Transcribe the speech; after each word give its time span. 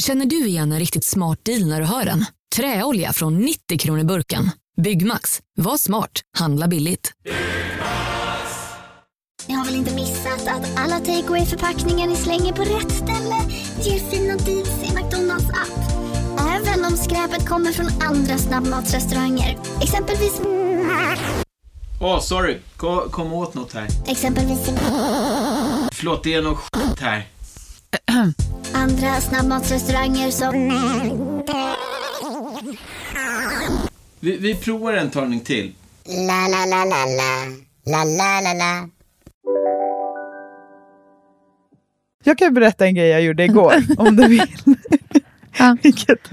Känner 0.00 0.26
du 0.26 0.46
igen 0.46 0.72
en 0.72 0.78
riktigt 0.78 1.04
smart 1.04 1.44
deal 1.44 1.66
när 1.66 1.80
du 1.80 1.86
hör 1.86 2.04
den? 2.04 2.24
Träolja 2.56 3.12
från 3.12 3.38
90 3.38 3.78
kronor 3.78 4.04
burken. 4.04 4.50
Byggmax. 4.82 5.40
Var 5.56 5.76
smart. 5.76 6.10
Handla 6.38 6.68
billigt. 6.68 7.12
Ni 9.48 9.54
har 9.54 9.64
väl 9.64 9.74
inte 9.74 9.94
missat 9.94 10.48
att 10.48 10.78
alla 10.78 10.98
takeaway 10.98 11.46
förpackningar 11.46 12.06
ni 12.06 12.16
slänger 12.16 12.52
på 12.52 12.62
rätt 12.62 12.92
ställe 12.92 13.36
ger 13.82 13.98
fina 14.10 14.36
deals 14.36 14.82
i 14.82 14.94
McDonalds 14.94 15.50
app. 15.50 15.80
Även 16.40 16.84
om 16.84 16.96
skräpet 16.96 17.48
kommer 17.48 17.72
från 17.72 17.86
andra 18.02 18.38
snabbmatsrestauranger. 18.38 19.58
Exempelvis... 19.82 20.40
Åh, 22.00 22.16
oh, 22.16 22.20
sorry. 22.20 22.58
Kom, 22.76 23.10
kom 23.10 23.32
åt 23.32 23.54
något 23.54 23.72
här. 23.72 23.88
Exempelvis... 24.06 24.70
Förlåt, 25.92 26.24
det 26.24 26.34
är 26.34 26.42
något 26.42 26.58
skit 26.58 27.00
här. 27.00 27.26
Andra 28.74 29.20
snabbmatsrestauranger 29.20 30.30
som... 30.30 30.54
Vi, 34.20 34.36
vi 34.36 34.54
provar 34.54 34.92
en 34.92 35.10
talning 35.10 35.40
till. 35.40 35.72
La, 36.06 36.48
la, 36.48 36.66
la, 36.66 36.84
la, 36.84 37.06
la. 37.06 37.46
La, 37.84 38.04
la, 38.04 38.40
la, 38.40 38.52
la. 38.54 38.88
Jag 42.24 42.38
kan 42.38 42.54
berätta 42.54 42.86
en 42.86 42.94
grej 42.94 43.08
jag 43.08 43.22
gjorde 43.22 43.44
igår, 43.44 43.74
om 43.98 44.16
du 44.16 44.28
vill. 44.28 44.56
Ja. 45.58 45.76
Vilket, 45.82 46.30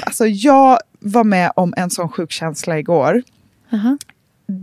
alltså 0.00 0.26
jag 0.26 0.78
var 1.00 1.24
med 1.24 1.52
om 1.56 1.74
en 1.76 1.90
sån 1.90 2.08
sjuk 2.08 2.30
känsla 2.32 2.78
igår. 2.78 3.22
Aha. 3.72 3.98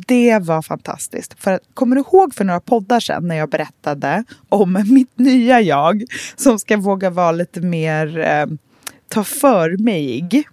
Det 0.07 0.39
var 0.39 0.61
fantastiskt. 0.61 1.39
För 1.39 1.51
att, 1.51 1.61
kommer 1.73 1.95
du 1.95 2.01
ihåg 2.01 2.35
för 2.35 2.43
några 2.45 2.59
poddar 2.59 2.99
sedan 2.99 3.27
när 3.27 3.35
jag 3.35 3.49
berättade 3.49 4.23
om 4.49 4.73
mitt 4.89 5.19
nya 5.19 5.61
jag 5.61 6.03
som 6.35 6.59
ska 6.59 6.77
våga 6.77 7.09
vara 7.09 7.31
lite 7.31 7.61
mer 7.61 8.19
eh, 8.19 8.45
ta 9.07 9.23
för 9.23 9.77
mig? 9.77 10.43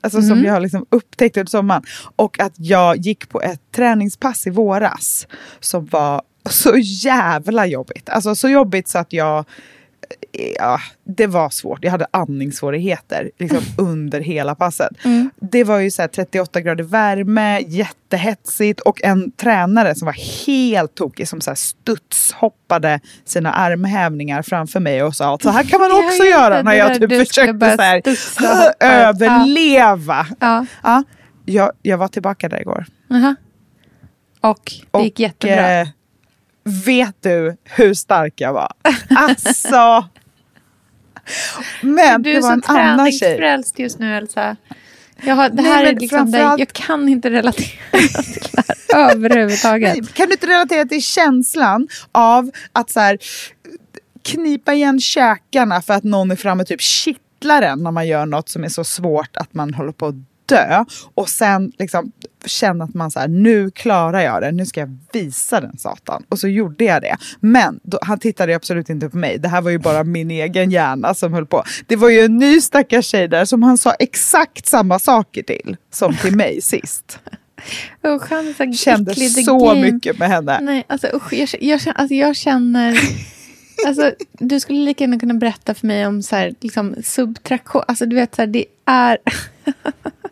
Alltså 0.00 0.22
som 0.22 0.44
jag 0.44 0.52
har 0.52 0.60
liksom 0.60 0.86
upptäckt 0.90 1.36
under 1.36 1.50
sommaren. 1.50 1.82
Och 2.16 2.40
att 2.40 2.52
jag 2.56 2.96
gick 2.96 3.28
på 3.28 3.42
ett 3.42 3.60
träningspass 3.74 4.46
i 4.46 4.50
våras 4.50 5.26
som 5.60 5.86
var 5.86 6.22
så 6.50 6.76
jävla 6.76 7.66
jobbigt. 7.66 8.08
Alltså 8.08 8.34
så 8.34 8.48
jobbigt 8.48 8.88
så 8.88 8.98
att 8.98 9.12
jag 9.12 9.44
ja, 10.58 10.80
det 11.04 11.26
var 11.26 11.50
svårt. 11.50 11.84
Jag 11.84 11.90
hade 11.90 12.06
andningssvårigheter 12.10 13.30
liksom, 13.38 13.60
under 13.78 14.20
hela 14.20 14.54
passet. 14.54 14.92
Det 15.40 15.64
var 15.64 15.78
ju 15.78 15.90
så 15.90 16.02
här 16.02 16.08
38 16.08 16.60
grader 16.60 16.84
värme, 16.84 17.60
jättehetsigt 17.60 18.80
och 18.80 19.02
en 19.04 19.30
tränare 19.30 19.94
som 19.94 20.06
var 20.06 20.46
helt 20.46 20.94
tokig 20.94 21.28
som 21.28 21.40
så 21.40 21.50
här 21.50 21.54
studshoppade 21.54 23.00
sina 23.24 23.52
armhävningar 23.52 24.42
framför 24.42 24.80
mig 24.80 25.02
och 25.02 25.16
sa 25.16 25.34
att 25.34 25.42
så 25.42 25.50
här 25.50 25.64
kan 25.64 25.80
man 25.80 25.90
också 25.92 26.24
göra 26.24 26.62
när 26.62 26.74
jag 26.74 27.00
typ 27.00 27.28
försökte 27.28 27.76
så 28.16 28.44
här, 28.44 28.74
överleva. 28.80 30.26
Ja. 30.40 30.66
Ja, 30.82 31.02
jag, 31.44 31.72
jag 31.82 31.98
var 31.98 32.08
tillbaka 32.08 32.48
där 32.48 32.60
igår. 32.60 32.84
Aha. 33.10 33.34
Och 34.40 34.72
det 34.90 35.02
gick 35.04 35.14
Och, 35.14 35.20
jättebra. 35.20 35.80
eh, 35.80 35.88
vet 36.64 37.16
du 37.20 37.56
hur 37.64 37.94
stark 37.94 38.40
jag 38.40 38.52
var? 38.52 38.72
Alltså. 39.16 40.04
Men 41.80 42.22
du 42.22 42.32
det 42.32 42.36
är 42.38 42.42
var 42.42 42.48
så 42.48 42.54
en 42.54 42.62
annan 42.76 43.12
tjej. 43.12 43.18
träningsfrälst 43.20 43.78
just 43.78 43.98
nu 43.98 44.16
Elsa. 44.16 44.56
Jag, 45.24 45.34
har, 45.34 45.48
det 45.48 45.54
Nej, 45.62 45.64
här 45.72 45.84
är 45.84 45.92
liksom 45.92 46.08
framförallt- 46.18 46.58
jag 46.58 46.68
kan 46.72 47.08
inte 47.08 47.30
relatera 47.30 47.66
till 48.22 48.50
det 48.52 48.94
här 48.94 49.10
överhuvudtaget. 49.12 49.96
Nej, 49.96 50.06
Kan 50.12 50.26
du 50.26 50.32
inte 50.32 50.46
relatera 50.46 50.84
till 50.84 51.02
känslan 51.02 51.88
av 52.12 52.50
att 52.72 52.90
så 52.90 53.00
här, 53.00 53.18
knipa 54.24 54.72
igen 54.74 55.00
käkarna 55.00 55.82
för 55.82 55.94
att 55.94 56.04
någon 56.04 56.30
är 56.30 56.36
framme 56.36 56.62
och 56.62 56.66
typ 56.68 56.80
kittlar 56.80 57.62
en 57.62 57.82
när 57.82 57.90
man 57.90 58.06
gör 58.06 58.26
något 58.26 58.48
som 58.48 58.64
är 58.64 58.68
så 58.68 58.84
svårt 58.84 59.36
att 59.36 59.54
man 59.54 59.74
håller 59.74 59.92
på 59.92 60.06
att 60.06 60.14
dö. 60.56 60.84
Och 61.14 61.28
sen 61.28 61.72
liksom 61.78 62.12
känna 62.44 62.84
att 62.84 62.94
man 62.94 63.10
så 63.10 63.20
här, 63.20 63.28
nu 63.28 63.70
klarar 63.70 64.20
jag 64.20 64.42
det, 64.42 64.52
nu 64.52 64.66
ska 64.66 64.80
jag 64.80 64.98
visa 65.12 65.60
den 65.60 65.78
satan. 65.78 66.22
Och 66.28 66.38
så 66.38 66.48
gjorde 66.48 66.84
jag 66.84 67.02
det. 67.02 67.16
Men 67.40 67.80
då, 67.82 67.98
han 68.02 68.18
tittade 68.18 68.56
absolut 68.56 68.90
inte 68.90 69.08
på 69.08 69.16
mig. 69.16 69.38
Det 69.38 69.48
här 69.48 69.60
var 69.62 69.70
ju 69.70 69.78
bara 69.78 70.04
min 70.04 70.30
egen 70.30 70.70
hjärna 70.70 71.14
som 71.14 71.32
höll 71.32 71.46
på. 71.46 71.64
Det 71.86 71.96
var 71.96 72.08
ju 72.08 72.20
en 72.20 72.36
ny 72.38 72.60
stackars 72.60 73.06
tjej 73.06 73.28
där 73.28 73.44
som 73.44 73.62
han 73.62 73.78
sa 73.78 73.92
exakt 73.92 74.66
samma 74.66 74.98
saker 74.98 75.42
till 75.42 75.76
som 75.92 76.16
till 76.16 76.36
mig 76.36 76.60
sist. 76.62 77.18
Usch, 78.06 78.30
han 78.30 78.54
så 78.58 78.72
Kände 78.72 79.14
så 79.14 79.58
game. 79.68 79.92
mycket 79.92 80.18
med 80.18 80.28
henne. 80.28 80.58
Nej, 80.62 80.84
alltså 80.86 81.06
usch, 81.14 81.32
jag, 81.32 81.48
jag, 81.60 81.80
känner- 81.80 81.98
alltså, 82.00 82.14
jag 82.14 82.36
känner... 82.36 83.00
Alltså, 83.86 84.12
du 84.32 84.60
skulle 84.60 84.78
lika 84.84 85.04
gärna 85.04 85.18
kunna 85.18 85.34
berätta 85.34 85.74
för 85.74 85.86
mig 85.86 86.06
om 86.06 86.22
så 86.22 86.36
här, 86.36 86.54
liksom, 86.60 86.94
subtraktion. 87.04 87.82
Alltså, 87.88 88.06
du 88.06 88.16
vet, 88.16 88.34
så 88.34 88.42
här, 88.42 88.46
det 88.46 88.64
är... 88.86 89.18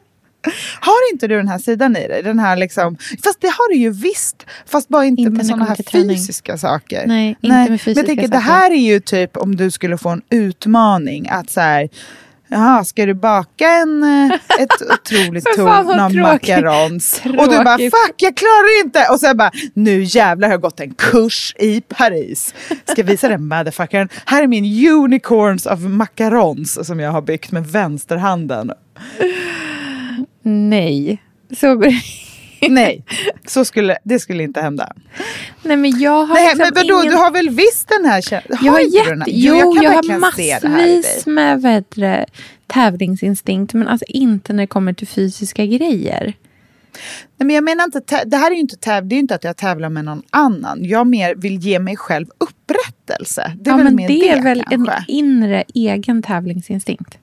Har 0.80 1.12
inte 1.12 1.26
du 1.26 1.36
den 1.36 1.48
här 1.48 1.58
sidan 1.58 1.96
i 1.96 2.08
dig? 2.08 2.22
Den 2.22 2.38
här 2.38 2.56
liksom, 2.56 2.96
fast 3.24 3.40
det 3.40 3.48
har 3.48 3.72
du 3.72 3.76
ju 3.78 3.90
visst. 3.90 4.46
Fast 4.66 4.88
bara 4.88 5.04
inte, 5.04 5.22
Inte 5.22 5.32
med 5.32 5.40
det 5.40 5.48
sådana 5.48 5.64
här 5.64 5.76
fysiska 5.92 6.58
saker. 6.58 7.06
Nej, 7.06 7.36
inte 7.40 7.70
med 7.70 7.80
fysiska 7.80 7.90
Men 7.90 7.96
jag 7.96 8.06
tänker, 8.06 8.28
det 8.28 8.44
saker. 8.44 8.52
här 8.52 8.70
är 8.70 8.92
ju 8.92 9.00
typ 9.00 9.36
om 9.36 9.56
du 9.56 9.70
skulle 9.70 9.98
få 9.98 10.08
en 10.08 10.22
utmaning. 10.30 11.28
Att 11.28 11.50
så 11.50 11.60
här, 11.60 11.88
jaha, 12.48 12.84
ska 12.84 13.06
du 13.06 13.14
baka 13.14 13.68
en, 13.68 14.02
eh, 14.02 14.62
ett 14.62 14.82
otroligt 14.92 15.44
torn 15.44 16.20
macarons? 16.22 17.20
Och 17.24 17.48
du 17.50 17.64
bara, 17.64 17.78
fuck 17.78 18.14
jag 18.16 18.36
klarar 18.36 18.84
inte. 18.84 19.06
Och 19.10 19.20
sen 19.20 19.36
bara, 19.36 19.50
nu 19.74 20.02
jävlar 20.02 20.48
har 20.48 20.52
jag 20.54 20.60
gått 20.60 20.80
en 20.80 20.94
kurs 20.94 21.54
i 21.58 21.80
Paris. 21.80 22.54
Ska 22.84 23.02
visa 23.02 23.28
den 23.28 23.48
motherfuckern. 23.48 24.08
Här 24.24 24.42
är 24.42 24.46
min 24.46 24.88
unicorns 24.88 25.66
of 25.66 25.80
macarons 25.80 26.86
som 26.86 27.00
jag 27.00 27.12
har 27.12 27.22
byggt 27.22 27.52
med 27.52 27.66
vänsterhanden. 27.66 28.72
Nej. 30.42 31.22
Så... 31.56 31.82
Nej, 32.68 33.04
så 33.46 33.64
skulle, 33.64 33.98
det 34.04 34.18
skulle 34.18 34.42
inte 34.42 34.60
hända. 34.60 34.92
Nej, 35.62 35.76
men 35.76 36.00
jag 36.00 36.24
har 36.24 36.34
Nej, 36.34 36.44
liksom 36.44 36.58
men 36.58 36.72
vadå, 36.74 37.00
ingen... 37.02 37.12
du 37.12 37.18
har 37.18 37.30
väl 37.30 37.50
visst 37.50 37.88
den 37.88 38.04
här 38.04 38.20
känslan? 38.20 38.58
Jag 38.62 38.72
har 38.72 38.78
du 38.78 38.84
den 38.84 38.94
jätte... 38.94 39.10
här? 39.10 39.24
Jo, 39.26 39.54
jag 39.54 39.74
kan 39.74 39.82
jag 39.84 39.92
har 39.92 40.18
massvis 40.18 41.26
med 41.26 41.84
det, 41.94 42.26
tävlingsinstinkt. 42.66 43.74
Men 43.74 43.88
alltså 43.88 44.04
inte 44.08 44.52
när 44.52 44.62
det 44.62 44.66
kommer 44.66 44.92
till 44.92 45.08
fysiska 45.08 45.66
grejer. 45.66 46.34
Nej, 47.36 47.46
men 47.46 47.50
jag 47.50 47.64
menar 47.64 47.84
inte, 47.84 48.24
det 48.24 48.36
här 48.36 48.50
är 48.50 48.54
ju 48.54 48.60
inte, 48.60 48.76
täv- 48.76 49.02
det 49.04 49.14
är 49.16 49.18
inte 49.18 49.34
att 49.34 49.44
jag 49.44 49.56
tävlar 49.56 49.88
med 49.88 50.04
någon 50.04 50.22
annan. 50.30 50.84
Jag 50.84 51.06
mer 51.06 51.34
vill 51.34 51.58
ge 51.58 51.78
mig 51.78 51.96
själv 51.96 52.26
upprättelse. 52.38 53.52
Det 53.60 53.70
är 53.70 53.72
ja, 53.72 53.76
väl 53.76 53.94
men 53.94 53.96
det 53.96 54.28
är 54.28 54.42
väl 54.42 54.64
kanske. 54.70 54.92
en 54.92 55.04
inre 55.08 55.64
egen 55.74 56.22
tävlingsinstinkt. 56.22 57.18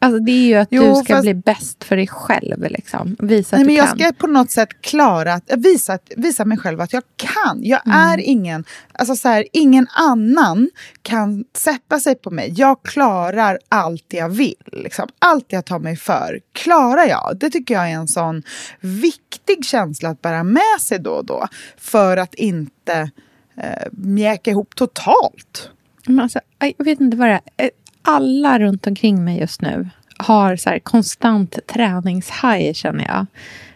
Alltså 0.00 0.18
det 0.20 0.32
är 0.32 0.46
ju 0.46 0.54
att 0.54 0.68
Jo, 0.70 0.82
du 0.82 0.94
ska 1.04 1.14
fast- 1.14 1.22
bli 1.22 1.34
bäst 1.34 1.84
för 1.84 1.96
dig 1.96 2.06
själv. 2.06 2.62
Liksom. 2.70 3.16
Visa 3.18 3.56
att 3.56 3.60
Nej, 3.60 3.66
men 3.66 3.66
du 3.66 3.72
jag 3.74 3.88
kan. 3.88 3.98
ska 3.98 4.12
på 4.12 4.26
något 4.26 4.50
sätt 4.50 4.68
klara 4.80 5.32
att 5.34 5.42
visa, 5.56 5.98
visa 6.16 6.44
mig 6.44 6.58
själv 6.58 6.80
att 6.80 6.92
jag 6.92 7.02
kan. 7.16 7.58
Jag 7.62 7.80
Mm. 7.86 7.98
är 7.98 8.18
ingen, 8.20 8.64
alltså 8.92 9.16
så 9.16 9.28
här, 9.28 9.44
ingen 9.52 9.86
annan 9.96 10.70
kan 11.02 11.44
sätta 11.56 12.00
sig 12.00 12.14
på 12.14 12.30
mig. 12.30 12.52
Jag 12.56 12.82
klarar 12.82 13.58
allt 13.68 14.04
jag 14.08 14.28
vill. 14.28 14.54
Liksom. 14.72 15.08
Allt 15.18 15.46
jag 15.48 15.64
tar 15.64 15.78
mig 15.78 15.96
för 15.96 16.40
klarar 16.52 17.04
jag. 17.04 17.36
Det 17.40 17.50
tycker 17.50 17.74
jag 17.74 17.90
är 17.90 17.94
en 17.94 18.08
sån 18.08 18.42
viktig 18.80 19.64
känsla 19.64 20.08
att 20.08 20.22
bära 20.22 20.42
med 20.44 20.62
sig 20.80 20.98
då 20.98 21.10
och 21.10 21.24
då. 21.26 21.46
För 21.78 22.16
att 22.16 22.34
inte 22.34 23.10
eh, 23.56 23.88
mjäka 23.92 24.50
ihop 24.50 24.74
totalt. 24.74 25.70
Men 26.06 26.20
alltså, 26.20 26.40
jag 26.58 26.84
vet 26.84 27.00
inte 27.00 27.16
vad 27.16 27.28
det 27.28 27.40
är. 27.56 27.70
Alla 28.08 28.58
runt 28.58 28.86
omkring 28.86 29.24
mig 29.24 29.38
just 29.40 29.60
nu 29.62 29.88
har 30.16 30.56
så 30.56 30.70
här 30.70 30.78
konstant 30.78 31.58
träningshaj 31.66 32.74
känner 32.74 33.04
jag. 33.06 33.26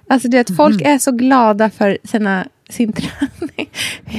Alltså 0.09 0.28
du 0.28 0.37
vet, 0.37 0.56
folk 0.56 0.81
Mhm. 0.81 0.93
är 0.94 0.98
så 0.98 1.12
glada 1.12 1.70
för 1.70 1.98
sina, 2.04 2.47
sin 2.72 2.93
träning. 2.93 3.71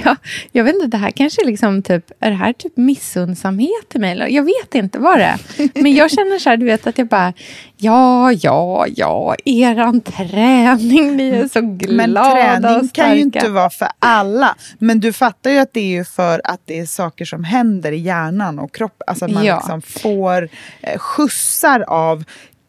Jag, 0.06 0.16
jag 0.52 0.64
vet 0.64 0.76
inte, 0.76 0.88
det 0.88 0.98
här 0.98 1.12
kanske 1.12 1.42
är 1.42 1.46
liksom 1.46 1.82
typ, 1.82 2.12
är 2.20 2.30
det 2.30 2.36
här 2.36 2.54
typ 2.54 2.78
missundsamhet 2.78 3.90
till 3.90 4.02
mig? 4.02 4.34
Jag 4.36 4.44
vet 4.44 4.76
inte 4.76 5.00
vad 5.00 5.18
det 5.20 5.24
är. 5.24 5.40
Men 5.82 5.94
jag 5.94 6.12
känner 6.12 6.40
så 6.40 6.50
här, 6.50 6.58
du 6.58 6.66
vet 6.66 6.88
att 6.88 6.98
jag 6.98 7.08
bara, 7.08 7.34
ja, 7.78 8.32
ja, 8.32 8.86
ja, 8.96 9.36
eran 9.46 10.02
träning, 10.02 11.18
ni 11.18 11.30
är 11.30 11.48
så 11.48 11.62
glada 11.62 11.94
Men 12.08 12.18
och 12.18 12.32
träning 12.34 12.90
starka. 12.90 13.04
kan 13.04 13.16
ju 13.16 13.22
inte 13.22 13.50
vara 13.50 13.70
för 13.70 13.88
alla. 14.00 14.56
Men 14.80 15.00
du 15.00 15.14
fattar 15.14 15.52
ju 15.52 15.58
att 15.58 15.74
det 15.74 15.98
är 15.98 16.04
för 16.04 16.42
att 16.44 16.62
det 16.66 16.80
är 16.80 16.86
saker 16.86 17.26
som 17.26 17.44
händer 17.44 17.92
i 17.92 17.98
hjärnan 18.00 18.60
och 18.60 18.74
kroppen. 18.76 19.04
Alltså 19.08 19.26
att 19.26 19.32
man 19.32 19.46
Ja. 19.46 19.56
liksom 19.56 19.82
får 19.82 20.50
eh, 20.82 20.98
skjutsar 21.00 21.80
av 21.88 22.24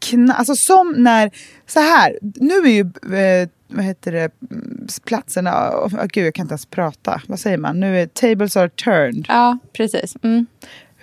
kna- 0.05 0.33
Alltså 0.35 0.57
som 0.57 0.95
när, 0.97 1.31
så 1.67 1.81
här, 1.81 2.19
nu 2.23 2.55
är 2.55 2.69
ju, 2.69 2.81
eh, 3.19 3.49
vad 3.69 3.85
heter 3.85 4.13
det, 4.13 4.31
mm, 4.51 4.87
platserna, 5.05 5.71
oh, 5.71 6.05
gud 6.07 6.27
jag 6.27 6.35
kan 6.35 6.45
inte 6.45 6.53
ens 6.53 6.67
prata, 6.67 7.23
vad 7.29 7.39
säger 7.41 7.59
man? 7.59 7.81
Nu 7.81 8.01
är 8.01 8.07
tables 8.07 8.57
are 8.57 8.69
turned. 8.69 9.25
Ja, 9.29 9.59
precis. 9.73 10.17
Mm. 10.23 10.47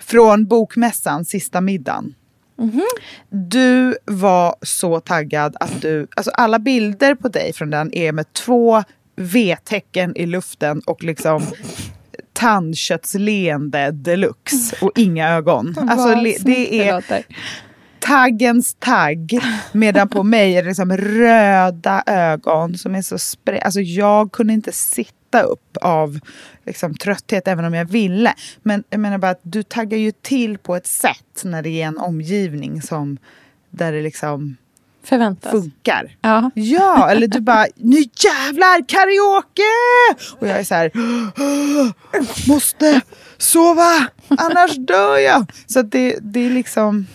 Från 0.00 0.46
bokmässan, 0.46 1.24
sista 1.24 1.60
middagen. 1.60 2.14
Mhm. 2.58 2.82
Du 3.30 3.96
var 4.04 4.54
så 4.62 5.00
taggad 5.00 5.56
att 5.60 5.82
du... 5.82 6.06
Alltså 6.16 6.30
alla 6.30 6.58
bilder 6.58 7.14
på 7.14 7.28
dig 7.28 7.52
från 7.52 7.70
den 7.70 7.94
är 7.94 8.12
med 8.12 8.32
två 8.32 8.82
V-tecken 9.16 10.16
i 10.16 10.26
luften 10.26 10.80
och 10.86 11.02
liksom 11.04 11.42
tandköttsleende 12.32 13.90
deluxe 13.90 14.76
och 14.80 14.92
inga 14.96 15.28
ögon. 15.30 15.74
Alltså, 15.90 16.44
det 16.44 16.88
är. 16.88 17.02
Taggens 18.06 18.74
tagg. 18.78 19.40
Medan 19.72 20.08
på 20.08 20.22
mig 20.22 20.56
är 20.56 20.62
det 20.62 20.68
liksom 20.68 20.96
röda 20.96 22.02
ögon 22.06 22.78
som 22.78 22.94
är 22.94 23.02
så 23.02 23.16
spre- 23.16 23.62
Alltså 23.62 23.80
jag 23.80 24.32
kunde 24.32 24.52
inte 24.52 24.72
sitta 24.72 25.42
upp 25.42 25.76
av 25.80 26.18
liksom, 26.66 26.94
trötthet 26.94 27.48
även 27.48 27.64
om 27.64 27.74
jag 27.74 27.84
ville. 27.84 28.34
Men 28.62 28.84
jag 28.90 29.00
menar 29.00 29.18
bara 29.18 29.30
att 29.30 29.40
du 29.42 29.62
taggar 29.62 29.98
ju 29.98 30.12
till 30.12 30.58
på 30.58 30.76
ett 30.76 30.86
sätt 30.86 31.42
när 31.44 31.62
det 31.62 31.82
är 31.82 31.86
en 31.86 31.98
omgivning 31.98 32.82
som 32.82 33.18
där 33.70 33.92
det 33.92 34.02
liksom 34.02 34.56
Förväntas. 35.04 35.52
funkar. 35.52 36.16
Ja. 36.20 36.50
Ja, 36.54 37.10
eller 37.10 37.26
du 37.26 37.40
bara, 37.40 37.66
nu 37.76 37.96
jävlar 37.96 38.88
karaoke! 38.88 40.32
Och 40.40 40.48
jag 40.48 40.58
är 40.60 40.64
så 40.64 40.74
här, 40.74 40.90
måste 42.48 43.00
sova, 43.38 44.06
annars 44.28 44.76
dör 44.76 45.18
jag. 45.18 45.52
Så 45.66 45.82
det, 45.82 46.18
det 46.22 46.46
är 46.46 46.50
liksom 46.50 47.06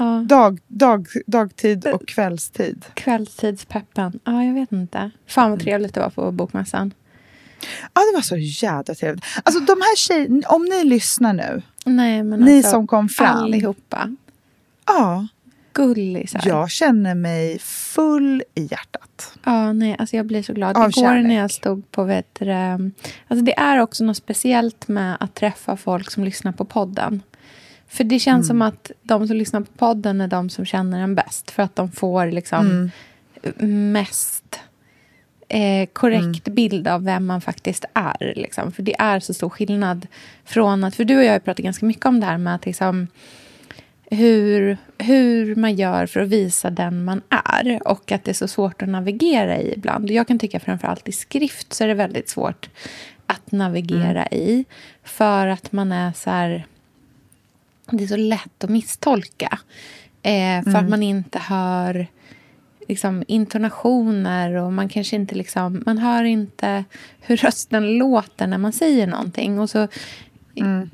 ja. 0.00 0.24
dag, 0.28 0.60
dag, 0.68 1.06
dagtid 1.26 1.86
och 1.86 2.08
kvällstid. 2.08 2.84
Kvällstidspeppen. 2.94 4.20
Ja, 4.24 4.44
jag 4.44 4.54
vet 4.54 4.72
inte. 4.72 5.10
Fan 5.26 5.50
vad 5.50 5.60
trevligt 5.60 5.94
det 5.94 6.00
var 6.00 6.10
på 6.10 6.32
bokmässan. 6.32 6.94
Ja, 7.94 8.00
det 8.00 8.14
var 8.14 8.22
så 8.22 8.36
jävla 8.36 8.94
trevligt. 8.94 9.24
Alltså 9.42 9.60
de 9.60 9.72
här 9.72 9.96
tjejerna, 9.96 10.48
om 10.48 10.64
ni 10.64 10.84
lyssnar 10.84 11.32
nu, 11.32 11.62
Nej, 11.84 12.22
men 12.22 12.40
Ni 12.40 12.56
alltså, 12.56 12.70
som 12.70 12.86
kom 12.86 13.08
fram. 13.08 13.36
Allihopa. 13.36 14.16
ja, 14.86 15.26
Gullisar. 15.72 16.42
jag 16.44 16.70
känner 16.70 17.14
mig 17.14 17.58
full 17.58 18.42
i 18.54 18.62
hjärtat. 18.62 19.32
Ja, 19.44 19.72
nej, 19.72 19.96
alltså 19.98 20.16
jag 20.16 20.26
blir 20.26 20.42
så 20.42 20.52
glad. 20.52 20.76
Av 20.76 20.82
Igår 20.82 21.02
kärlek. 21.02 21.26
när 21.26 21.34
jag 21.34 21.50
stod 21.50 21.90
på... 21.90 22.04
Vet, 22.04 22.38
alltså 23.28 23.44
det 23.44 23.58
är 23.58 23.78
också 23.78 24.04
något 24.04 24.16
speciellt 24.16 24.88
med 24.88 25.16
att 25.20 25.34
träffa 25.34 25.76
folk 25.76 26.10
som 26.10 26.24
lyssnar 26.24 26.52
på 26.52 26.64
podden. 26.64 27.22
För 27.90 28.04
det 28.04 28.18
känns 28.18 28.46
som 28.46 28.62
att 28.62 28.90
de 29.02 29.26
som 29.26 29.36
lyssnar 29.36 29.60
på 29.60 29.72
podden 29.76 30.20
är 30.20 30.28
de 30.28 30.50
som 30.50 30.64
känner 30.64 31.00
en 31.00 31.14
bäst. 31.14 31.50
För 31.50 31.62
att 31.62 31.76
de 31.76 31.90
får 31.90 32.26
liksom 32.26 32.90
mest 33.92 34.60
eh, 35.48 35.88
korrekt 35.92 36.44
bild 36.44 36.88
av 36.88 37.04
vem 37.04 37.26
man 37.26 37.40
faktiskt 37.40 37.84
är. 37.94 38.32
Liksom. 38.36 38.72
För 38.72 38.82
det 38.82 39.00
är 39.00 39.20
så 39.20 39.34
stor 39.34 39.48
skillnad 39.48 40.06
från 40.44 40.84
att... 40.84 40.94
För 40.94 41.04
du 41.04 41.18
och 41.18 41.24
jag 41.24 41.32
har 41.32 41.38
pratat 41.38 41.64
ganska 41.64 41.86
mycket 41.86 42.06
om 42.06 42.20
det 42.20 42.26
här 42.26 42.38
med 42.38 42.54
att 42.54 42.66
liksom, 42.66 43.06
hur, 44.10 44.76
hur 44.98 45.56
man 45.56 45.74
gör 45.74 46.06
för 46.06 46.20
att 46.20 46.28
visa 46.28 46.70
den 46.70 47.04
man 47.04 47.22
är. 47.28 47.88
Och 47.88 48.12
att 48.12 48.24
det 48.24 48.30
är 48.30 48.34
så 48.34 48.48
svårt 48.48 48.82
att 48.82 48.88
navigera 48.88 49.58
i 49.58 49.72
ibland. 49.72 50.10
Jag 50.10 50.28
kan 50.28 50.38
tycka 50.38 50.60
framförallt 50.60 51.08
i 51.08 51.12
skrift 51.12 51.72
så 51.72 51.84
är 51.84 51.88
det 51.88 51.94
väldigt 51.94 52.28
svårt 52.28 52.68
att 53.26 53.52
navigera 53.52 54.26
i. 54.26 54.64
För 55.04 55.46
att 55.46 55.72
man 55.72 55.92
är 55.92 56.12
så 56.12 56.30
här... 56.30 56.66
Det 57.90 58.04
är 58.04 58.08
så 58.08 58.16
lätt 58.16 58.64
att 58.64 58.70
misstolka. 58.70 59.58
Eh, 60.22 60.62
för 60.64 60.76
att 60.76 60.88
man 60.88 61.02
inte 61.02 61.38
hör 61.38 62.06
liksom, 62.88 63.24
intonationer 63.26 64.54
och 64.54 64.72
man 64.72 64.88
kanske 64.88 65.16
inte 65.16 65.34
liksom, 65.34 65.82
man 65.86 65.98
hör 65.98 66.24
inte 66.24 66.84
hur 67.20 67.36
rösten 67.36 67.98
låter 67.98 68.46
när 68.46 68.58
man 68.58 68.72
säger 68.72 69.06
någonting. 69.06 69.58
Och 69.58 69.70
så, 69.70 69.88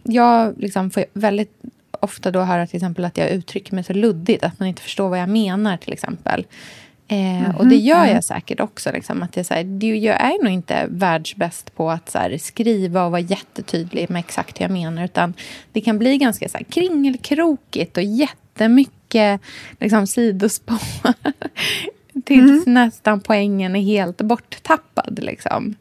Jag 0.03 0.55
liksom 0.59 0.91
får 0.91 1.05
väldigt 1.13 1.63
ofta 2.01 2.31
då 2.31 2.41
höra 2.41 2.67
till 2.67 2.77
exempel 2.77 3.05
att 3.05 3.19
jag 3.19 3.31
uttrycker 3.31 3.75
mig 3.75 3.85
så 3.85 3.93
luddigt 3.93 4.45
att 4.45 4.59
man 4.59 4.69
inte 4.69 4.83
förstår 4.83 5.09
vad 5.09 5.19
jag 5.19 5.29
menar 5.29 5.77
till 5.77 5.93
exempel. 5.93 6.47
Eh, 7.09 7.57
Och 7.57 7.67
det 7.67 7.77
gör 7.77 8.05
jag 8.07 8.25
säkert 8.25 8.61
också. 8.61 8.93
Liksom, 8.93 9.23
att 9.23 9.37
jag, 9.37 9.47
så 9.47 9.55
här, 9.55 9.65
det- 9.65 9.97
jag 9.97 10.21
är 10.21 10.43
nog 10.45 10.53
inte 10.53 10.87
världsbäst 10.91 11.77
på 11.77 11.91
att 11.91 12.11
så 12.11 12.19
här, 12.19 12.39
skriva 12.39 13.05
och 13.05 13.11
vara 13.11 13.21
jättetydlig 13.21 14.11
med 14.11 14.21
exakt 14.21 14.61
hur 14.61 14.65
jag 14.65 14.73
menar. 14.73 15.05
Utan 15.05 15.35
det 15.73 15.81
kan 15.81 15.99
bli 15.99 16.19
ganska 16.19 16.49
så 16.49 16.57
här, 16.59 16.65
kringelkrokigt 16.65 17.97
och 17.97 18.03
jättemycket 18.03 19.41
liksom, 19.81 20.07
sidospår. 20.07 20.79
Tills 22.25 22.67
nästan 22.67 23.21
poängen 23.21 23.77
är 23.77 23.81
helt 23.83 24.21
borttappad. 24.23 25.19
Liksom. 25.23 25.75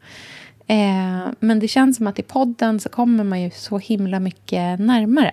Eh, 0.68 1.28
men 1.40 1.60
det 1.60 1.68
känns 1.68 1.98
som 1.98 2.08
att 2.08 2.20
i 2.20 2.24
podden 2.24 2.80
så 2.80 2.90
kommer 2.90 3.24
man 3.24 3.42
ju 3.42 3.52
så 3.52 3.78
himla 3.78 4.20
mycket 4.20 4.80
närmare. 4.80 5.32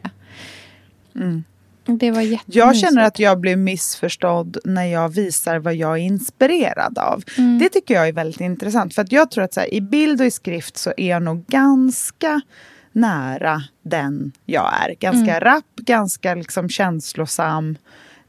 Det 1.85 2.11
var 2.11 2.21
jättemysigt. 2.21 2.57
Jag 2.57 2.77
känner 2.77 3.03
att 3.03 3.19
jag 3.19 3.41
blir 3.41 3.57
missförstådd 3.57 4.59
när 4.65 4.85
jag 4.85 5.09
visar 5.09 5.59
vad 5.59 5.75
jag 5.75 5.93
är 5.93 6.03
inspirerad 6.03 6.99
av. 6.99 7.23
Det 7.61 7.69
tycker 7.69 7.95
jag 7.95 8.09
är 8.09 8.13
väldigt 8.13 8.41
intressant. 8.41 8.95
För 8.95 9.03
att 9.03 9.13
jag 9.13 9.31
tror 9.31 9.45
att 9.45 9.55
så 9.55 9.61
här, 9.61 9.75
i 9.75 9.81
bild 9.81 10.21
och 10.21 10.27
i 10.27 10.31
skrift 10.31 10.77
så 10.77 10.93
är 10.97 11.11
jag 11.11 11.23
nog 11.23 11.47
ganska 11.47 12.41
nära 12.93 13.63
den 13.83 14.33
jag 14.47 14.73
är. 14.83 14.95
Ganska 15.01 15.41
rapp, 15.41 15.77
ganska 15.77 16.35
liksom 16.35 16.69
känslosam, 16.69 17.77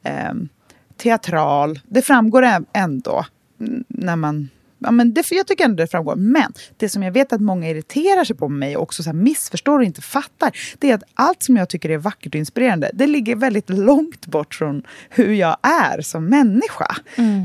ehm, 0.03 0.49
teatral. 0.97 1.79
Det 1.87 2.01
framgår 2.01 2.45
ändå 2.73 3.25
mm, 3.59 3.83
när 3.87 4.15
man 4.15 4.49
Ja, 4.83 4.91
men 4.91 5.13
det, 5.13 5.31
jag 5.31 5.47
tycker 5.47 5.65
ändå 5.65 5.75
det 5.75 5.87
framgår. 5.87 6.15
Men 6.15 6.53
det 6.77 6.89
som 6.89 7.03
jag 7.03 7.11
vet 7.11 7.33
att 7.33 7.41
många 7.41 7.69
irriterar 7.69 8.23
sig 8.23 8.35
på 8.35 8.49
mig 8.49 8.77
och 8.77 8.83
också 8.83 9.03
så 9.03 9.09
här 9.09 9.17
missförstår 9.17 9.79
och 9.79 9.85
inte 9.85 10.01
fattar. 10.01 10.51
Det 10.79 10.91
är 10.91 10.95
att 10.95 11.03
allt 11.13 11.43
som 11.43 11.57
jag 11.57 11.69
tycker 11.69 11.89
är 11.89 11.97
vackert 11.97 12.35
och 12.35 12.39
inspirerande. 12.39 12.91
Det 12.93 13.07
ligger 13.07 13.35
väldigt 13.35 13.69
långt 13.69 14.25
bort 14.25 14.55
från 14.55 14.83
hur 15.09 15.33
jag 15.33 15.57
är 15.61 16.01
som 16.01 16.25
människa. 16.25 16.95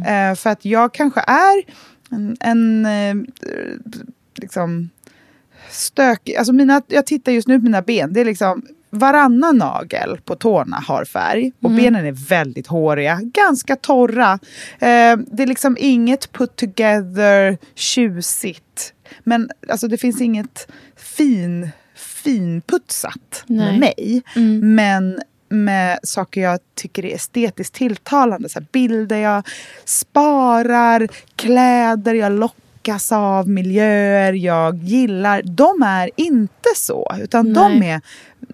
Eh, 0.06 0.34
för 0.34 0.50
att 0.50 0.64
jag 0.64 0.94
kanske 0.94 1.20
är 1.20 1.62
en, 2.10 2.36
en 2.40 2.86
eh, 2.86 3.14
liksom 4.34 4.90
stökig. 5.70 6.36
Alltså 6.36 6.52
mina, 6.52 6.82
jag 6.86 7.06
tittar 7.06 7.32
just 7.32 7.48
nu 7.48 7.58
på 7.58 7.64
mina 7.64 7.82
ben. 7.82 8.12
Det 8.12 8.20
är 8.20 8.24
liksom 8.24 8.62
varannan 8.90 9.58
nagel 9.58 10.18
på 10.24 10.34
tårna 10.34 10.76
har 10.76 11.04
färg 11.04 11.52
och 11.62 11.70
benen 11.70 12.06
är 12.06 12.28
väldigt 12.28 12.66
håriga, 12.66 13.20
ganska 13.22 13.76
torra. 13.76 14.32
Eh, 14.78 15.16
det 15.16 15.42
är 15.42 15.46
liksom 15.46 15.76
inget 15.80 16.32
put 16.32 16.56
together, 16.56 17.58
tjusigt. 17.74 18.92
Men 19.24 19.50
alltså, 19.68 19.88
det 19.88 19.98
finns 19.98 20.20
inget 20.20 20.68
fin, 20.96 21.70
finputsat 21.94 23.44
Nej. 23.46 23.58
med 23.58 23.80
mig. 23.80 24.22
Men 24.62 25.20
med 25.48 25.98
saker 26.02 26.40
jag 26.40 26.58
tycker 26.74 27.04
är 27.04 27.14
estetiskt 27.14 27.74
tilltalande. 27.74 28.48
Så 28.48 28.60
bilder 28.72 29.16
jag 29.16 29.46
sparar, 29.84 31.08
kläder 31.36 32.14
jag 32.14 32.32
lockas 32.88 33.12
av, 33.12 33.48
miljöer 33.48 34.32
jag 34.32 34.76
gillar. 34.82 35.42
De 35.42 35.82
är 35.82 36.10
inte 36.16 36.68
så, 36.76 37.12
utan 37.22 37.52
de 37.52 37.78
Nej. 37.78 37.90
är 37.90 38.00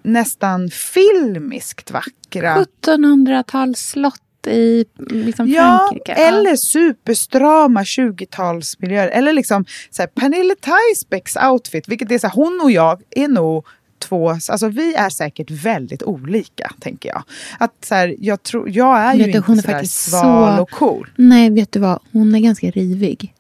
nästan 0.03 0.71
filmiskt 0.71 1.91
vackra. 1.91 2.65
1700-talsslott 2.87 4.21
i 4.47 4.85
liksom 4.99 5.49
Ja, 5.49 5.87
Frankrike. 5.91 6.13
eller 6.13 6.57
superstrama 6.57 7.83
20-talsmiljöer. 7.83 9.09
Eller 9.09 9.33
liksom 9.33 9.65
så 9.91 10.03
här, 10.03 10.07
Pernille 10.07 10.55
Theisbecks 10.55 11.37
outfit, 11.37 11.89
vilket 11.89 12.11
är 12.11 12.19
så 12.19 12.27
här, 12.27 12.35
hon 12.35 12.61
och 12.65 12.71
jag 12.71 13.03
är 13.11 13.29
nog 13.29 13.67
två, 14.09 14.29
alltså 14.31 14.69
vi 14.69 14.95
är 14.95 15.09
säkert 15.11 15.51
väldigt 15.51 16.03
olika, 16.03 16.71
tänker 16.81 17.09
jag. 17.09 17.23
Att 17.59 17.85
så 17.85 17.95
här, 17.95 18.17
jag, 18.19 18.43
tror, 18.43 18.71
jag 18.71 18.99
är 18.99 19.13
Vet 19.13 19.21
ju 19.21 19.33
du, 19.33 19.39
inte 19.39 19.47
hon 19.47 19.59
är 19.59 19.63
så 19.63 19.69
faktiskt 19.69 20.11
sval 20.11 20.57
så- 20.57 20.63
och 20.63 20.71
cool. 20.71 21.11
Nej, 21.17 21.51
vet 21.51 21.73
du 21.73 21.79
vad? 21.81 21.99
Hon 22.13 22.35
är 22.35 22.39
ganska 22.41 22.71
rivig. 22.71 23.35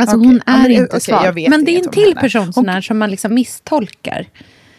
Alltså 0.00 0.16
Okej. 0.16 0.26
hon 0.28 0.40
Ja, 0.46 0.52
är 0.52 0.62
men, 0.62 0.70
inte 0.72 0.84
okej, 0.86 1.00
svag. 1.00 1.24
jag 1.26 1.32
vet 1.32 1.50
Men 1.50 1.64
det 1.64 1.70
är 1.76 1.84
en 1.86 1.90
till 1.90 2.02
henne. 2.08 2.20
person 2.20 2.52
sån 2.52 2.64
Hon- 2.64 2.74
här 2.74 2.80
som 2.80 2.98
man 2.98 3.10
liksom 3.10 3.34
misstolkar. 3.34 4.26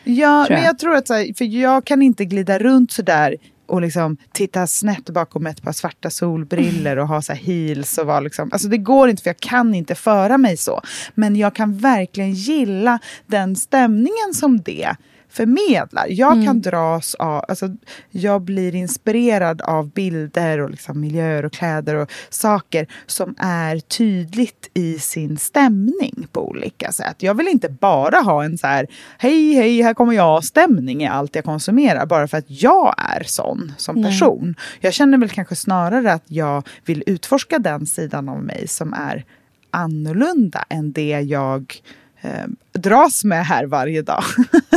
Ja, 0.03 0.45
tror 0.47 0.55
men 0.55 0.63
jag. 0.63 0.69
jag 0.69 0.79
tror 0.79 0.95
att 0.95 1.07
så 1.07 1.13
här, 1.13 1.33
för 1.37 1.45
jag 1.45 1.85
kan 1.85 2.01
inte 2.01 2.25
glida 2.25 2.59
runt 2.59 2.91
så 2.91 3.01
där 3.01 3.35
och 3.67 3.81
liksom 3.81 4.17
titta 4.33 4.67
snett 4.67 5.05
bakom 5.09 5.47
ett 5.47 5.61
par 5.61 5.71
svarta 5.71 6.09
solbriller 6.09 6.97
och 6.99 7.07
ha 7.07 7.21
så 7.21 7.33
heels 7.33 7.97
och 7.97 8.05
vara 8.07 8.19
liksom, 8.19 8.49
alltså 8.51 8.67
det 8.67 8.77
går 8.77 9.09
inte 9.09 9.23
för 9.23 9.29
jag 9.29 9.39
kan 9.39 9.75
inte 9.75 9.95
föra 9.95 10.37
mig 10.37 10.57
så. 10.57 10.81
Men 11.15 11.35
jag 11.35 11.55
kan 11.55 11.77
verkligen 11.77 12.31
gilla 12.33 12.99
den 13.27 13.55
stämningen 13.55 14.33
som 14.33 14.61
det 14.61 14.95
förmedlar. 15.31 16.05
Jag 16.09 16.33
Mm. 16.33 16.45
kan 16.45 16.61
dras 16.61 17.15
av, 17.15 17.45
alltså 17.47 17.69
jag 18.09 18.41
blir 18.41 18.75
inspirerad 18.75 19.61
av 19.61 19.89
bilder 19.89 20.59
och 20.59 20.69
liksom 20.69 20.99
miljöer 21.01 21.45
och 21.45 21.53
kläder 21.53 21.95
och 21.95 22.11
saker 22.29 22.87
som 23.05 23.35
är 23.37 23.79
tydligt 23.79 24.69
i 24.73 24.99
sin 24.99 25.37
stämning 25.37 26.27
på 26.31 26.49
olika 26.49 26.91
sätt. 26.91 27.15
Jag 27.19 27.33
vill 27.33 27.47
inte 27.47 27.69
bara 27.69 28.17
ha 28.17 28.43
en 28.43 28.57
så 28.57 28.67
här, 28.67 28.87
hej 29.17 29.53
hej 29.53 29.81
här 29.81 29.93
kommer 29.93 30.13
jag 30.13 30.43
stämning 30.43 31.03
i 31.03 31.07
allt 31.07 31.35
jag 31.35 31.45
konsumerar 31.45 32.05
bara 32.05 32.27
för 32.27 32.37
att 32.37 32.45
jag 32.47 32.95
är 32.97 33.23
sån 33.23 33.73
som 33.77 33.95
Nej. 33.95 34.11
person. 34.11 34.55
Jag 34.79 34.93
känner 34.93 35.17
väl 35.17 35.29
kanske 35.29 35.55
snarare 35.55 36.13
att 36.13 36.23
jag 36.27 36.67
vill 36.85 37.03
utforska 37.05 37.59
den 37.59 37.85
sidan 37.85 38.29
av 38.29 38.43
mig 38.43 38.67
som 38.67 38.93
är 38.93 39.25
annorlunda 39.71 40.65
än 40.69 40.91
det 40.91 41.21
jag 41.21 41.75
eh, 42.21 42.31
dras 42.73 43.23
med 43.23 43.45
här 43.45 43.65
varje 43.65 44.01
dag. 44.01 44.23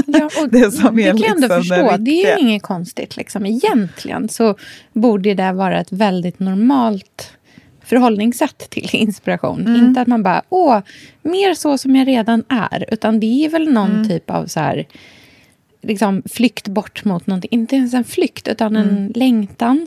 Ja, 0.06 0.30
och 0.42 0.48
Det 0.48 0.70
som 0.70 0.98
är 0.98 1.10
kan 1.10 1.18
jag 1.18 1.30
ändå 1.30 1.56
liksom 1.56 1.76
det 1.78 1.84
förstå. 1.84 1.96
Det 1.96 2.24
är 2.24 2.38
ju 2.38 2.48
inget 2.48 2.62
konstigt. 2.62 3.16
Liksom. 3.16 3.46
Egentligen 3.46 4.28
så 4.28 4.56
borde 4.92 5.34
det 5.34 5.52
vara 5.52 5.80
ett 5.80 5.92
väldigt 5.92 6.40
normalt 6.40 7.30
förhållningssätt 7.84 8.70
till 8.70 8.88
inspiration. 8.92 9.76
Inte 9.76 10.00
att 10.00 10.08
man 10.08 10.22
bara, 10.22 10.42
åh, 10.48 10.80
mer 11.22 11.54
så 11.54 11.78
som 11.78 11.96
jag 11.96 12.08
redan 12.08 12.44
är. 12.48 12.84
Utan 12.88 13.20
det 13.20 13.44
är 13.44 13.48
väl 13.48 13.72
någon 13.72 14.08
typ 14.08 14.30
av 14.30 14.46
så 14.46 14.60
här, 14.60 14.86
liksom 15.82 16.22
flykt 16.32 16.68
bort 16.68 17.04
mot 17.04 17.26
någonting. 17.26 17.48
Inte 17.52 17.76
ens 17.76 17.94
en 17.94 18.04
flykt, 18.04 18.48
utan 18.48 18.76
en 18.76 19.12
längtan. 19.14 19.86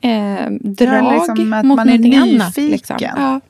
Eh, 0.00 0.50
drag 0.60 1.12
liksom 1.12 1.52
att 1.52 1.64
mot 1.64 1.76
man 1.76 1.88
är 1.88 1.92
någonting 1.92 2.16
annat. 2.16 2.56
nyfiken. 2.56 2.70
Liksom. 2.70 2.96
Ja, 3.00 3.40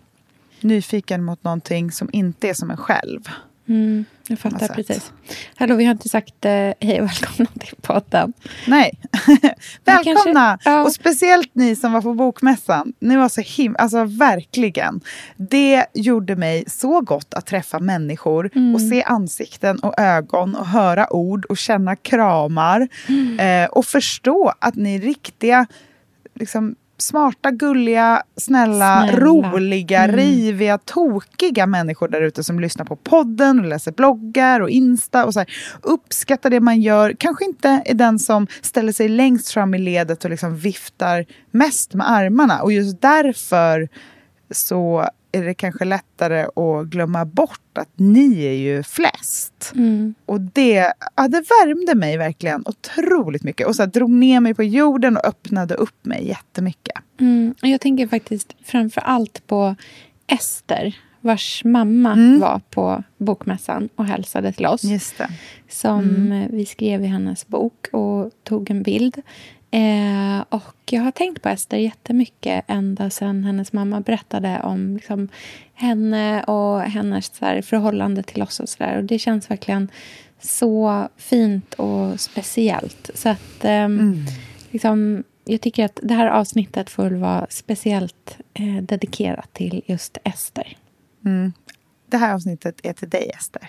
Nyfiken 0.60 1.24
mot 1.24 1.44
någonting 1.44 1.90
som 1.92 2.08
inte 2.12 2.48
är 2.48 2.54
som 2.54 2.70
en 2.70 2.76
själv. 2.76 3.20
Mm, 3.68 4.04
jag 4.28 4.38
fattar 4.38 4.68
precis. 4.68 5.12
Hallå, 5.56 5.74
vi 5.76 5.84
har 5.84 5.92
inte 5.92 6.08
sagt 6.08 6.44
eh, 6.44 6.50
hej 6.80 7.00
och 7.00 7.08
välkomna 7.08 7.50
till 7.60 7.76
podden. 7.82 8.32
Nej. 8.66 8.90
Välkomna! 9.84 10.14
kanske- 10.34 10.70
ja. 10.70 10.82
Och 10.84 10.92
speciellt 10.92 11.50
ni 11.54 11.76
som 11.76 11.92
var 11.92 12.02
på 12.02 12.14
bokmässan. 12.14 12.92
Ni 13.00 13.16
var 13.16 13.28
så 13.28 13.40
him... 13.40 13.76
Alltså 13.78 14.04
verkligen. 14.04 15.00
Det 15.36 15.86
gjorde 15.94 16.36
mig 16.36 16.64
så 16.66 17.00
gott 17.00 17.34
att 17.34 17.46
träffa 17.46 17.78
människor 17.80 18.50
Mm. 18.54 18.74
och 18.74 18.80
se 18.80 19.02
ansikten 19.02 19.78
och 19.78 19.94
ögon 20.00 20.54
och 20.54 20.66
höra 20.66 21.12
ord 21.12 21.44
och 21.44 21.56
känna 21.58 21.96
kramar. 21.96 22.88
Mm. 23.08 23.38
Eh, 23.64 23.68
och 23.70 23.84
förstå 23.86 24.52
att 24.58 24.74
ni 24.74 24.98
riktiga, 24.98 25.66
liksom, 26.34 26.74
smarta, 26.98 27.50
gulliga, 27.50 28.22
snälla, 28.36 29.04
Snälla. 29.08 29.20
roliga, 29.20 30.04
Mm. 30.04 30.16
riviga, 30.16 30.78
tokiga 30.78 31.66
människor 31.66 32.08
där 32.08 32.22
ute 32.22 32.44
som 32.44 32.60
lyssnar 32.60 32.84
på 32.84 32.96
podden 32.96 33.58
och 33.60 33.64
läser 33.66 33.92
bloggar 33.92 34.60
och 34.60 34.70
Insta 34.70 35.24
och 35.24 35.32
så 35.34 35.40
här, 35.40 35.48
uppskattar 35.82 36.50
det 36.50 36.60
man 36.60 36.80
gör. 36.80 37.14
Kanske 37.18 37.44
inte 37.44 37.82
är 37.86 37.94
den 37.94 38.18
som 38.18 38.46
ställer 38.62 38.92
sig 38.92 39.08
längst 39.08 39.50
fram 39.52 39.74
i 39.74 39.78
ledet 39.78 40.24
och 40.24 40.30
liksom 40.30 40.56
viftar 40.56 41.26
mest 41.50 41.94
med 41.94 42.10
armarna. 42.10 42.62
Och 42.62 42.72
just 42.72 43.02
därför 43.02 43.88
så 44.50 45.08
är 45.32 45.44
det 45.44 45.54
kanske 45.54 45.84
lättare 45.84 46.40
att 46.42 46.86
glömma 46.86 47.24
bort 47.24 47.78
att 47.78 47.88
ni 47.96 48.44
är 48.44 48.52
ju 48.52 48.82
flest. 48.82 49.72
Mm. 49.74 50.14
Och 50.26 50.40
det, 50.40 50.92
ja, 51.16 51.28
det 51.28 51.40
värmde 51.40 51.94
mig 51.94 52.16
verkligen 52.16 52.62
otroligt 52.66 53.42
mycket. 53.42 53.66
Och 53.66 53.76
så 53.76 53.82
här, 53.82 53.90
drog 53.90 54.10
ner 54.10 54.40
mig 54.40 54.54
på 54.54 54.62
jorden 54.62 55.16
och 55.16 55.24
öppnade 55.26 55.74
upp 55.74 56.04
mig 56.04 56.28
jättemycket. 56.28 56.94
Mm. 57.20 57.54
och 57.62 57.68
Jag 57.68 57.80
tänker 57.80 58.06
faktiskt 58.08 58.54
framför 58.64 59.00
allt 59.00 59.46
på 59.46 59.76
Ester, 60.26 60.96
vars 61.20 61.64
mamma 61.64 62.12
Mm. 62.12 62.40
var 62.40 62.60
på 62.70 63.02
bokmässan 63.18 63.88
och 63.96 64.04
hälsade 64.06 64.52
till 64.52 64.66
oss. 64.66 64.82
Som 65.68 66.00
Mm. 66.00 66.48
vi 66.52 66.66
skrev 66.66 67.04
i 67.04 67.06
hennes 67.06 67.46
bok 67.46 67.86
och 67.92 68.30
tog 68.44 68.70
en 68.70 68.82
bild. 68.82 69.22
Eh, 69.70 70.44
och 70.48 70.74
jag 70.90 71.02
har 71.02 71.10
tänkt 71.10 71.42
på 71.42 71.48
Ester 71.48 71.76
jättemycket 71.76 72.64
ända 72.68 73.10
sedan 73.10 73.44
hennes 73.44 73.72
mamma 73.72 74.00
berättade 74.00 74.60
om 74.62 74.96
liksom, 74.96 75.28
henne 75.74 76.42
och 76.42 76.80
hennes 76.80 77.26
så 77.36 77.44
här, 77.44 77.62
förhållande 77.62 78.22
till 78.22 78.42
oss. 78.42 78.60
och, 78.60 78.68
så 78.68 78.84
där. 78.84 78.96
och 78.96 79.04
Det 79.04 79.18
känns 79.18 79.50
verkligen 79.50 79.90
så 80.40 81.08
fint 81.16 81.74
och 81.74 82.20
speciellt. 82.20 83.10
Så 83.14 83.28
att 83.28 83.64
ehm, 83.64 84.26
liksom, 84.70 85.24
jag 85.44 85.60
tycker 85.60 85.84
att 85.84 86.00
det 86.02 86.14
här 86.14 86.26
avsnittet 86.26 86.90
får 86.90 87.10
vara 87.10 87.46
speciellt 87.50 88.38
eh, 88.54 88.82
dedikerat 88.82 89.52
till 89.52 89.82
just 89.86 90.18
Ester. 90.24 90.76
Det 92.06 92.16
här 92.16 92.34
avsnittet 92.34 92.80
är 92.82 92.92
till 92.92 93.10
dig, 93.10 93.30
Ester. 93.38 93.68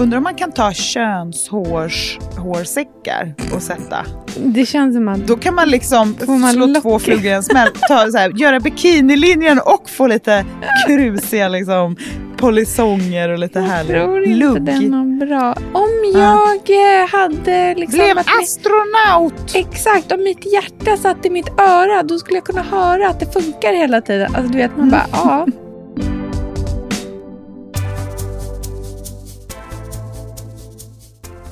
Undrar 0.00 0.18
om 0.18 0.24
man 0.24 0.34
kan 0.34 0.52
ta 0.52 0.72
könshårsäckar 0.72 3.34
och 3.54 3.62
sätta. 3.62 3.96
Det 4.36 4.66
känns 4.66 4.94
som 4.94 5.08
att 5.08 5.26
Då 5.26 5.36
kan 5.36 5.54
man 5.54 5.68
liksom 5.68 6.16
man 6.26 6.52
slå 6.52 6.66
lock- 6.66 6.82
två 6.82 6.98
flugor 6.98 7.26
i 7.26 7.30
en 7.30 7.42
smäll. 7.42 7.68
Ta, 7.88 8.10
så 8.10 8.18
här, 8.18 8.32
göra 8.40 8.60
bikinilinjen 8.60 9.58
och 9.64 9.90
få 9.90 10.06
lite 10.06 10.44
krusiga 10.86 11.48
liksom, 11.48 11.96
polisonger 12.36 13.28
och 13.28 13.38
lite 13.38 13.58
Jag 13.58 13.66
härlig 13.66 14.02
tror 14.02 14.24
inte 14.24 14.36
lugg. 14.46 14.62
den 14.62 14.94
är 14.94 15.26
bra. 15.26 15.54
Om 15.72 15.88
Ja. 16.14 16.54
jag 16.66 17.00
eh, 17.02 17.08
hade 17.08 17.74
liksom... 17.74 17.98
Blev 17.98 18.18
att 18.18 18.26
mitt, 18.26 18.42
astronaut! 18.42 19.54
exakt, 19.54 20.12
om 20.12 20.22
mitt 20.22 20.52
hjärta 20.52 20.96
satt 20.96 21.26
i 21.26 21.30
mitt 21.30 21.48
öra, 21.60 22.02
då 22.02 22.18
skulle 22.18 22.36
jag 22.36 22.44
kunna 22.44 22.62
höra 22.62 23.08
att 23.08 23.20
det 23.20 23.32
funkar 23.32 23.72
hela 23.72 24.00
tiden. 24.00 24.34
Alltså 24.34 24.52
du 24.52 24.58
vet, 24.58 24.76
man 24.76 24.90
bara, 24.90 25.06
ja. 25.12 25.46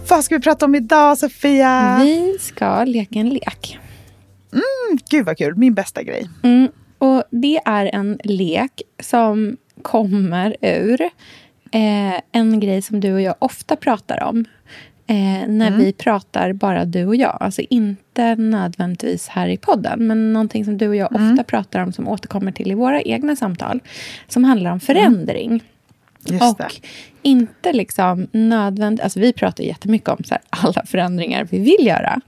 Vad 0.08 0.24
ska 0.24 0.34
vi 0.34 0.40
prata 0.40 0.64
om 0.64 0.74
idag, 0.74 1.18
Sofia? 1.18 1.98
Vi 2.02 2.38
ska 2.40 2.84
leka 2.84 3.18
en 3.18 3.28
lek. 3.28 3.78
Gud 5.10 5.26
vad 5.26 5.38
kul, 5.38 5.56
min 5.56 5.74
bästa 5.74 6.02
grej. 6.02 6.30
Mm. 6.42 6.68
Och 6.98 7.22
det 7.30 7.60
är 7.64 7.86
en 7.86 8.18
lek 8.24 8.82
som 9.02 9.56
kommer 9.82 10.56
ur 10.60 11.00
eh, 11.70 12.20
en 12.32 12.60
grej 12.60 12.82
som 12.82 13.00
du 13.00 13.12
och 13.12 13.20
jag 13.20 13.34
ofta 13.38 13.76
pratar 13.76 14.22
om. 14.22 14.44
Eh, 15.06 15.48
när 15.48 15.70
vi 15.78 15.92
pratar 15.92 16.52
bara 16.52 16.84
du 16.84 17.06
och 17.06 17.16
jag. 17.16 17.38
Alltså 17.40 17.62
inte 17.70 18.34
nödvändigtvis 18.34 19.28
här 19.28 19.48
i 19.48 19.56
podden. 19.56 20.06
Men 20.06 20.32
någonting 20.32 20.64
som 20.64 20.78
du 20.78 20.88
och 20.88 20.96
jag 20.96 21.12
ofta 21.12 21.44
pratar 21.44 21.82
om 21.82 21.92
som 21.92 22.08
återkommer 22.08 22.52
till 22.52 22.70
i 22.70 22.74
våra 22.74 23.02
egna 23.02 23.36
samtal. 23.36 23.80
Som 24.28 24.44
handlar 24.44 24.72
om 24.72 24.80
förändring. 24.80 25.62
Just 26.24 26.42
och 26.42 26.56
det. 26.58 26.70
Inte 27.28 27.72
liksom 27.72 28.28
nödvändigt... 28.32 29.04
Alltså 29.04 29.20
vi 29.20 29.32
pratar 29.32 29.64
jättemycket 29.64 30.08
om 30.08 30.24
så 30.24 30.34
här, 30.34 30.42
alla 30.50 30.86
förändringar 30.86 31.44
vi 31.44 31.58
vill 31.58 31.86
göra. 31.86 32.20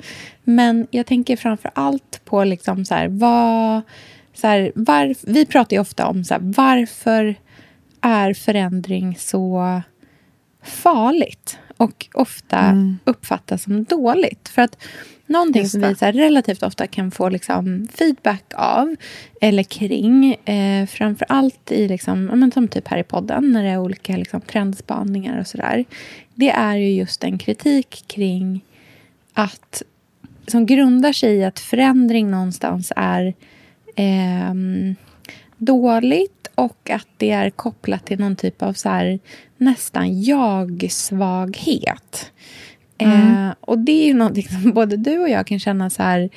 Men 0.45 0.87
jag 0.90 1.07
tänker 1.07 1.37
framför 1.37 1.71
allt 1.75 2.21
på 2.25 2.45
liksom 2.45 2.85
så 2.85 2.95
här, 2.95 3.09
vad... 3.09 3.83
Så 4.35 4.47
här, 4.47 4.73
var, 4.75 5.14
vi 5.33 5.47
pratar 5.47 5.76
ju 5.76 5.80
ofta 5.80 6.07
om 6.07 6.25
så 6.25 6.35
här, 6.35 6.40
varför 6.57 7.35
är 8.00 8.35
förändring 8.35 9.16
så 9.19 9.83
farligt 10.62 11.59
och 11.76 12.07
ofta 12.14 12.59
Mm. 12.59 12.99
uppfattas 13.04 13.62
som 13.62 13.85
dåligt. 13.85 14.49
För 14.49 14.62
att 14.62 14.76
någonting 15.31 15.69
som 15.69 15.81
vi 15.81 15.95
så 15.95 16.05
här, 16.05 16.13
relativt 16.13 16.63
ofta 16.63 16.87
kan 16.87 17.11
få 17.11 17.29
liksom, 17.29 17.89
feedback 17.95 18.45
av 18.55 18.97
eller 19.41 19.63
kring, 19.63 20.35
eh, 20.35 20.87
framför 20.87 21.27
allt 21.29 21.73
i, 21.73 21.89
liksom, 21.89 22.25
men 22.25 22.53
som 22.53 22.69
typ 22.69 22.89
här 22.89 22.99
i 22.99 23.03
podden, 23.03 23.53
när 23.53 23.63
det 23.63 23.69
är 23.69 23.79
olika 23.79 24.17
liksom, 24.17 24.41
trendspaningar 24.41 25.41
och 25.41 25.47
sådär. 25.47 25.85
Det 26.35 26.51
är 26.51 26.77
ju 26.77 26.91
just 26.91 27.25
en 27.25 27.39
kritik 27.39 28.05
kring 28.07 28.61
att 29.33 29.83
som 30.47 30.67
grundar 30.67 31.13
sig 31.13 31.37
i 31.37 31.45
att 31.45 31.59
förändring 31.59 32.31
någonstans 32.31 32.93
är 32.97 33.35
ehm, 33.97 34.95
dåligt 35.57 36.49
och 36.55 36.91
att 36.91 37.09
det 37.17 37.31
är 37.31 37.51
kopplat 37.51 38.07
till 38.07 38.21
någon 38.21 38.37
typ 38.37 38.63
av 38.63 38.73
så 38.73 38.89
här, 38.89 39.19
nästan 39.57 40.23
jag-svaghet. 40.23 41.71
Eh, 43.07 43.54
och 43.61 43.78
det 43.78 43.92
är 43.92 44.07
ju 44.07 44.14
någonting 44.14 44.49
som 44.49 44.73
både 44.75 44.97
du 44.97 45.19
och 45.19 45.28
jag 45.28 45.47
kan 45.47 45.59
känna 45.59 45.90
så 45.90 46.02
här 46.02 46.30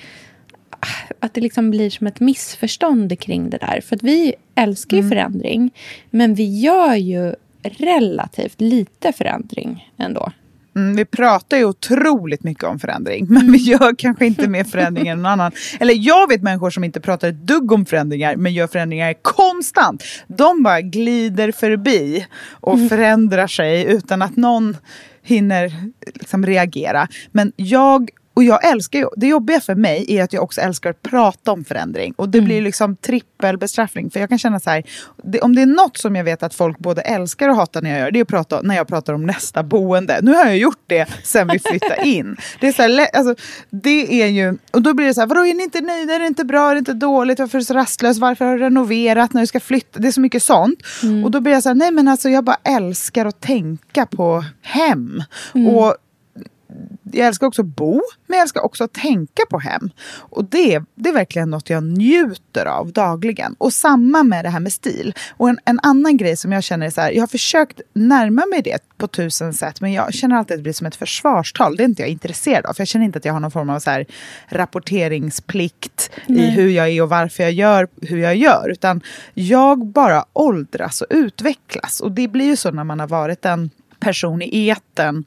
att 1.20 1.34
det 1.34 1.42
liksom 1.42 1.72
blir 1.72 1.90
som 1.90 2.08
ett 2.08 2.20
missförstånd 2.20 3.20
kring 3.20 3.50
det 3.50 3.58
där. 3.58 3.82
För 3.82 3.96
att 3.96 4.04
vi 4.04 4.34
älskar 4.56 4.98
ju 4.98 5.10
förändring, 5.10 5.72
men 6.10 6.36
vi 6.36 6.60
gör 6.60 6.96
ju 6.96 7.36
relativt 7.64 8.62
lite 8.62 9.12
förändring 9.14 9.92
ändå. 9.98 10.32
Mm, 10.76 10.96
vi 10.96 11.06
pratar 11.06 11.58
ju 11.58 11.66
otroligt 11.66 12.44
mycket 12.44 12.64
om 12.64 12.80
förändring, 12.80 13.26
men 13.30 13.52
vi 13.52 13.58
gör 13.58 13.96
kanske 13.98 14.26
inte 14.26 14.48
mer 14.48 14.64
förändring 14.64 15.08
än 15.08 15.18
någon 15.18 15.26
annan. 15.26 15.52
Eller 15.80 15.94
jag 15.98 16.28
vet 16.30 16.42
människor 16.42 16.70
som 16.70 16.84
inte 16.84 17.02
pratar 17.02 17.28
ett 17.28 17.48
dugg 17.48 17.72
om 17.72 17.86
förändringar, 17.86 18.36
men 18.36 18.54
gör 18.54 18.68
förändringar 18.68 19.14
konstant. 19.22 20.04
De 20.28 20.64
bara 20.64 20.82
glider 20.82 21.52
förbi 21.52 22.26
och 22.52 22.90
förändrar 22.90 23.48
sig 23.48 23.86
utan 23.86 24.22
att 24.22 24.36
någon 24.36 24.78
hinner 25.24 25.72
liksom 26.14 26.46
reagera. 26.46 27.08
Men 27.32 27.52
jag 27.56 28.10
och 28.34 28.44
jag 28.44 28.72
älskar 28.72 29.00
ju, 29.00 29.08
det 29.16 29.28
jobbiga 29.28 29.60
för 29.60 29.76
mig 29.76 30.06
är 30.08 30.24
att 30.24 30.34
jag 30.34 30.44
också 30.44 30.62
älskar 30.62 30.90
att 30.90 31.02
prata 31.02 31.52
om 31.52 31.64
förändring. 31.64 32.14
Och 32.18 32.30
det 32.30 32.42
blir 32.42 32.62
liksom 32.62 32.96
trippelbestraffning. 32.96 34.12
För 34.12 34.20
jag 34.20 34.30
kan 34.30 34.38
känna 34.38 34.60
så 34.60 34.70
här, 34.70 34.84
det, 35.24 35.42
om 35.42 35.56
det 35.56 35.62
är 35.62 35.66
något 35.66 35.98
som 35.98 36.16
jag 36.16 36.24
vet 36.24 36.44
att 36.44 36.54
folk 36.54 36.80
både 36.80 37.02
älskar 37.02 37.50
och 37.50 37.56
hatar 37.56 37.82
när 37.82 37.90
jag 37.90 38.00
gör, 38.00 38.12
det 38.12 38.20
är 38.20 38.22
att 38.22 38.28
prata, 38.28 38.62
när 38.62 38.76
jag 38.76 38.88
pratar 38.88 39.14
om 39.14 39.26
nästa 39.26 39.64
boende. 39.64 40.20
Nu 40.22 40.34
har 40.34 40.46
jag 40.46 40.58
gjort 40.58 40.84
det 40.88 41.08
sen 41.24 41.48
vi 41.48 41.60
flyttade 41.60 42.02
in. 42.08 42.38
Det 42.60 42.68
är 42.68 42.72
så 42.72 42.82
här, 42.82 43.08
alltså, 43.14 43.36
det 43.70 44.24
är 44.24 44.28
ju, 44.28 44.58
och 44.72 44.82
då 44.82 44.94
blir 44.94 45.08
det 45.08 45.14
så 45.14 45.22
här, 45.22 45.28
vadå 45.28 45.46
är 45.46 45.54
ni 45.54 45.64
inte 45.64 45.82
nöjda, 45.82 46.14
är 46.14 46.20
det 46.20 46.28
inte 46.28 46.46
bra, 46.46 46.70
är 46.70 46.76
det 46.76 46.80
inte 46.80 46.94
dåligt, 46.94 47.40
varför 47.40 47.58
är 47.58 47.60
du 47.60 47.66
så 47.66 47.74
rastlös, 47.74 48.18
varför 48.18 48.46
har 48.46 48.58
du 48.58 48.64
renoverat 48.64 49.34
när 49.34 49.42
du 49.42 49.48
ska 49.48 49.60
flytta? 49.60 50.00
Det 50.00 50.08
är 50.08 50.12
så 50.12 50.22
mycket 50.22 50.44
sånt. 50.44 50.80
Och 51.24 51.32
då 51.32 51.42
blir 51.42 51.54
jag 51.54 51.64
så 51.64 51.70
här, 51.70 51.76
nej 51.76 51.92
men 51.92 52.08
alltså 52.08 52.30
jag 52.30 52.44
bara 52.44 52.58
älskar 52.64 53.26
att 53.26 53.42
tänka 53.42 54.06
på 54.06 54.44
hem. 54.62 55.24
Och 55.68 55.96
jag 57.12 57.28
älskar 57.28 57.48
också 57.48 57.62
att 57.62 57.68
bo, 57.68 58.02
men 58.28 58.38
jag 58.38 58.42
älskar 58.42 58.62
också 58.62 58.84
att 58.84 58.94
tänka 58.94 59.44
på 59.50 59.60
hem. 59.60 59.90
Och 60.18 60.46
det, 60.46 60.82
det 60.96 61.10
är 61.10 61.14
verkligen 61.14 61.50
något 61.50 61.70
jag 61.70 61.84
njuter 61.84 62.66
av 62.66 62.92
dagligen. 62.92 63.56
Och 63.58 63.74
samma 63.74 64.24
med 64.24 64.46
det 64.46 64.50
här 64.50 64.60
med 64.60 64.74
stil. 64.74 65.14
Och 65.38 65.50
en, 65.50 65.60
en 65.66 65.80
annan 65.84 66.18
grej 66.18 66.38
som 66.38 66.52
jag 66.52 66.64
känner 66.64 66.86
är 66.86 66.90
så 66.90 67.02
här, 67.02 67.12
jag 67.12 67.22
har 67.22 67.28
försökt 67.28 67.82
närma 67.94 68.46
mig 68.46 68.62
det 68.62 68.80
på 68.98 69.08
tusen 69.08 69.54
sätt, 69.54 69.82
men 69.82 69.94
jag 69.94 70.14
känner 70.14 70.36
alltid 70.36 70.54
att 70.54 70.60
det 70.60 70.64
blir 70.64 70.74
som 70.74 70.88
ett 70.88 70.96
försvarstal. 70.96 71.76
Det 71.76 71.84
är 71.84 71.86
inte 71.86 72.02
jag 72.02 72.10
intresserad 72.10 72.66
av, 72.66 72.74
för 72.74 72.82
jag 72.82 72.88
känner 72.88 73.06
inte 73.06 73.18
att 73.18 73.26
jag 73.26 73.34
har 73.34 73.40
någon 73.40 73.52
form 73.52 73.70
av 73.70 73.80
så 73.80 73.90
här 73.90 74.06
rapporteringsplikt 74.48 76.12
Nej. 76.28 76.40
i 76.40 76.50
hur 76.50 76.70
jag 76.70 76.90
är 76.90 77.02
och 77.02 77.10
varför 77.10 77.44
jag 77.44 77.52
gör 77.52 77.88
hur 78.02 78.18
jag 78.18 78.36
gör. 78.36 78.70
Utan 78.72 79.02
jag 79.34 79.86
bara 79.86 80.26
åldras 80.34 81.02
och 81.02 81.08
utvecklas. 81.10 82.02
Och 82.02 82.12
det 82.12 82.28
blir 82.28 82.46
ju 82.46 82.56
så 82.56 82.72
när 82.72 82.84
man 82.84 83.00
har 83.00 83.08
varit 83.08 83.46
en 83.46 83.70
person 84.00 84.42
i 84.42 84.68
eten 84.68 85.26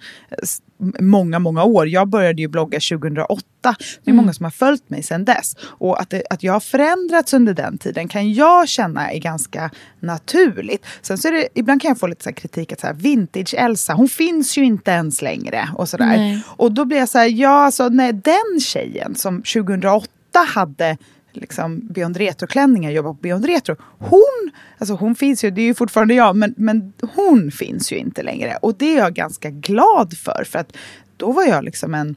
många, 1.01 1.39
många 1.39 1.65
år. 1.65 1.89
Jag 1.89 2.09
började 2.09 2.43
ju 2.43 2.49
blogga 2.49 2.81
2008. 2.81 3.43
Det 3.63 4.11
är 4.11 4.13
mm. 4.13 4.17
många 4.17 4.33
som 4.33 4.45
har 4.45 4.51
följt 4.51 4.91
mig 4.91 5.03
sedan 5.03 5.25
dess. 5.25 5.57
Och 5.61 6.01
att, 6.01 6.11
det, 6.11 6.23
att 6.31 6.43
jag 6.43 6.53
har 6.53 6.61
förändrats 6.61 7.35
under 7.35 7.55
den 7.55 7.79
tiden 7.79 8.09
kan 8.09 8.33
jag 8.33 8.69
känna 8.69 9.11
är 9.11 9.19
ganska 9.19 9.71
naturligt. 10.01 10.87
Sen 11.03 11.19
så 11.19 11.29
är 11.29 11.33
det, 11.33 11.49
ibland 11.55 11.83
kan 11.83 11.89
jag 11.89 11.99
få 11.99 12.07
lite 12.07 12.25
så 12.25 12.33
kritik 12.33 12.73
att 12.73 12.81
så 12.81 12.87
här, 12.87 12.95
vintage-Elsa, 12.95 13.95
hon 13.95 14.09
finns 14.09 14.59
ju 14.59 14.65
inte 14.65 14.91
ens 14.91 15.23
längre. 15.23 15.69
Och, 15.75 15.89
så 15.89 15.97
och 16.47 16.73
då 16.73 16.85
blir 16.85 16.99
jag 16.99 17.09
så 17.09 17.19
här, 17.19 17.27
ja 17.27 17.65
alltså 17.65 17.89
nej, 17.89 18.13
den 18.13 18.61
tjejen 18.61 19.15
som 19.15 19.43
2008 19.43 20.09
hade 20.55 20.97
liksom 21.37 21.81
Beyond 21.81 22.17
Retro-klänningar, 22.17 22.91
jobbar 22.91 23.13
på 23.13 23.19
Beyond 23.21 23.45
Retro. 23.45 23.77
Hon, 23.99 24.51
alltså 24.79 24.95
hon 24.95 25.15
finns 25.15 25.45
ju, 25.45 25.51
det 25.51 25.61
är 25.61 25.67
ju 25.67 25.75
fortfarande 25.75 26.15
jag, 26.15 26.37
men, 26.37 26.55
men 26.57 26.93
hon 27.15 27.51
finns 27.51 27.93
ju 27.93 27.97
inte 27.97 28.23
längre. 28.23 28.57
Och 28.63 28.75
det 28.79 28.95
är 28.95 28.99
jag 28.99 29.15
ganska 29.15 29.51
glad 29.51 30.17
för, 30.19 30.45
för 30.45 30.59
att 30.59 30.77
då 31.17 31.33
var 31.33 31.45
jag 31.45 31.65
liksom 31.65 31.95
en 31.95 32.17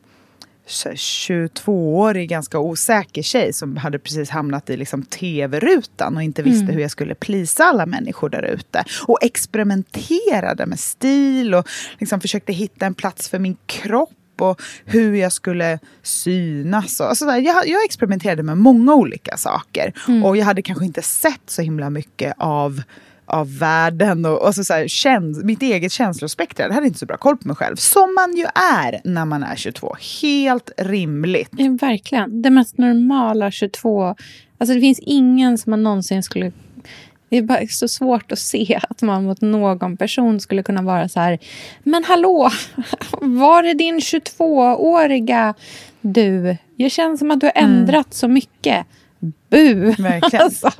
22-årig 0.69 2.29
ganska 2.29 2.59
osäker 2.59 3.21
tjej 3.21 3.53
som 3.53 3.77
hade 3.77 3.99
precis 3.99 4.29
hamnat 4.29 4.69
i 4.69 4.77
liksom 4.77 5.03
tv-rutan 5.03 6.15
och 6.15 6.23
inte 6.23 6.43
visste 6.43 6.63
mm. 6.63 6.75
hur 6.75 6.81
jag 6.81 6.91
skulle 6.91 7.15
plisa 7.15 7.63
alla 7.63 7.85
människor 7.85 8.29
där 8.29 8.43
ute. 8.43 8.83
Och 9.07 9.17
experimenterade 9.21 10.65
med 10.65 10.79
stil 10.79 11.55
och 11.55 11.67
liksom 11.99 12.21
försökte 12.21 12.53
hitta 12.53 12.85
en 12.85 12.93
plats 12.93 13.29
för 13.29 13.39
min 13.39 13.57
kropp 13.65 14.09
och 14.41 14.61
hur 14.85 15.15
jag 15.15 15.33
skulle 15.33 15.79
synas. 16.03 16.99
Och, 16.99 17.09
alltså, 17.09 17.25
jag, 17.25 17.67
jag 17.67 17.85
experimenterade 17.85 18.43
med 18.43 18.57
många 18.57 18.93
olika 18.93 19.37
saker. 19.37 19.93
Mm. 20.07 20.25
Och 20.25 20.37
jag 20.37 20.45
hade 20.45 20.61
kanske 20.61 20.85
inte 20.85 21.01
sett 21.01 21.41
så 21.45 21.61
himla 21.61 21.89
mycket 21.89 22.33
av 22.37 22.81
av 23.31 23.57
världen 23.57 24.25
och, 24.25 24.47
och 24.47 24.55
så, 24.55 24.63
så 24.63 24.73
här, 24.73 24.87
käns 24.87 25.43
mitt 25.43 25.61
eget 25.61 25.91
känslospektra. 25.91 26.65
Jag 26.65 26.73
hade 26.73 26.87
inte 26.87 26.99
så 26.99 27.05
bra 27.05 27.17
koll 27.17 27.37
på 27.37 27.47
mig 27.47 27.55
själv. 27.55 27.75
Som 27.75 28.15
man 28.15 28.37
ju 28.37 28.45
är 28.55 29.01
när 29.03 29.25
man 29.25 29.43
är 29.43 29.55
22. 29.55 29.95
Helt 30.21 30.71
rimligt. 30.77 31.49
Ja, 31.51 31.77
verkligen. 31.81 32.41
Det 32.41 32.49
mest 32.49 32.77
normala 32.77 33.51
22. 33.51 34.15
Alltså 34.57 34.73
det 34.73 34.81
finns 34.81 34.99
ingen 34.99 35.57
som 35.57 35.69
man 35.69 35.83
någonsin 35.83 36.23
skulle 36.23 36.51
det 37.29 37.37
är 37.37 37.41
bara 37.41 37.67
så 37.67 37.87
svårt 37.87 38.31
att 38.31 38.39
se 38.39 38.79
att 38.89 39.01
man 39.01 39.23
mot 39.23 39.41
någon 39.41 39.97
person 39.97 40.39
skulle 40.39 40.63
kunna 40.63 40.81
vara 40.81 41.09
så 41.09 41.19
här. 41.19 41.39
Men 41.83 42.03
hallå, 42.03 42.51
var 43.21 43.63
är 43.63 43.73
din 43.73 43.99
22-åriga 43.99 45.53
du? 46.01 46.57
Jag 46.75 46.91
känner 46.91 47.17
som 47.17 47.31
att 47.31 47.39
du 47.39 47.45
har 47.45 47.53
mm. 47.55 47.71
ändrat 47.71 48.05
mm. 48.05 48.11
så 48.11 48.27
mycket. 48.27 48.85
Bu! 49.49 49.91
Verkligen. 49.91 50.41
Alltså, 50.49 50.71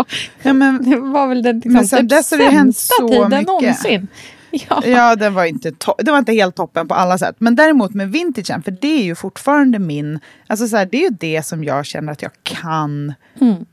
ja, 0.41 0.53
men, 0.53 0.89
det 0.89 0.95
var 0.95 1.27
väl 1.27 1.43
den 1.43 1.55
liksom, 1.55 1.73
men 1.73 1.87
sen 1.87 1.99
typ 1.99 2.09
dess 2.09 2.31
har 2.31 2.37
det 2.37 2.49
hänt 2.49 2.77
så 2.77 3.07
tiden 3.07 3.29
mycket. 3.29 3.47
någonsin. 3.47 4.07
Ja, 4.69 4.85
ja 4.85 5.15
den, 5.15 5.33
var 5.33 5.45
inte 5.45 5.71
det 5.97 6.11
var 6.11 6.17
inte 6.17 6.33
helt 6.33 6.55
toppen 6.55 6.87
på 6.87 6.93
alla 6.93 7.17
sätt. 7.17 7.35
Men 7.39 7.55
däremot 7.55 7.93
med 7.93 8.11
vintagen, 8.11 8.63
för 8.63 8.71
det 8.71 8.99
är 8.99 9.03
ju 9.03 9.15
fortfarande 9.15 9.79
min... 9.79 10.19
Alltså 10.47 10.67
så 10.67 10.77
här, 10.77 10.85
det 10.91 10.97
är 10.97 11.09
ju 11.09 11.17
det 11.19 11.45
som 11.45 11.63
jag 11.63 11.85
känner 11.85 12.11
att 12.11 12.21
jag 12.21 12.31
kan 12.43 13.13
mm. 13.41 13.65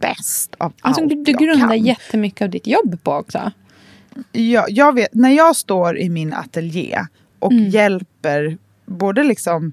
bäst 0.00 0.54
av 0.58 0.72
alltså, 0.80 1.02
allt 1.02 1.10
Du, 1.10 1.22
du 1.22 1.32
grundar 1.32 1.68
kan. 1.68 1.84
jättemycket 1.84 2.42
av 2.42 2.50
ditt 2.50 2.66
jobb 2.66 2.98
på 3.02 3.12
också. 3.12 3.52
Ja, 4.32 4.66
jag 4.68 4.94
vet, 4.94 5.14
när 5.14 5.30
jag 5.30 5.56
står 5.56 5.98
i 5.98 6.08
min 6.08 6.32
ateljé 6.32 7.06
och 7.38 7.52
mm. 7.52 7.68
hjälper 7.68 8.58
både 8.86 9.24
liksom 9.24 9.72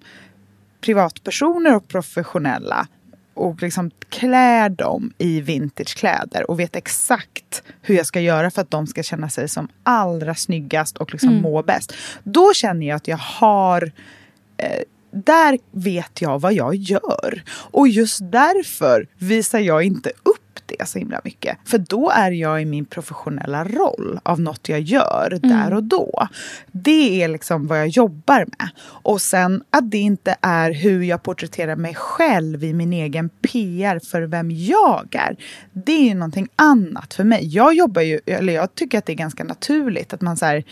privatpersoner 0.81 1.75
och 1.75 1.87
professionella 1.87 2.87
och 3.35 3.61
liksom 3.61 3.91
klär 4.09 4.69
dem 4.69 5.13
i 5.17 5.41
vintagekläder 5.41 6.51
och 6.51 6.59
vet 6.59 6.75
exakt 6.75 7.63
hur 7.81 7.95
jag 7.95 8.05
ska 8.05 8.21
göra 8.21 8.51
för 8.51 8.61
att 8.61 8.71
de 8.71 8.87
ska 8.87 9.03
känna 9.03 9.29
sig 9.29 9.49
som 9.49 9.67
allra 9.83 10.35
snyggast 10.35 10.97
och 10.97 11.11
liksom 11.11 11.29
mm. 11.29 11.41
må 11.41 11.63
bäst. 11.63 11.93
Då 12.23 12.53
känner 12.53 12.87
jag 12.87 12.95
att 12.95 13.07
jag 13.07 13.17
har 13.17 13.91
eh, 14.57 14.81
där 15.11 15.57
vet 15.71 16.21
jag 16.21 16.41
vad 16.41 16.53
jag 16.53 16.75
gör. 16.75 17.43
Och 17.47 17.87
just 17.87 18.19
därför 18.31 19.07
visar 19.17 19.59
jag 19.59 19.83
inte 19.83 20.09
upp 20.09 20.44
det 20.65 20.87
så 20.87 20.99
himla 20.99 21.21
mycket. 21.23 21.57
För 21.65 21.77
då 21.77 22.09
är 22.09 22.31
jag 22.31 22.61
i 22.61 22.65
min 22.65 22.85
professionella 22.85 23.63
roll 23.63 24.19
av 24.23 24.41
något 24.41 24.69
jag 24.69 24.79
gör 24.79 25.39
mm. 25.43 25.57
där 25.57 25.73
och 25.73 25.83
då. 25.83 26.27
Det 26.71 27.23
är 27.23 27.27
liksom 27.27 27.67
vad 27.67 27.79
jag 27.79 27.87
jobbar 27.87 28.37
med. 28.37 28.69
Och 28.81 29.21
sen 29.21 29.63
att 29.69 29.91
det 29.91 29.97
inte 29.97 30.35
är 30.41 30.71
hur 30.71 31.03
jag 31.03 31.23
porträtterar 31.23 31.75
mig 31.75 31.95
själv 31.95 32.63
i 32.63 32.73
min 32.73 32.93
egen 32.93 33.29
PR 33.29 33.99
för 33.99 34.21
vem 34.21 34.51
jag 34.51 35.15
är. 35.15 35.37
Det 35.73 35.91
är 35.91 36.03
ju 36.03 36.13
någonting 36.13 36.47
annat 36.55 37.13
för 37.13 37.23
mig. 37.23 37.47
Jag 37.47 37.73
jobbar 37.73 38.01
ju, 38.01 38.19
eller 38.25 38.53
jag 38.53 38.75
tycker 38.75 38.97
att 38.97 39.05
det 39.05 39.13
är 39.13 39.17
ganska 39.17 39.43
naturligt 39.43 40.13
att 40.13 40.21
man 40.21 40.37
så 40.37 40.45
här, 40.45 40.63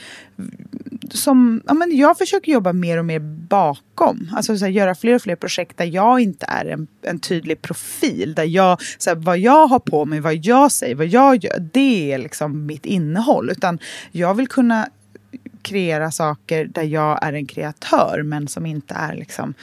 som, 1.11 1.61
ja, 1.67 1.73
men 1.73 1.97
jag 1.97 2.17
försöker 2.17 2.51
jobba 2.51 2.73
mer 2.73 2.97
och 2.97 3.05
mer 3.05 3.19
bakom. 3.19 4.29
Alltså 4.35 4.57
så 4.57 4.65
här, 4.65 4.71
göra 4.71 4.95
fler 4.95 5.15
och 5.15 5.21
fler 5.21 5.35
projekt 5.35 5.77
där 5.77 5.85
jag 5.85 6.19
inte 6.19 6.45
är 6.49 6.65
en, 6.65 6.87
en 7.01 7.19
tydlig 7.19 7.61
profil. 7.61 8.33
Där 8.33 8.43
jag, 8.43 8.77
så 8.97 9.09
här, 9.09 9.17
vad 9.17 9.37
jag 9.37 9.67
har 9.73 9.79
på 9.79 10.05
mig, 10.05 10.19
vad 10.19 10.35
jag 10.35 10.71
säger, 10.71 10.95
vad 10.95 11.07
jag 11.07 11.43
gör. 11.43 11.59
Det 11.73 12.11
är 12.11 12.17
liksom 12.17 12.65
mitt 12.65 12.85
innehåll. 12.85 13.49
Utan 13.49 13.79
jag 14.11 14.33
vill 14.33 14.47
kunna 14.47 14.89
kreera 15.61 16.11
saker 16.11 16.65
där 16.65 16.83
jag 16.83 17.25
är 17.25 17.33
en 17.33 17.45
kreatör 17.45 18.23
men 18.23 18.47
som 18.47 18.65
inte 18.65 18.93
är 18.93 19.15
liksom 19.15 19.53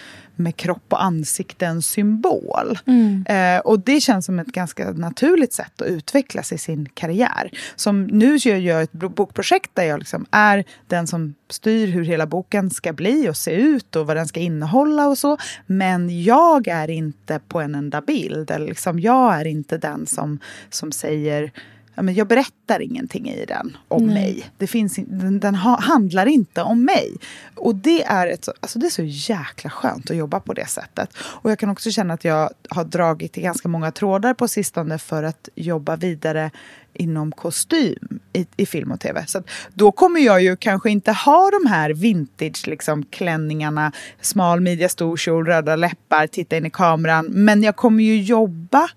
med 0.40 0.57
kropp 0.57 0.85
och 0.88 1.03
ansikte 1.03 1.66
en 1.66 1.83
symbol. 1.83 2.79
Mm. 2.87 3.24
Eh, 3.29 3.61
och 3.61 3.81
det 3.81 4.00
känns 4.00 4.26
som 4.26 4.38
ett 4.38 4.46
ganska 4.46 4.90
naturligt 4.90 5.53
sätt 5.53 5.83
att 5.83 5.87
utvecklas 5.87 6.53
i 6.53 6.59
sin 6.59 6.88
karriär. 6.94 7.50
Som 7.76 8.07
nu 8.07 8.37
gör 8.37 8.57
jag 8.57 8.83
ett 8.83 8.92
bokprojekt 8.92 9.70
där 9.74 9.85
jag 9.85 9.98
liksom 9.98 10.26
är 10.31 10.64
den 10.87 11.07
som 11.07 11.35
styr 11.50 11.87
hur 11.87 12.05
hela 12.05 12.26
boken 12.26 12.70
ska 12.70 12.92
bli 12.92 13.29
och 13.29 13.37
se 13.37 13.53
ut 13.53 13.96
och 13.96 14.07
vad 14.07 14.16
den 14.16 14.29
ska 14.29 14.40
innehålla 14.40 15.09
och 15.09 15.18
så. 15.18 15.37
Men 15.66 16.22
jag 16.22 16.68
är 16.68 16.90
inte 16.90 17.40
på 17.48 17.61
en 17.61 17.74
enda 17.74 18.00
bild. 18.00 18.50
Eller 18.50 18.66
liksom, 18.66 19.00
jag 19.00 19.40
är 19.40 19.46
inte 19.46 19.79
den 19.79 20.07
som, 20.07 20.38
som 20.70 20.92
säger 20.92 21.53
ja, 21.94 22.03
men 22.03 22.14
jag 22.14 22.26
berättar 22.26 22.83
ingenting 22.83 23.31
i 23.31 23.44
den 23.44 23.76
om 23.88 24.07
Nej. 24.07 24.14
mig. 24.14 24.50
Det 24.59 24.66
finns, 24.66 24.94
den, 25.07 25.40
den 25.40 25.55
ha, 25.55 25.81
handlar 25.81 26.26
inte 26.26 26.62
om 26.62 26.85
mig. 26.85 27.16
Och 27.55 27.74
det 27.74 28.05
är, 28.05 28.26
ett, 28.26 28.48
alltså 28.61 28.79
det 28.79 28.87
är 28.87 28.90
så 28.90 29.03
jäkla 29.03 29.70
skönt 29.70 30.11
att 30.11 30.16
jobba 30.16 30.40
på 30.40 30.53
det 30.53 30.66
sättet. 30.66 31.11
Och 31.16 31.50
jag 31.50 31.59
kan 31.59 31.70
också 31.70 31.90
känna 31.90 32.14
att 32.14 32.24
jag 32.24 32.50
har 32.68 32.85
dragit 32.85 33.38
i 33.38 33.40
ganska 33.40 33.68
många 33.68 33.92
trådar 33.92 34.35
på 34.35 34.48
sistone 34.48 34.98
för 34.98 35.22
att 35.22 35.48
jobba 35.55 35.96
vidare 35.96 36.50
inom 36.94 37.33
kostym 37.33 38.20
i, 38.33 38.46
i 38.57 38.66
film 38.66 38.92
och 38.92 39.00
tv. 39.00 39.24
Så 39.26 39.42
då 39.74 39.92
kommer 39.92 40.20
jag 40.20 40.42
ju 40.42 40.57
kanske 40.57 40.90
inte 40.90 41.12
ha 41.12 41.50
de 41.50 41.68
här 41.68 41.90
vintage 41.90 42.66
liksom, 42.66 43.05
klänningarna, 43.05 43.92
smal 44.20 44.61
midja, 44.61 44.88
stor 44.88 45.16
kjol, 45.16 45.46
röda 45.46 45.76
läppar, 45.76 46.26
titta 46.26 46.57
in 46.57 46.66
i 46.66 46.70
kameran. 46.70 47.26
Men 47.26 47.62
jag 47.62 47.76
kommer 47.76 48.05
ju 48.05 48.22
jobba 48.22 48.88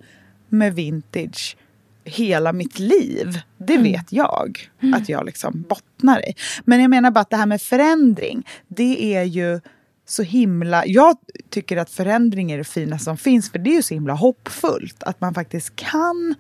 med 0.49 0.75
vintage 0.75 1.58
hela 2.04 2.54
mitt 2.54 2.80
liv. 2.80 3.42
Det 3.58 3.74
mm. 3.74 3.84
vet 3.84 4.12
jag 4.12 4.70
mm. 4.82 4.94
att 4.94 5.10
jag 5.10 5.26
liksom 5.26 5.66
bottnar 5.70 6.30
i. 6.30 6.34
Men 6.66 6.82
jag 6.82 6.89
menar 6.89 7.12
bara 7.12 7.20
att 7.20 7.30
det 7.30 7.38
här 7.38 7.46
med 7.46 7.62
förändring, 7.62 8.48
det 8.68 9.16
är 9.16 9.24
ju 9.24 9.62
så 10.06 10.24
himla... 10.24 10.86
Jag 10.86 11.18
tycker 11.50 11.78
att 11.78 11.89
förändring 11.89 12.52
är 12.52 12.58
det 12.58 12.63
fina 12.63 13.00
som 13.00 13.18
finns, 13.18 13.52
för 13.52 13.60
det 13.60 13.70
är 13.70 13.76
ju 13.76 13.84
så 13.84 13.94
himla 13.94 14.13
hoppfullt. 14.13 15.04
Att 15.04 15.22
man 15.22 15.34
faktiskt 15.34 15.76
kan 15.76 16.36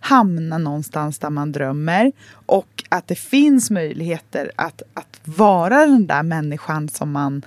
hamna 0.00 0.58
någonstans 0.58 1.18
där 1.18 1.30
man 1.30 1.52
drömmer 1.52 2.12
och 2.46 2.84
att 2.88 3.08
det 3.08 3.14
finns 3.14 3.70
möjligheter 3.70 4.50
att, 4.56 4.82
att 4.94 5.20
vara 5.24 5.86
den 5.86 6.06
där 6.06 6.22
människan 6.22 6.88
som 6.88 7.12
man 7.12 7.42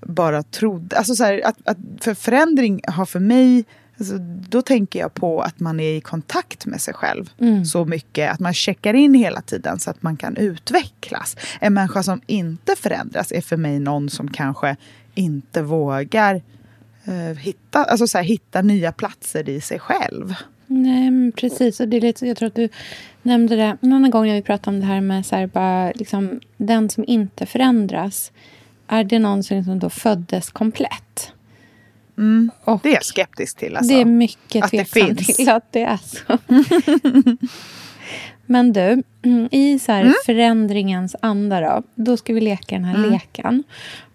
bara 0.00 0.42
trodde. 0.42 0.96
Alltså 0.96 1.14
så 1.14 1.24
här, 1.24 1.46
att, 1.46 1.56
att, 1.64 1.78
för 2.00 2.14
förändring 2.14 2.80
har 2.86 3.06
för 3.06 3.20
mig 3.20 3.64
Alltså, 3.98 4.18
då 4.48 4.62
tänker 4.62 4.98
jag 4.98 5.14
på 5.14 5.40
att 5.40 5.60
man 5.60 5.80
är 5.80 5.96
i 5.96 6.00
kontakt 6.00 6.66
med 6.66 6.80
sig 6.80 6.94
själv 6.94 7.30
mm. 7.40 7.64
så 7.64 7.84
mycket. 7.84 8.32
Att 8.32 8.40
man 8.40 8.54
checkar 8.54 8.94
in 8.94 9.14
hela 9.14 9.40
tiden 9.40 9.78
så 9.78 9.90
att 9.90 10.02
man 10.02 10.16
kan 10.16 10.36
utvecklas. 10.36 11.36
En 11.60 11.74
människa 11.74 12.02
som 12.02 12.20
inte 12.26 12.76
förändras 12.76 13.32
är 13.32 13.40
för 13.40 13.56
mig 13.56 13.78
någon 13.78 14.10
som 14.10 14.30
kanske 14.30 14.76
inte 15.14 15.62
vågar 15.62 16.42
eh, 17.04 17.38
hitta, 17.38 17.84
alltså 17.84 18.06
så 18.06 18.18
här, 18.18 18.24
hitta 18.24 18.62
nya 18.62 18.92
platser 18.92 19.48
i 19.48 19.60
sig 19.60 19.78
själv. 19.78 20.34
Nej, 20.66 21.32
precis. 21.32 21.80
Och 21.80 21.88
det 21.88 21.96
är 21.96 22.00
lite, 22.00 22.26
jag 22.26 22.36
tror 22.36 22.46
att 22.46 22.54
du 22.54 22.68
nämnde 23.22 23.56
det 23.56 23.76
en 23.80 23.92
annan 23.92 24.10
gång 24.10 24.26
när 24.26 24.34
vi 24.34 24.42
pratade 24.42 24.76
om 24.76 24.80
det 24.80 24.86
här 24.86 25.00
med 25.00 25.26
så 25.26 25.36
här, 25.36 25.46
bara, 25.46 25.92
liksom, 25.94 26.40
den 26.56 26.90
som 26.90 27.04
inte 27.06 27.46
förändras 27.46 28.32
är 28.88 29.04
det 29.04 29.18
någon 29.18 29.42
som 29.42 29.56
liksom 29.56 29.78
då 29.78 29.90
föddes 29.90 30.50
komplett. 30.50 31.32
Och 32.64 32.80
Det 32.82 32.88
är 32.88 32.94
jag 32.94 33.04
skeptisk 33.04 33.56
till. 33.58 33.76
Alltså. 33.76 33.94
det 33.94 34.00
är 34.00 34.04
mycket 34.04 34.70
tveksam 34.70 35.16
till 35.16 35.48
att 35.48 35.72
det 35.72 35.82
är 35.82 35.96
så. 35.96 36.38
Men 38.46 38.72
du, 38.72 39.02
mm, 39.22 39.48
i 39.50 39.78
så 39.78 39.92
Mm. 39.92 40.12
förändringens 40.26 41.16
anda 41.20 41.60
då, 41.60 41.82
då 41.94 42.16
ska 42.16 42.32
vi 42.34 42.40
leka 42.40 42.74
den 42.74 42.84
här 42.84 43.10
leken. 43.10 43.62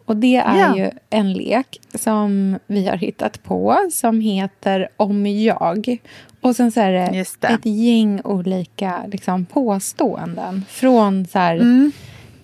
Och 0.06 0.18
det 0.18 0.36
är 0.36 0.60
Ja. 0.60 0.78
ju 0.78 0.92
en 1.10 1.34
lek 1.34 1.80
som 1.94 2.60
vi 2.68 2.88
har 2.88 2.98
hittat 2.98 3.44
på 3.44 3.78
som 3.92 4.22
heter 4.22 4.88
Om 4.98 5.26
jag. 5.26 5.98
Och 6.42 6.56
sen 6.56 6.72
så 6.72 6.80
är 6.82 6.92
det, 6.92 7.26
det. 7.40 7.48
ett 7.48 7.66
gäng 7.66 8.22
olika 8.24 9.02
liksom, 9.08 9.46
påståenden. 9.46 10.66
Från 10.70 11.28
så 11.28 11.40
här, 11.40 11.56
Mm. 11.56 11.92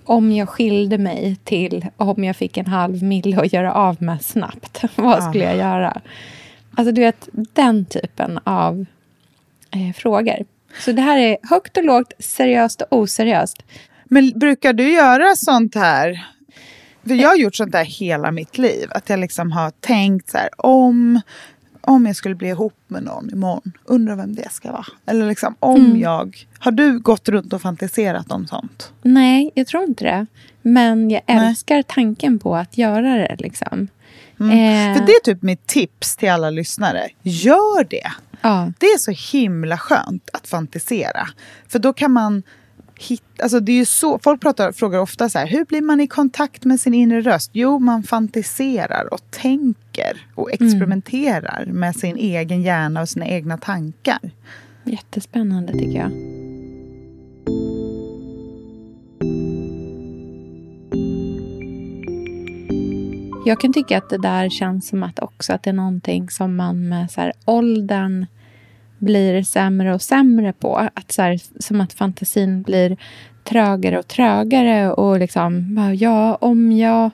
Om 0.06 0.32
jag 0.32 0.50
skilde 0.50 0.98
mig 0.98 1.36
till 1.44 1.86
om 1.98 2.24
jag 2.24 2.36
fick 2.36 2.58
en 2.58 2.66
halv 2.66 3.04
mille 3.04 3.42
att 3.42 3.54
göra 3.54 3.74
av 3.74 4.04
med 4.04 4.22
snabbt. 4.22 4.82
Vad 4.96 5.24
skulle 5.24 5.44
jag 5.44 5.58
göra? 5.58 6.02
Alltså 6.76 6.92
du 6.92 7.02
vet, 7.02 7.30
den 7.32 7.86
typen 7.86 8.40
av 8.44 8.86
eh, 9.72 9.94
frågor. 9.96 10.46
Så 10.80 10.92
det 10.92 11.02
här 11.02 11.18
är 11.18 11.38
högt 11.50 11.78
och 11.78 11.84
lågt, 11.84 12.14
seriöst 12.20 12.82
och 12.82 12.98
oseriöst. 12.98 13.64
Men 14.06 14.40
brukar 14.40 14.74
du 14.74 14.94
göra 14.94 15.36
sånt 15.36 15.76
här? 15.76 16.26
För 17.08 17.16
jag 17.16 17.30
har 17.30 17.36
gjort 17.36 17.56
sånt 17.56 17.76
här 17.76 17.86
hela 17.86 18.32
mitt 18.32 18.58
liv. 18.58 18.88
Att 18.92 19.10
jag 19.10 19.20
liksom 19.20 19.52
har 19.52 19.70
tänkt 19.70 20.30
så 20.30 20.38
här 20.38 20.50
om, 20.58 21.22
om 21.88 22.06
jag 22.06 22.16
skulle 22.16 22.36
bli 22.36 22.48
ihop 22.50 22.74
med 22.88 23.04
någon 23.04 23.30
imorgon. 23.34 23.72
Undrar 23.86 24.16
vem 24.16 24.36
det 24.36 24.52
ska 24.52 24.72
vara. 24.72 24.86
Eller 25.06 25.28
liksom 25.28 25.56
om 25.60 25.98
jag... 26.00 26.48
Har 26.60 26.72
du 26.72 27.00
gått 27.00 27.30
runt 27.30 27.54
och 27.54 27.62
fantiserat 27.62 28.32
om 28.32 28.48
sånt? 28.48 28.92
Nej, 29.02 29.52
jag 29.56 29.68
tror 29.68 29.84
inte 29.84 30.04
det. 30.04 30.26
Men 30.62 31.10
jag 31.12 31.22
Nej. 31.28 31.38
älskar 31.50 31.82
tanken 31.84 32.40
på 32.40 32.56
att 32.56 32.78
göra 32.78 33.16
det. 33.16 33.36
Liksom. 33.40 33.88
Eh, 34.40 34.96
För 34.98 35.06
det 35.06 35.12
är 35.12 35.24
typ 35.24 35.42
mitt 35.42 35.68
tips 35.68 36.16
till 36.16 36.30
alla 36.30 36.50
lyssnare. 36.50 37.10
Gör 37.22 37.84
det. 37.90 38.12
ja. 38.42 38.72
Det 38.80 38.86
är 38.86 38.98
så 38.98 39.38
himla 39.38 39.78
skönt 39.78 40.30
att 40.34 40.48
fantisera. 40.48 41.28
För 41.68 41.80
då 41.80 41.94
kan 41.94 42.12
man 42.12 42.44
hitta... 43.00 43.44
Alltså 43.44 43.60
det 43.60 43.72
är 43.72 43.78
ju 43.78 43.86
så, 43.86 44.20
folk 44.20 44.42
pratar, 44.42 44.72
frågar 44.72 45.00
ofta 45.00 45.30
så 45.30 45.40
här, 45.40 45.48
hur 45.48 45.66
blir 45.66 45.82
man 45.82 46.02
i 46.02 46.08
kontakt 46.08 46.66
med 46.66 46.80
sin 46.80 46.94
inre 46.94 47.22
röst? 47.22 47.50
Jo, 47.54 47.80
man 47.80 48.04
fantiserar 48.04 49.14
och 49.14 49.32
tänker 49.32 50.28
och 50.36 50.52
experimenterar 50.52 51.66
med 51.66 51.96
sin 51.96 52.18
egen 52.18 52.62
hjärna 52.62 53.02
och 53.02 53.10
sina 53.10 53.28
egna 53.28 53.58
tankar. 53.58 54.20
Jättespännande 54.84 55.74
tycker 55.74 56.00
jag. 56.00 56.12
Jag 63.48 63.60
kan 63.60 63.74
tycka 63.74 63.98
att 63.98 64.10
det 64.10 64.18
där 64.18 64.50
känns 64.50 64.88
som 64.88 65.04
att 65.04 65.20
också 65.20 65.54
att 65.54 65.64
det 65.64 65.70
är 65.70 65.74
någonting 65.74 66.30
som 66.30 66.56
man 66.56 66.90
med 66.90 67.12
så 67.12 67.22
här 67.22 67.34
åldern 67.46 68.26
blir 69.00 69.44
sämre 69.44 69.94
och 69.94 70.02
sämre 70.02 70.54
på. 70.54 70.78
Att 70.94 71.12
så 71.12 71.22
här, 71.22 71.40
som 71.60 71.82
att 71.82 71.94
fantasin 71.94 72.62
blir 72.62 72.98
trögare 73.44 74.00
och 74.00 74.08
trögare 74.08 74.92
och 74.92 75.20
liksom, 75.20 75.78
ja, 76.00 76.36
om 76.36 76.72
jag 76.72 77.12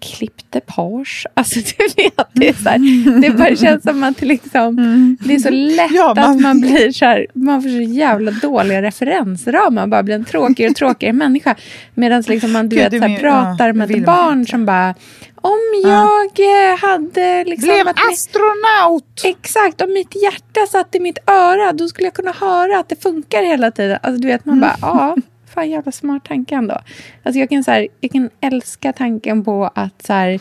klippte 0.00 0.60
page. 0.60 1.26
Alltså 1.34 1.60
du 1.60 2.02
vet, 2.02 2.28
det, 2.32 2.48
är 2.48 2.52
så 2.52 2.68
här, 2.68 3.20
det 3.20 3.30
bara 3.30 3.56
känns 3.56 3.82
som 3.82 4.02
att 4.02 4.20
liksom, 4.20 4.76
det 5.20 5.34
är 5.34 5.38
så 5.38 5.50
lätt 5.50 5.90
Ja, 5.92 6.12
man- 6.16 6.30
att 6.36 6.40
man 6.42 6.60
blir 6.60 6.92
så 6.92 7.04
här, 7.04 7.26
man 7.34 7.62
får 7.62 7.68
så 7.68 7.92
jävla 7.92 8.30
dåliga 8.30 8.82
referensramar. 8.82 9.70
Man 9.70 9.90
bara 9.90 10.02
blir 10.02 10.14
en 10.14 10.24
tråkigare 10.24 10.70
och 10.70 10.76
tråkigare 10.76 11.12
människa. 11.12 11.54
Medan 11.94 12.22
liksom 12.28 12.52
man 12.52 12.68
du 12.68 12.76
Gud, 12.76 12.84
vet, 12.84 12.92
så 13.02 13.08
här, 13.08 13.08
men- 13.08 13.20
pratar 13.20 13.66
ja, 13.66 13.72
med 13.72 13.90
ett 13.90 14.04
barn 14.06 14.46
som 14.46 14.66
bara, 14.66 14.94
om 15.42 15.58
jag 15.82 16.40
eh, 16.40 16.78
hade 16.78 17.44
liksom... 17.44 17.68
Blev 17.68 17.88
astronaut! 17.88 19.22
Exakt, 19.24 19.80
om 19.80 19.92
mitt 19.92 20.22
hjärta 20.22 20.66
satt 20.68 20.94
i 20.94 21.00
mitt 21.00 21.18
öra 21.26 21.72
då 21.72 21.88
skulle 21.88 22.06
jag 22.06 22.14
kunna 22.14 22.32
höra 22.32 22.78
att 22.78 22.88
det 22.88 23.02
funkar 23.02 23.42
hela 23.42 23.70
tiden. 23.70 23.98
Alltså 24.02 24.20
du 24.20 24.28
vet, 24.28 24.44
man 24.44 24.60
bara, 24.60 24.76
ja, 24.80 25.16
fan 25.54 25.70
jävla 25.70 25.92
smart 25.92 26.24
tanke 26.24 26.54
ändå. 26.54 26.78
Alltså 27.22 27.38
jag 27.38 27.48
kan, 27.48 27.64
så 27.64 27.70
här, 27.70 27.88
jag 28.00 28.10
kan 28.10 28.30
älska 28.40 28.92
tanken 28.92 29.44
på 29.44 29.70
att 29.74 30.06
så 30.06 30.12
här, 30.12 30.40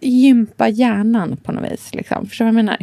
gympa 0.00 0.68
hjärnan 0.68 1.36
på 1.36 1.52
något 1.52 1.72
vis. 1.72 1.94
Liksom. 1.94 2.28
Förstår 2.28 2.44
du 2.44 2.50
vad 2.50 2.58
jag 2.58 2.64
menar? 2.64 2.78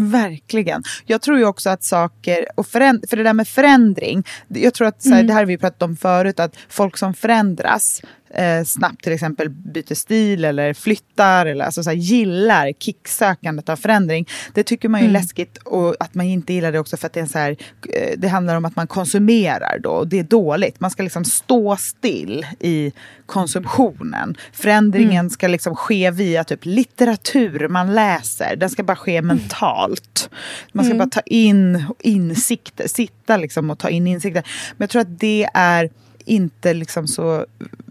Verkligen. 0.00 0.82
Jag 1.06 1.22
tror 1.22 1.38
ju 1.38 1.44
också 1.44 1.70
att 1.70 1.84
saker, 1.84 2.46
och 2.54 2.66
föränd- 2.66 3.08
för 3.10 3.16
det 3.16 3.22
där 3.22 3.32
med 3.32 3.48
förändring, 3.48 4.24
jag 4.48 4.74
tror 4.74 4.86
att 4.88 5.02
så 5.02 5.14
här, 5.14 5.22
det 5.22 5.32
här 5.32 5.40
har 5.40 5.46
vi 5.46 5.58
pratat 5.58 5.82
om 5.82 5.96
förut, 5.96 6.40
att 6.40 6.56
folk 6.68 6.96
som 6.96 7.14
förändras 7.14 8.02
eh, 8.30 8.64
snabbt 8.64 9.02
till 9.02 9.12
exempel 9.12 9.50
byter 9.50 9.94
stil 9.94 10.44
eller 10.44 10.74
flyttar 10.74 11.46
eller 11.46 11.64
alltså 11.64 11.82
så 11.82 11.90
här, 11.90 11.96
gillar 11.96 12.72
kicksökandet 12.72 13.68
av 13.68 13.76
förändring. 13.76 14.28
Det 14.54 14.62
tycker 14.62 14.88
man 14.88 15.00
ju 15.00 15.06
är 15.06 15.12
läskigt 15.12 15.58
och 15.58 15.94
att 16.00 16.14
man 16.14 16.26
inte 16.26 16.52
gillar 16.52 16.72
det 16.72 16.78
också 16.78 16.96
för 16.96 17.06
att 17.06 17.12
det 17.12 17.20
är 17.20 17.26
så 17.26 17.38
här, 17.38 17.56
eh, 17.92 18.18
det 18.18 18.28
handlar 18.28 18.56
om 18.56 18.64
att 18.64 18.76
man 18.76 18.86
konsumerar 18.86 19.78
då 19.78 19.90
och 19.90 20.08
det 20.08 20.18
är 20.18 20.24
dåligt. 20.24 20.80
Man 20.80 20.90
ska 20.90 21.02
liksom 21.02 21.24
stå 21.24 21.76
still 21.76 22.46
i 22.60 22.92
konsumtionen. 23.26 24.36
Förändringen 24.52 25.30
ska 25.30 25.48
liksom 25.48 25.76
ske 25.76 26.10
via 26.10 26.44
typ 26.44 26.60
litteratur 26.62 27.68
man 27.68 27.94
läser. 27.94 28.56
Den 28.56 28.70
ska 28.70 28.82
bara 28.82 28.96
ske 28.96 29.22
mentalt. 29.22 30.30
Man 30.72 30.84
ska 30.84 30.94
bara 30.94 31.08
ta 31.08 31.20
in 31.20 31.84
insikter, 32.00 32.88
sitta 32.88 33.36
liksom 33.36 33.70
och 33.70 33.78
ta 33.78 33.88
in 33.88 34.06
insikter. 34.06 34.42
Men 34.76 34.84
jag 34.84 34.90
tror 34.90 35.02
att 35.02 35.20
det 35.20 35.48
är 35.54 35.90
inte 36.24 36.74
liksom 36.74 37.08
så 37.08 37.46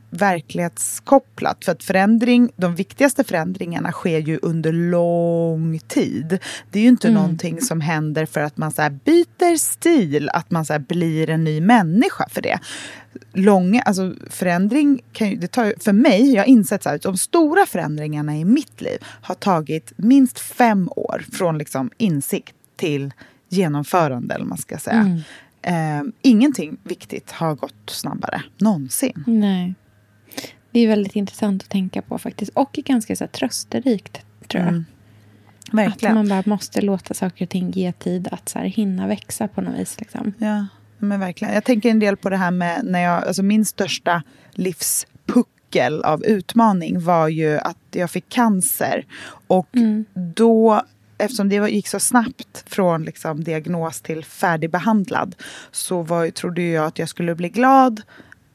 verklighetskopplat. 0.10 1.65
För 1.65 1.72
att 1.72 1.84
förändring, 1.84 2.52
de 2.56 2.76
viktigaste 2.76 3.24
förändringarna 3.24 3.91
sker 3.91 4.20
ju 4.20 4.39
under 4.41 4.72
lång 4.72 5.80
tid. 5.80 6.39
Det 6.72 6.80
är 6.80 6.84
ju 6.84 6.89
inte 6.89 7.12
någonting 7.12 7.62
som 7.62 7.82
händer 7.82 8.26
för 8.26 8.41
att 8.41 8.58
man 8.58 8.72
så 8.72 8.89
byter 9.06 9.58
stil, 9.58 10.30
att 10.34 10.52
man 10.52 10.65
så 10.65 10.80
blir 10.80 11.30
en 11.30 11.43
ny 11.43 11.62
människa 11.62 12.26
för 12.30 12.41
det. 12.41 12.60
Långa, 13.34 13.82
alltså 13.82 14.13
förändring 14.30 15.02
kan 15.13 15.30
ju, 15.30 15.36
det 15.36 15.48
tar 15.48 15.74
för 15.80 15.93
mig, 15.93 16.34
jag 16.34 16.41
har 16.41 16.48
insett 16.48 16.84
så 16.84 16.89
här, 16.89 17.00
de 17.04 17.17
stora 17.17 17.65
förändringarna 17.65 18.38
i 18.38 18.46
mitt 18.46 18.82
liv 18.82 18.98
har 19.04 19.36
tagit 19.36 19.93
minst 19.96 20.39
fem 20.39 20.89
år 20.96 21.26
från 21.32 21.58
liksom 21.58 21.91
insikt 21.98 22.56
till 22.76 23.13
genomförande, 23.50 24.36
eller 24.36 24.46
man 24.46 24.58
ska 24.58 24.78
säga. 24.78 25.22
Eh, 25.62 26.02
ingenting 26.22 26.78
viktigt 26.84 27.32
har 27.32 27.56
gått 27.56 27.89
snabbare, 27.89 28.43
någonsin. 28.58 29.24
Nej. 29.28 29.76
Det 30.78 30.82
är 30.84 30.88
väldigt 30.88 31.16
intressant 31.16 31.63
att 31.63 31.70
tänka 31.70 32.02
på 32.02 32.18
faktiskt. 32.18 32.52
Och 32.56 32.72
ganska 32.74 33.16
så 33.16 33.24
här, 33.24 33.32
trösterikt, 33.32 34.22
tror 34.48 34.63
jag. 34.63 34.74
Att 34.74 35.74
Verkligen. 35.74 36.16
man 36.16 36.30
bara 36.30 36.44
måste 36.46 36.82
låta 36.82 37.13
saker 37.13 37.46
och 37.46 37.50
ting 37.50 37.72
ge 37.72 37.92
tid 37.92 38.28
att 38.32 38.50
så 38.50 38.60
här, 38.60 38.66
hinna 38.66 39.08
växa 39.08 39.48
på 39.48 39.62
något 39.62 39.80
vis. 39.80 40.00
Liksom. 40.00 40.34
Ja, 40.38 40.68
men 40.98 41.20
verkligen. 41.20 41.54
Jag 41.54 41.63
tänker 41.63 41.90
en 41.90 42.00
del 42.00 42.18
på 42.18 42.30
det 42.30 42.38
här 42.38 42.52
med 42.52 42.80
när 42.84 43.00
jag, 43.00 43.28
alltså 43.28 43.44
min 43.44 43.66
största 43.66 44.24
livspuckel 44.52 46.04
av 46.04 46.26
utmaning 46.26 47.00
var 47.04 47.28
ju 47.28 47.58
att 47.58 47.78
jag 47.92 48.12
fick 48.12 48.30
cancer. 48.30 49.06
Och 49.48 49.70
då, 50.13 50.82
eftersom 51.18 51.50
det 51.50 51.70
gick 51.70 51.88
så 51.88 52.00
snabbt 52.00 52.63
från 52.66 53.04
liksom 53.04 53.44
diagnos 53.44 54.02
till 54.02 54.26
färdigbehandlad 54.26 55.36
så 55.72 56.02
var, 56.02 56.30
trodde 56.30 56.62
jag 56.62 56.86
att 56.86 57.00
jag 57.00 57.10
skulle 57.10 57.36
bli 57.36 57.50
glad 57.50 58.02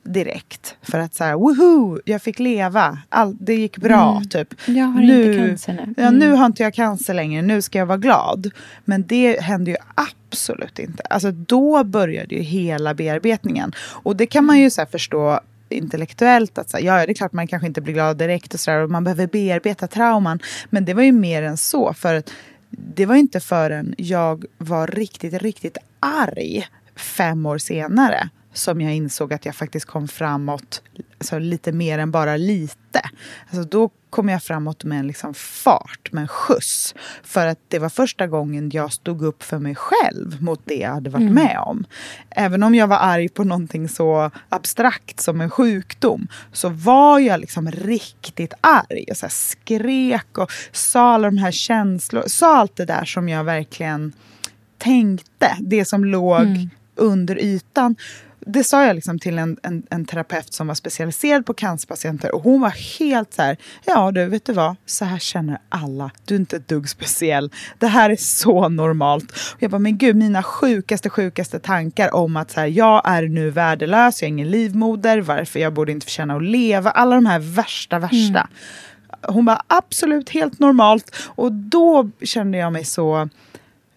direkt. 0.02 0.76
För 0.82 0.98
att 0.98 1.14
så 1.14 1.24
här, 1.24 1.34
woho, 1.34 1.98
jag 2.04 2.22
fick 2.22 2.38
leva. 2.38 2.98
All, 3.08 3.36
det 3.40 3.54
gick 3.54 3.78
bra, 3.78 4.22
typ. 4.30 4.54
Jag 4.66 4.84
har 4.84 5.02
inte 5.02 5.38
cancer 5.38 5.72
nu. 5.72 6.02
Ja, 6.02 6.10
nu 6.10 6.32
har 6.32 6.46
inte 6.46 6.62
jag 6.62 6.74
cancer 6.74 7.14
längre, 7.14 7.42
nu 7.42 7.62
ska 7.62 7.78
jag 7.78 7.86
vara 7.86 7.98
glad. 7.98 8.50
Men 8.84 9.06
det 9.06 9.40
hände 9.40 9.70
ju 9.70 9.76
absolut 9.94 10.78
inte. 10.78 11.02
Alltså 11.02 11.30
då 11.30 11.84
började 11.84 12.34
ju 12.34 12.40
hela 12.40 12.94
bearbetningen. 12.94 13.72
Och 13.78 14.16
det 14.16 14.26
kan 14.26 14.44
man 14.44 14.58
ju 14.58 14.70
så 14.70 14.80
här 14.80 14.88
förstå 14.88 15.40
intellektuellt 15.68 16.58
att 16.58 16.70
så 16.70 16.76
här, 16.76 16.84
ja, 16.84 17.06
det 17.06 17.12
är 17.12 17.14
klart 17.14 17.32
man 17.32 17.46
kanske 17.46 17.66
inte 17.66 17.80
blir 17.80 17.94
glad 17.94 18.16
direkt 18.16 18.54
och 18.54 18.60
så 18.60 18.70
där, 18.70 18.82
och 18.82 18.90
man 18.90 19.04
behöver 19.04 19.26
bearbeta 19.26 19.86
trauman. 19.86 20.38
Men 20.70 20.84
det 20.84 20.94
var 20.94 21.02
ju 21.02 21.12
mer 21.12 21.42
än 21.42 21.56
så. 21.56 21.94
För 21.94 22.14
att 22.14 22.30
det 22.70 23.06
var 23.06 23.14
inte 23.14 23.40
förrän 23.40 23.94
jag 23.98 24.44
var 24.58 24.86
riktigt, 24.86 25.34
riktigt 25.34 25.78
arg 26.00 26.66
fem 26.96 27.46
år 27.46 27.58
senare 27.58 28.28
som 28.52 28.80
jag 28.80 28.94
insåg 28.94 29.32
att 29.32 29.46
jag 29.46 29.54
faktiskt 29.54 29.86
kom 29.86 30.08
framåt 30.08 30.82
alltså 31.18 31.38
lite 31.38 31.72
mer 31.72 31.98
än 31.98 32.10
bara 32.10 32.36
lite. 32.36 33.00
Alltså 33.50 33.68
då 33.68 33.90
kom 34.10 34.28
jag 34.28 34.42
framåt 34.42 34.84
med 34.84 34.98
en 34.98 35.06
liksom 35.06 35.34
fart, 35.34 36.12
med 36.12 36.22
en 36.22 36.28
skjuts. 36.28 36.94
För 37.22 37.46
att 37.46 37.58
det 37.68 37.78
var 37.78 37.88
första 37.88 38.26
gången 38.26 38.70
jag 38.70 38.92
stod 38.92 39.22
upp 39.22 39.42
för 39.42 39.58
mig 39.58 39.74
själv 39.74 40.42
mot 40.42 40.60
det 40.64 40.74
jag 40.74 40.90
hade 40.90 41.10
varit 41.10 41.32
med 41.32 41.58
om. 41.58 41.84
Även 42.30 42.62
om 42.62 42.74
jag 42.74 42.86
var 42.86 42.96
arg 42.96 43.28
på 43.28 43.44
någonting 43.44 43.88
så 43.88 44.30
abstrakt 44.48 45.20
som 45.20 45.40
en 45.40 45.50
sjukdom 45.50 46.28
så 46.52 46.68
var 46.68 47.18
jag 47.18 47.40
liksom 47.40 47.70
riktigt 47.70 48.54
arg. 48.60 49.06
Och 49.10 49.16
så 49.16 49.28
skrek 49.28 50.38
och 50.38 50.50
sa 50.72 51.14
alla 51.14 51.30
de 51.30 51.38
här 51.38 51.52
känslorna, 51.52 52.28
sa 52.28 52.56
allt 52.56 52.76
det 52.76 52.84
där 52.84 53.04
som 53.04 53.28
jag 53.28 53.44
verkligen 53.44 54.12
tänkte. 54.78 55.56
Det 55.60 55.84
som 55.84 56.04
låg 56.04 56.68
under 56.96 57.38
ytan. 57.38 57.96
Det 58.46 58.64
sa 58.64 58.84
jag 58.84 58.94
liksom 58.94 59.18
till 59.18 59.38
en, 59.38 59.56
en, 59.62 59.82
en, 59.90 60.04
terapeut 60.04 60.54
som 60.54 60.66
var 60.66 60.74
specialiserad 60.74 61.46
på 61.46 61.54
cancerpatienter 61.54 62.34
och 62.34 62.42
hon 62.42 62.60
var 62.60 62.98
helt 62.98 63.34
så 63.34 63.42
här, 63.42 63.56
ja 63.84 64.10
du 64.10 64.24
vet 64.24 64.44
du 64.44 64.52
vad, 64.52 64.76
så 64.86 65.04
här 65.04 65.18
känner 65.18 65.58
alla, 65.68 66.10
du 66.24 66.34
är 66.34 66.38
inte 66.38 66.56
ett 66.56 66.68
dugg 66.68 66.88
speciell, 66.88 67.50
det 67.78 67.86
här 67.86 68.10
är 68.10 68.16
så 68.16 68.68
normalt. 68.68 69.30
Och 69.30 69.62
jag 69.62 69.70
bara, 69.70 69.78
men 69.78 69.98
gud, 69.98 70.16
mina 70.16 70.42
sjukaste, 70.42 71.10
sjukaste 71.10 71.58
tankar 71.58 72.14
om 72.14 72.36
att 72.36 72.50
så 72.50 72.60
här, 72.60 72.66
jag 72.66 73.02
är 73.04 73.22
nu 73.22 73.50
värdelös, 73.50 74.22
jag 74.22 74.26
är 74.26 74.32
ingen 74.32 74.50
livmoder, 74.50 75.20
varför 75.20 75.60
jag 75.60 75.72
borde 75.72 75.92
inte 75.92 76.06
förtjäna 76.06 76.36
att 76.36 76.42
leva, 76.42 76.90
alla 76.90 77.14
de 77.14 77.26
här 77.26 77.38
värsta, 77.38 77.98
värsta. 77.98 78.40
Mm. 78.40 78.48
Hon 79.26 79.44
bara, 79.44 79.62
absolut, 79.66 80.30
helt 80.30 80.58
normalt. 80.58 81.16
Och 81.24 81.52
då 81.52 82.10
kände 82.22 82.58
jag 82.58 82.72
mig 82.72 82.84
så 82.84 83.28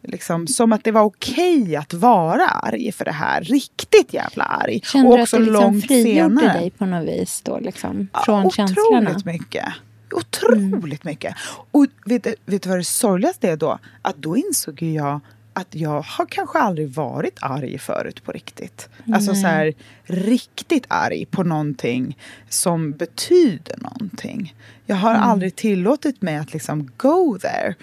liksom, 0.08 0.48
som 0.48 0.74
att 0.74 0.84
det 0.84 0.92
var 0.92 1.02
okej 1.02 1.62
okay 1.62 1.76
att 1.76 1.94
vara 1.94 2.48
arg 2.48 2.92
för 2.92 3.06
det 3.06 3.12
här. 3.12 3.42
Riktigt 3.42 4.14
jävla 4.14 4.44
arg. 4.44 4.82
Kände 4.84 5.08
och 5.08 5.20
också 5.20 5.38
du 5.38 5.44
att 5.44 5.48
det 5.48 5.72
liksom 5.72 5.82
frigjorde 5.82 6.40
senare. 6.40 6.60
dig 6.60 6.70
på 6.70 6.86
något 6.86 7.08
vis 7.08 7.42
då? 7.46 7.60
Liksom, 7.60 8.08
från 8.26 8.44
ja, 8.44 8.50
känslorna? 8.50 8.98
Otroligt 8.98 9.26
mycket. 9.26 9.66
Otroligt 10.12 11.04
mm. 11.04 11.12
mycket. 11.12 11.36
Och 11.72 11.86
vet, 12.06 12.28
vet 12.46 12.64
du 12.64 12.70
vad 12.70 12.78
det 12.78 12.84
sorgligaste 12.84 13.50
är 13.50 13.58
då? 13.58 13.80
Att 14.02 14.18
då 14.18 14.38
insåg 14.38 14.82
jag 14.82 15.20
att 15.54 15.76
jag 15.76 16.02
har 16.02 16.26
kanske 16.26 16.60
aldrig 16.60 16.90
varit 16.90 17.38
arg 17.42 17.78
förut 17.78 18.24
på 18.24 18.32
riktigt. 18.32 18.90
Nej. 19.04 19.16
Alltså 19.16 19.36
så 19.36 19.48
här, 19.48 19.74
riktigt 20.04 20.86
arg 20.88 21.26
på 21.26 21.44
någonting 21.44 22.18
som 22.50 22.92
betyder 22.92 23.78
någonting. 23.78 24.56
Jag 24.86 24.96
har 24.96 25.12
mm. 25.12 25.24
aldrig 25.24 25.56
tillåtit 25.56 26.22
mig 26.22 26.36
att 26.36 26.54
liksom 26.54 26.92
go 26.98 27.38
there. 27.42 27.76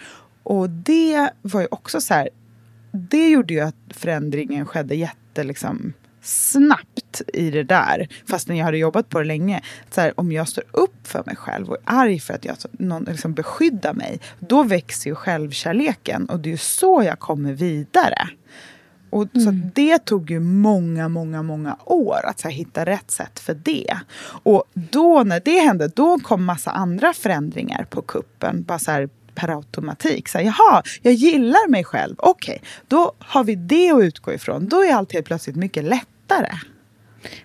Och 0.42 0.70
det 0.70 1.31
var 1.42 1.61
ju 1.61 1.68
också 1.70 2.00
så 2.00 2.14
här, 2.14 2.28
det 2.92 3.28
gjorde 3.28 3.55
ju 3.55 3.61
att 3.61 3.74
förändringen 3.90 4.66
skedde 4.66 4.94
jätte 4.94 5.44
liksom, 5.44 5.92
snabbt 6.22 7.22
i 7.35 7.50
det 7.50 7.62
där, 7.62 8.09
fastän 8.28 8.57
jag 8.57 8.64
hade 8.64 8.78
jobbat 8.78 9.09
på 9.09 9.18
det 9.18 9.24
länge. 9.24 9.62
Så 9.90 10.00
här, 10.00 10.20
om 10.20 10.33
jag 10.33 10.48
står 10.48 10.64
upp 10.70 11.07
för 11.07 11.22
mig 11.26 11.37
själv 11.37 11.68
och 11.68 11.76
är 11.76 11.81
arg 11.85 12.20
för 12.20 12.35
att 12.35 12.44
jag, 12.44 12.57
någon 12.72 13.05
liksom 13.05 13.35
beskyddar 13.35 13.94
mig, 13.94 14.20
då 14.38 14.62
växer 14.62 15.11
ju 15.11 15.14
självkärleken 15.14 16.26
och 16.26 16.40
det 16.40 16.48
är 16.48 16.50
ju 16.50 16.57
så 16.57 17.02
jag 17.07 17.18
kommer 17.18 17.52
vidare. 17.52 18.28
Och 19.11 19.28
mm. 19.35 19.46
Så 19.46 19.70
det 19.74 19.98
tog 19.98 20.31
ju 20.31 20.40
många, 20.40 21.09
många, 21.09 21.42
många 21.42 21.76
år 21.85 22.26
att 22.26 22.40
så 22.40 22.48
här, 22.48 22.55
hitta 22.55 22.85
rätt 22.85 23.11
sätt 23.11 23.40
för 23.40 23.55
det. 23.55 23.98
Och 24.42 24.64
då 24.74 25.22
när 25.24 25.40
det 25.44 25.59
hände, 25.59 25.88
då 25.88 26.18
kom 26.18 26.44
massa 26.44 26.70
andra 26.70 27.12
förändringar 27.12 27.87
på 27.90 28.02
kuppen. 28.02 28.62
Bara 28.62 28.78
så 28.78 28.90
här, 28.90 29.09
per 29.35 29.49
automatik. 29.57 30.29
Så 30.29 30.38
här, 30.38 30.45
Jaha, 30.45 30.83
jag 31.03 31.14
gillar 31.14 31.68
mig 31.68 31.85
själv. 31.85 32.14
Okej, 32.18 32.57
okay, 32.57 32.68
då 32.88 33.12
har 33.18 33.45
vi 33.45 33.55
det 33.55 33.90
att 33.90 34.03
utgå 34.03 34.33
ifrån. 34.33 34.68
Då 34.68 34.85
är 34.85 34.95
allt 34.95 35.12
helt 35.12 35.27
plötsligt 35.27 35.57
mycket 35.57 35.85
lättare. 35.85 36.53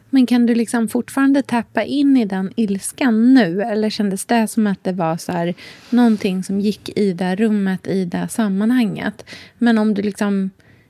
Men 0.10 0.26
kan 0.26 0.46
du 0.46 0.56
liksom 0.56 0.88
fortfarande 0.88 1.42
tappa 1.42 1.84
in 1.84 2.18
i 2.18 2.26
den 2.26 2.54
ilskan 2.56 3.34
nu? 3.34 3.62
Eller 3.62 3.90
kändes 3.90 4.26
det 4.26 4.48
som 4.48 4.68
att 4.68 4.84
det 4.84 4.92
var 4.92 5.18
så 5.18 5.32
här, 5.32 5.54
någonting 5.90 6.44
som 6.44 6.60
gick 6.60 6.98
i 6.98 7.14
det 7.14 7.36
rummet, 7.36 7.88
i 7.88 8.06
det 8.06 8.28
sammanhanget? 8.30 9.26
Men 9.58 9.78
om 9.78 9.94
du 9.94 10.02
liksom... 10.02 10.50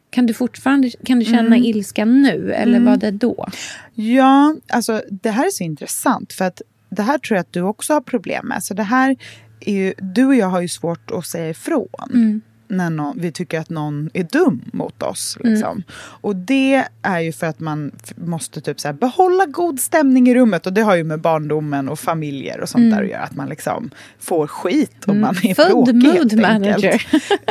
Kan 0.10 0.26
du 0.26 0.34
fortfarande 0.34 0.92
kan 1.06 1.20
du 1.20 1.26
känna 1.26 1.56
mm. 1.56 1.64
ilskan 1.64 2.22
nu, 2.22 2.54
eller 2.54 2.78
mm. 2.78 2.86
var 2.86 2.98
det 2.98 3.12
då? 3.12 3.48
Ja, 3.94 4.56
alltså 4.70 5.02
det 5.10 5.30
här 5.30 5.46
är 5.46 5.50
så 5.52 5.64
intressant. 5.64 6.34
För 6.34 6.46
att 6.46 6.62
det 6.90 7.02
här 7.02 7.18
tror 7.18 7.36
jag 7.36 7.42
att 7.42 7.54
du 7.54 7.62
också 7.62 7.94
har 7.94 8.02
problem 8.02 8.48
med. 8.48 8.64
Så 8.64 8.74
det 8.74 8.84
här 8.84 9.10
är 9.10 9.18
ju, 9.60 9.93
du 9.98 10.26
och 10.26 10.36
jag 10.36 10.48
har 10.48 10.62
ju 10.62 10.67
svårt 10.67 11.12
att 11.12 11.26
säga 11.26 11.50
ifrån. 11.50 12.10
Mm 12.13 12.41
när 12.67 12.89
någon, 12.89 13.19
vi 13.19 13.32
tycker 13.32 13.60
att 13.60 13.69
någon 13.69 14.10
är 14.13 14.23
dum 14.23 14.62
mot 14.73 15.03
oss. 15.03 15.38
Liksom. 15.39 15.71
Mm. 15.71 15.84
Och 15.99 16.36
det 16.36 16.84
är 17.01 17.19
ju 17.19 17.32
för 17.32 17.47
att 17.47 17.60
man 17.60 17.91
måste 18.15 18.62
typ 18.62 18.80
så 18.80 18.88
här, 18.88 18.93
behålla 18.93 19.45
god 19.45 19.80
stämning 19.80 20.30
i 20.30 20.36
rummet. 20.36 20.65
Och 20.65 20.73
det 20.73 20.82
har 20.82 20.95
ju 20.95 21.03
med 21.03 21.21
barndomen 21.21 21.89
och 21.89 21.99
familjer 21.99 22.62
och 22.62 22.69
sånt 22.69 22.82
mm. 22.82 22.95
där 22.95 23.03
att 23.03 23.10
göra. 23.10 23.21
Att 23.21 23.36
man 23.36 23.49
liksom 23.49 23.89
får 24.19 24.47
skit 24.47 25.06
om 25.06 25.12
mm. 25.12 25.21
man 25.21 25.36
är 25.43 25.56
Född 25.56 25.71
bråkig. 25.71 25.95
mood 25.95 26.39
manager. 26.39 27.08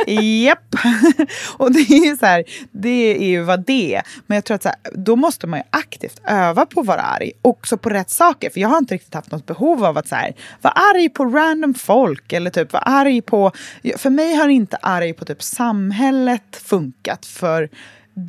Japp. 0.43 0.75
och 1.57 1.71
det 1.71 1.79
är 1.79 2.05
ju 2.05 2.17
så 2.17 2.25
här, 2.25 2.43
det 2.71 3.17
är 3.23 3.27
ju 3.27 3.41
vad 3.41 3.65
det 3.65 3.95
är. 3.95 4.01
Men 4.27 4.35
jag 4.35 4.45
tror 4.45 4.55
att 4.55 4.63
så 4.63 4.69
här, 4.69 4.77
då 4.93 5.15
måste 5.15 5.47
man 5.47 5.59
ju 5.59 5.63
aktivt 5.69 6.21
öva 6.23 6.65
på 6.65 6.79
att 6.79 6.87
vara 6.87 7.01
arg. 7.01 7.31
Också 7.41 7.77
på 7.77 7.89
rätt 7.89 8.09
saker. 8.09 8.49
För 8.49 8.59
jag 8.59 8.69
har 8.69 8.77
inte 8.77 8.93
riktigt 8.93 9.13
haft 9.13 9.31
något 9.31 9.45
behov 9.45 9.85
av 9.85 9.97
att 9.97 10.07
så 10.07 10.15
här, 10.15 10.33
vara 10.61 10.73
arg 10.73 11.09
på 11.09 11.25
random 11.25 11.73
folk. 11.73 12.33
Eller 12.33 12.49
typ 12.49 12.73
vara 12.73 12.83
arg 12.83 13.21
på... 13.21 13.51
För 13.97 14.09
mig 14.09 14.35
har 14.35 14.47
inte 14.47 14.77
arg 14.81 15.06
arg 15.07 15.13
på 15.13 15.25
typ 15.25 15.43
samhället 15.43 16.55
funkat 16.55 17.25
för 17.25 17.69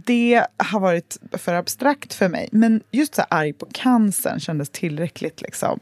det 0.06 0.46
har 0.56 0.80
varit 0.80 1.18
för 1.32 1.54
abstrakt 1.54 2.14
för 2.14 2.28
mig. 2.28 2.48
Men 2.52 2.80
just 2.90 3.14
så 3.14 3.22
arg 3.28 3.52
på 3.52 3.66
cancern 3.72 4.40
kändes 4.40 4.70
tillräckligt 4.70 5.42
liksom, 5.42 5.78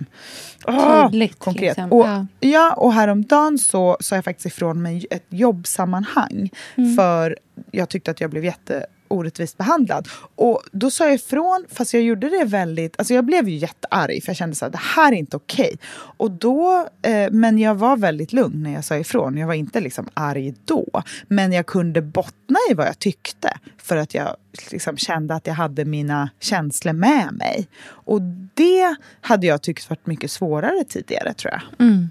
åh, 0.66 1.06
Tydligt, 1.06 1.38
konkret. 1.38 1.62
Liksom. 1.76 1.92
Och, 1.92 2.06
ja. 2.06 2.26
ja, 2.40 2.74
och 2.74 2.92
häromdagen 2.92 3.58
så 3.58 3.96
sa 4.00 4.14
jag 4.14 4.24
faktiskt 4.24 4.46
ifrån 4.46 4.82
mig 4.82 5.06
ett 5.10 5.26
jobbsammanhang. 5.28 6.50
Mm. 6.74 6.96
För 6.96 7.38
jag 7.70 7.88
tyckte 7.88 8.10
att 8.10 8.20
jag 8.20 8.30
blev 8.30 8.44
jätte 8.44 8.86
orättvist 9.08 9.58
behandlad. 9.58 10.08
Och 10.34 10.62
då 10.72 10.90
sa 10.90 11.04
jag 11.04 11.14
ifrån, 11.14 11.64
fast 11.68 11.94
jag 11.94 12.02
gjorde 12.02 12.28
det 12.28 12.44
väldigt... 12.44 12.94
Alltså 12.98 13.14
jag 13.14 13.24
blev 13.24 13.48
ju 13.48 13.56
jättearg 13.56 14.22
för 14.22 14.30
jag 14.30 14.36
kände 14.36 14.66
att 14.66 14.72
det 14.72 14.78
här 14.78 15.12
är 15.12 15.16
inte 15.16 15.36
okej. 15.36 15.64
Okay. 15.64 15.76
Och 16.16 16.30
då, 16.30 16.88
eh, 17.02 17.30
men 17.30 17.58
jag 17.58 17.74
var 17.74 17.96
väldigt 17.96 18.32
lugn 18.32 18.62
när 18.62 18.72
jag 18.72 18.84
sa 18.84 18.96
ifrån. 18.96 19.36
Jag 19.36 19.46
var 19.46 19.54
inte 19.54 19.80
liksom 19.80 20.08
arg 20.14 20.54
då. 20.64 21.02
Men 21.28 21.52
jag 21.52 21.66
kunde 21.66 22.02
bottna 22.02 22.58
i 22.70 22.74
vad 22.74 22.86
jag 22.86 22.98
tyckte. 22.98 23.58
För 23.78 23.96
att 23.96 24.14
jag 24.14 24.36
liksom 24.70 24.96
kände 24.96 25.34
att 25.34 25.46
jag 25.46 25.54
hade 25.54 25.84
mina 25.84 26.30
känslor 26.40 26.92
med 26.92 27.32
mig. 27.32 27.68
Och 27.88 28.22
det 28.54 28.96
hade 29.20 29.46
jag 29.46 29.62
tyckt 29.62 29.90
varit 29.90 30.06
mycket 30.06 30.30
svårare 30.30 30.84
tidigare 30.88 31.34
tror 31.34 31.52
jag. 31.52 31.86
Mm. 31.86 32.10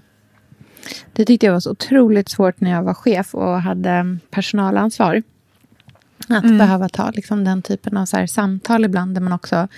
Det 1.12 1.24
tyckte 1.24 1.46
jag 1.46 1.52
var 1.52 1.60
så 1.60 1.70
otroligt 1.70 2.28
svårt 2.28 2.60
när 2.60 2.70
jag 2.70 2.82
var 2.82 2.94
chef 2.94 3.34
och 3.34 3.62
hade 3.62 4.18
personalansvar. 4.30 5.22
Att 6.28 6.44
mm. 6.44 6.58
behöva 6.58 6.88
ta 6.88 7.10
liksom, 7.10 7.44
den 7.44 7.62
typen 7.62 7.96
av 7.96 8.06
så 8.06 8.16
här, 8.16 8.26
samtal 8.26 8.84
ibland 8.84 9.14
där 9.14 9.20
man 9.20 9.32
också 9.32 9.68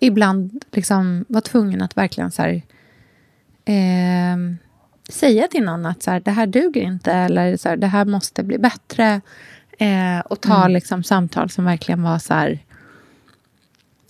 ibland 0.00 0.64
liksom, 0.72 1.24
var 1.28 1.40
tvungen 1.40 1.82
att 1.82 1.96
verkligen 1.96 2.30
så 2.30 2.42
här, 2.42 2.62
eh, 3.64 4.36
säga 5.08 5.48
till 5.48 5.64
någon 5.64 5.86
att 5.86 6.02
så 6.02 6.10
här, 6.10 6.20
det 6.20 6.30
här 6.30 6.46
duger 6.46 6.82
inte 6.82 7.12
eller 7.12 7.56
så 7.56 7.76
det 7.76 7.86
här 7.86 8.04
måste 8.04 8.42
bli 8.42 8.58
bättre. 8.58 9.20
Eh, 9.78 10.20
och 10.24 10.40
ta 10.40 10.56
mm. 10.56 10.72
liksom, 10.72 11.02
samtal 11.02 11.50
som 11.50 11.64
verkligen 11.64 12.02
var 12.02 12.18
så 12.18 12.34
här, 12.34 12.58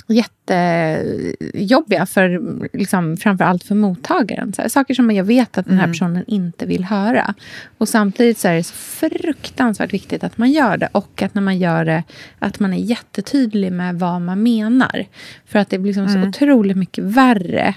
jättejobbiga, 0.06 2.06
för, 2.06 2.40
liksom, 2.76 3.16
framför 3.16 3.44
allt 3.44 3.64
för 3.64 3.74
mottagaren. 3.74 4.52
Så 4.52 4.62
här, 4.62 4.68
saker 4.68 4.94
som 4.94 5.10
jag 5.10 5.24
vet 5.24 5.58
att 5.58 5.66
den 5.66 5.74
här 5.74 5.84
mm. 5.84 5.92
personen 5.92 6.24
inte 6.26 6.66
vill 6.66 6.84
höra. 6.84 7.34
Och 7.78 7.88
samtidigt 7.88 8.38
så 8.38 8.48
är 8.48 8.54
det 8.54 8.64
så 8.64 8.74
fruktansvärt 8.74 9.92
viktigt 9.92 10.24
att 10.24 10.38
man 10.38 10.52
gör 10.52 10.76
det. 10.76 10.88
Och 10.92 11.22
att 11.22 11.34
när 11.34 11.42
man 11.42 11.58
gör 11.58 11.84
det, 11.84 12.02
att 12.38 12.60
man 12.60 12.72
är 12.72 12.78
jättetydlig 12.78 13.72
med 13.72 13.98
vad 13.98 14.20
man 14.20 14.42
menar. 14.42 15.06
För 15.46 15.58
att 15.58 15.70
det 15.70 15.78
blir 15.78 15.92
liksom 15.92 16.06
mm. 16.06 16.22
så 16.22 16.28
otroligt 16.28 16.76
mycket 16.76 17.04
värre 17.04 17.74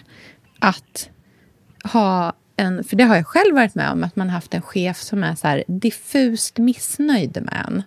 att 0.59 1.09
ha 1.83 2.33
en, 2.57 2.83
för 2.83 2.95
det 2.95 3.03
har 3.03 3.15
jag 3.15 3.27
själv 3.27 3.55
varit 3.55 3.75
med 3.75 3.91
om, 3.91 4.03
att 4.03 4.15
man 4.15 4.29
haft 4.29 4.53
en 4.53 4.61
chef 4.61 4.97
som 4.97 5.23
är 5.23 5.35
så 5.35 5.63
diffust 5.67 6.57
missnöjd 6.57 7.37
med 7.41 7.65
en. 7.67 7.83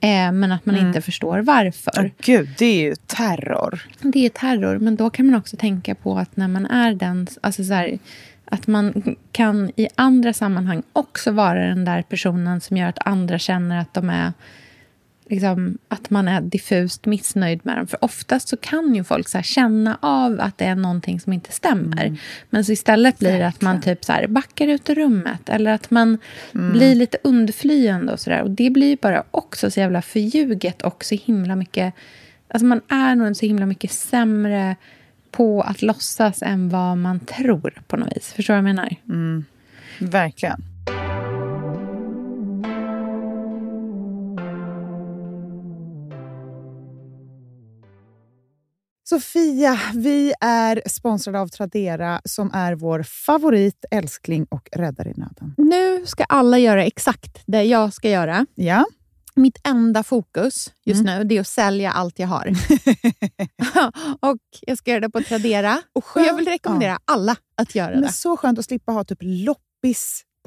Eh, 0.00 0.32
men 0.32 0.52
att 0.52 0.66
man 0.66 0.74
mm. 0.74 0.86
inte 0.86 1.00
förstår 1.00 1.38
varför. 1.38 2.06
Oh, 2.06 2.10
Gud, 2.22 2.48
det 2.58 2.66
är 2.66 2.80
ju 2.80 2.94
terror. 2.94 3.82
Det 4.00 4.26
är 4.26 4.30
terror, 4.30 4.78
men 4.78 4.96
då 4.96 5.10
kan 5.10 5.26
man 5.26 5.34
också 5.34 5.56
tänka 5.56 5.94
på 5.94 6.18
att 6.18 6.36
när 6.36 6.48
man 6.48 6.66
är 6.66 6.94
den... 6.94 7.26
Alltså 7.40 7.64
så 7.64 7.72
här, 7.72 7.98
att 8.44 8.66
man 8.66 9.16
kan 9.32 9.70
i 9.76 9.88
andra 9.94 10.32
sammanhang 10.32 10.82
också 10.92 11.30
vara 11.30 11.66
den 11.66 11.84
där 11.84 12.02
personen 12.02 12.60
som 12.60 12.76
gör 12.76 12.88
att 12.88 13.06
andra 13.06 13.38
känner 13.38 13.80
att 13.80 13.94
de 13.94 14.10
är 14.10 14.32
liksom, 15.28 15.78
att 15.88 16.10
man 16.10 16.28
är 16.28 16.40
diffust 16.40 17.06
missnöjd 17.06 17.60
med 17.62 17.76
dem. 17.76 17.86
För 17.86 18.04
oftast 18.04 18.48
så 18.48 18.56
kan 18.56 18.94
ju 18.94 19.04
folk 19.04 19.28
så 19.28 19.42
känna 19.42 19.98
av 20.02 20.40
att 20.40 20.58
det 20.58 20.64
är 20.64 20.74
någonting 20.74 21.20
som 21.20 21.32
inte 21.32 21.52
stämmer. 21.52 22.04
Mm. 22.04 22.18
Men 22.50 22.64
så 22.64 22.72
istället 22.72 23.18
blir 23.18 23.38
det 23.38 23.46
att 23.46 23.60
man 23.60 23.80
typ 23.80 24.04
så 24.04 24.12
backar 24.28 24.68
ut 24.68 24.90
ur 24.90 24.94
rummet. 24.94 25.48
Eller 25.48 25.72
att 25.72 25.90
man 25.90 26.18
mm. 26.54 26.72
blir 26.72 26.94
lite 26.94 27.18
undflyende 27.24 28.12
och 28.12 28.20
sådär. 28.20 28.42
Och 28.42 28.50
det 28.50 28.70
blir 28.70 28.88
ju 28.88 28.96
bara 28.96 29.24
också 29.30 29.70
så 29.70 29.80
jävla 29.80 30.02
förljuget 30.02 30.82
och 30.82 31.04
så 31.04 31.14
himla 31.14 31.56
mycket... 31.56 31.94
Alltså 32.50 32.66
man 32.66 32.80
är 32.88 33.14
nog 33.14 33.36
så 33.36 33.46
himla 33.46 33.66
mycket 33.66 33.92
sämre 33.92 34.76
på 35.30 35.62
att 35.62 35.82
låtsas 35.82 36.42
än 36.42 36.68
vad 36.68 36.98
man 36.98 37.20
tror 37.20 37.82
på 37.86 37.96
något 37.96 38.16
vis. 38.16 38.32
Förstår 38.32 38.54
du 38.54 38.62
vad 38.62 38.68
jag 38.68 38.74
menar? 38.76 38.96
Mm. 39.08 39.44
Verkligen. 39.98 40.64
Sofia, 49.08 49.80
vi 49.94 50.32
är 50.40 50.82
sponsrade 50.86 51.40
av 51.40 51.48
Tradera 51.48 52.20
som 52.24 52.50
är 52.54 52.74
vår 52.74 53.02
favorit, 53.02 53.84
älskling 53.90 54.46
och 54.50 54.68
räddare 54.72 55.08
i 55.08 55.14
nöden. 55.16 55.54
Nu 55.56 56.06
ska 56.06 56.24
alla 56.24 56.58
göra 56.58 56.84
exakt 56.84 57.42
det 57.46 57.62
jag 57.62 57.92
ska 57.92 58.10
göra. 58.10 58.46
Ja. 58.54 58.86
mitt 59.34 59.58
enda 59.64 60.02
fokus 60.02 60.72
just 60.84 61.04
nu 61.04 61.24
det 61.24 61.36
är 61.36 61.40
att 61.40 61.46
sälja 61.46 61.90
allt 61.90 62.18
jag 62.18 62.28
har. 62.28 62.52
och 64.30 64.38
Jag 64.60 64.78
ska 64.78 64.90
göra 64.90 65.00
det 65.00 65.10
på 65.10 65.20
Tradera. 65.20 65.82
Och, 65.92 66.16
och 66.16 66.22
jag 66.22 66.34
vill 66.34 66.48
rekommendera 66.48 66.98
alla 67.04 67.36
att 67.56 67.74
göra 67.74 67.90
Men 67.90 68.02
det. 68.02 68.12
Så 68.12 68.36
skönt 68.36 68.58
att 68.58 68.64
slippa 68.64 68.92
ha 68.92 69.04
typ 69.04 69.18
loppis 69.22 70.24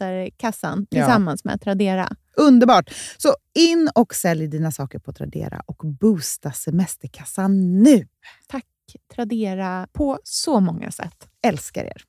semesterkassan 0.00 0.86
Ja. 0.90 1.02
tillsammans 1.02 1.44
med 1.44 1.60
Tradera. 1.60 2.08
Underbart! 2.36 2.90
Så 3.18 3.34
in 3.58 3.90
och 3.94 4.14
sälj 4.14 4.46
dina 4.48 4.72
saker 4.72 4.98
på 4.98 5.12
Tradera 5.12 5.62
och 5.66 5.82
boosta 6.00 6.52
semesterkassan 6.52 7.82
nu. 7.82 8.06
Tack 8.48 8.64
Tradera 9.14 9.88
på 9.92 10.18
så 10.24 10.60
många 10.60 10.90
sätt. 10.90 11.28
Älskar 11.46 11.84
er! 11.84 12.02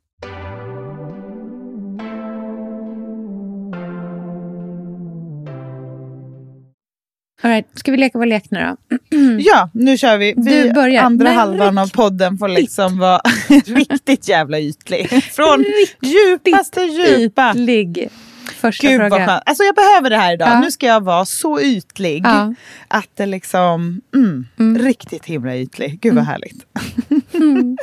All 7.44 7.52
right, 7.52 7.68
ska 7.76 7.92
vi 7.92 7.98
leka 7.98 8.18
vår 8.18 8.26
lek 8.26 8.44
nu 8.52 8.60
då? 8.60 8.98
Ja, 9.40 9.70
nu 9.74 9.98
kör 9.98 10.18
vi. 10.18 10.34
vi 10.38 10.64
Du 10.64 10.74
börjar. 10.74 11.04
Andra 11.04 11.24
Men 11.30 11.36
halvan 11.36 11.78
av 11.78 11.88
podden 11.92 12.38
får 12.38 12.48
liksom 12.48 12.98
vara 13.00 13.22
riktigt 13.66 14.28
jävla 14.30 14.60
ytlig. 14.60 15.24
Från 15.24 15.66
djupaste 16.02 16.82
djupa. 16.82 17.52
Ytlig 17.56 18.10
första 18.56 18.88
Gud 18.88 19.00
vad 19.02 19.12
frågan. 19.12 19.28
skönt. 19.28 19.44
Alltså 19.46 19.64
jag 19.64 19.76
behöver 19.76 20.10
det 20.10 20.18
här 20.18 20.34
idag. 20.34 20.48
Ja. 20.50 20.60
Nu 20.60 20.72
ska 20.72 20.86
jag 20.86 21.04
vara 21.04 21.26
så 21.26 21.62
ytlig 21.62 22.22
Ja. 22.26 22.54
att 22.88 23.10
det 23.16 23.26
liksom... 23.26 24.02
Mm, 24.16 24.46
Mm. 24.60 24.82
Riktigt 24.82 25.26
himla 25.26 25.58
ytlig. 25.58 26.00
Gud 26.02 26.14
vad 26.14 26.24
härligt. 26.26 26.66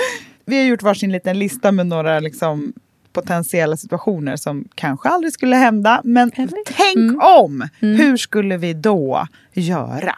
Vi 0.47 0.57
har 0.57 0.65
gjort 0.65 0.83
varsin 0.83 1.13
liten 1.13 1.39
lista 1.39 1.73
med 1.73 1.87
några 1.87 2.21
liksom 2.21 2.73
potentiella 3.21 3.77
situationer 3.77 4.37
som 4.37 4.69
kanske 4.75 5.09
aldrig 5.09 5.33
skulle 5.33 5.57
hända. 5.57 6.01
Men 6.05 6.31
Eller? 6.37 6.53
tänk 6.67 6.97
Mm. 6.97 7.21
om! 7.21 7.69
Hur 7.81 8.17
skulle 8.17 8.57
vi 8.57 8.73
då 8.75 9.29
göra? 9.53 10.15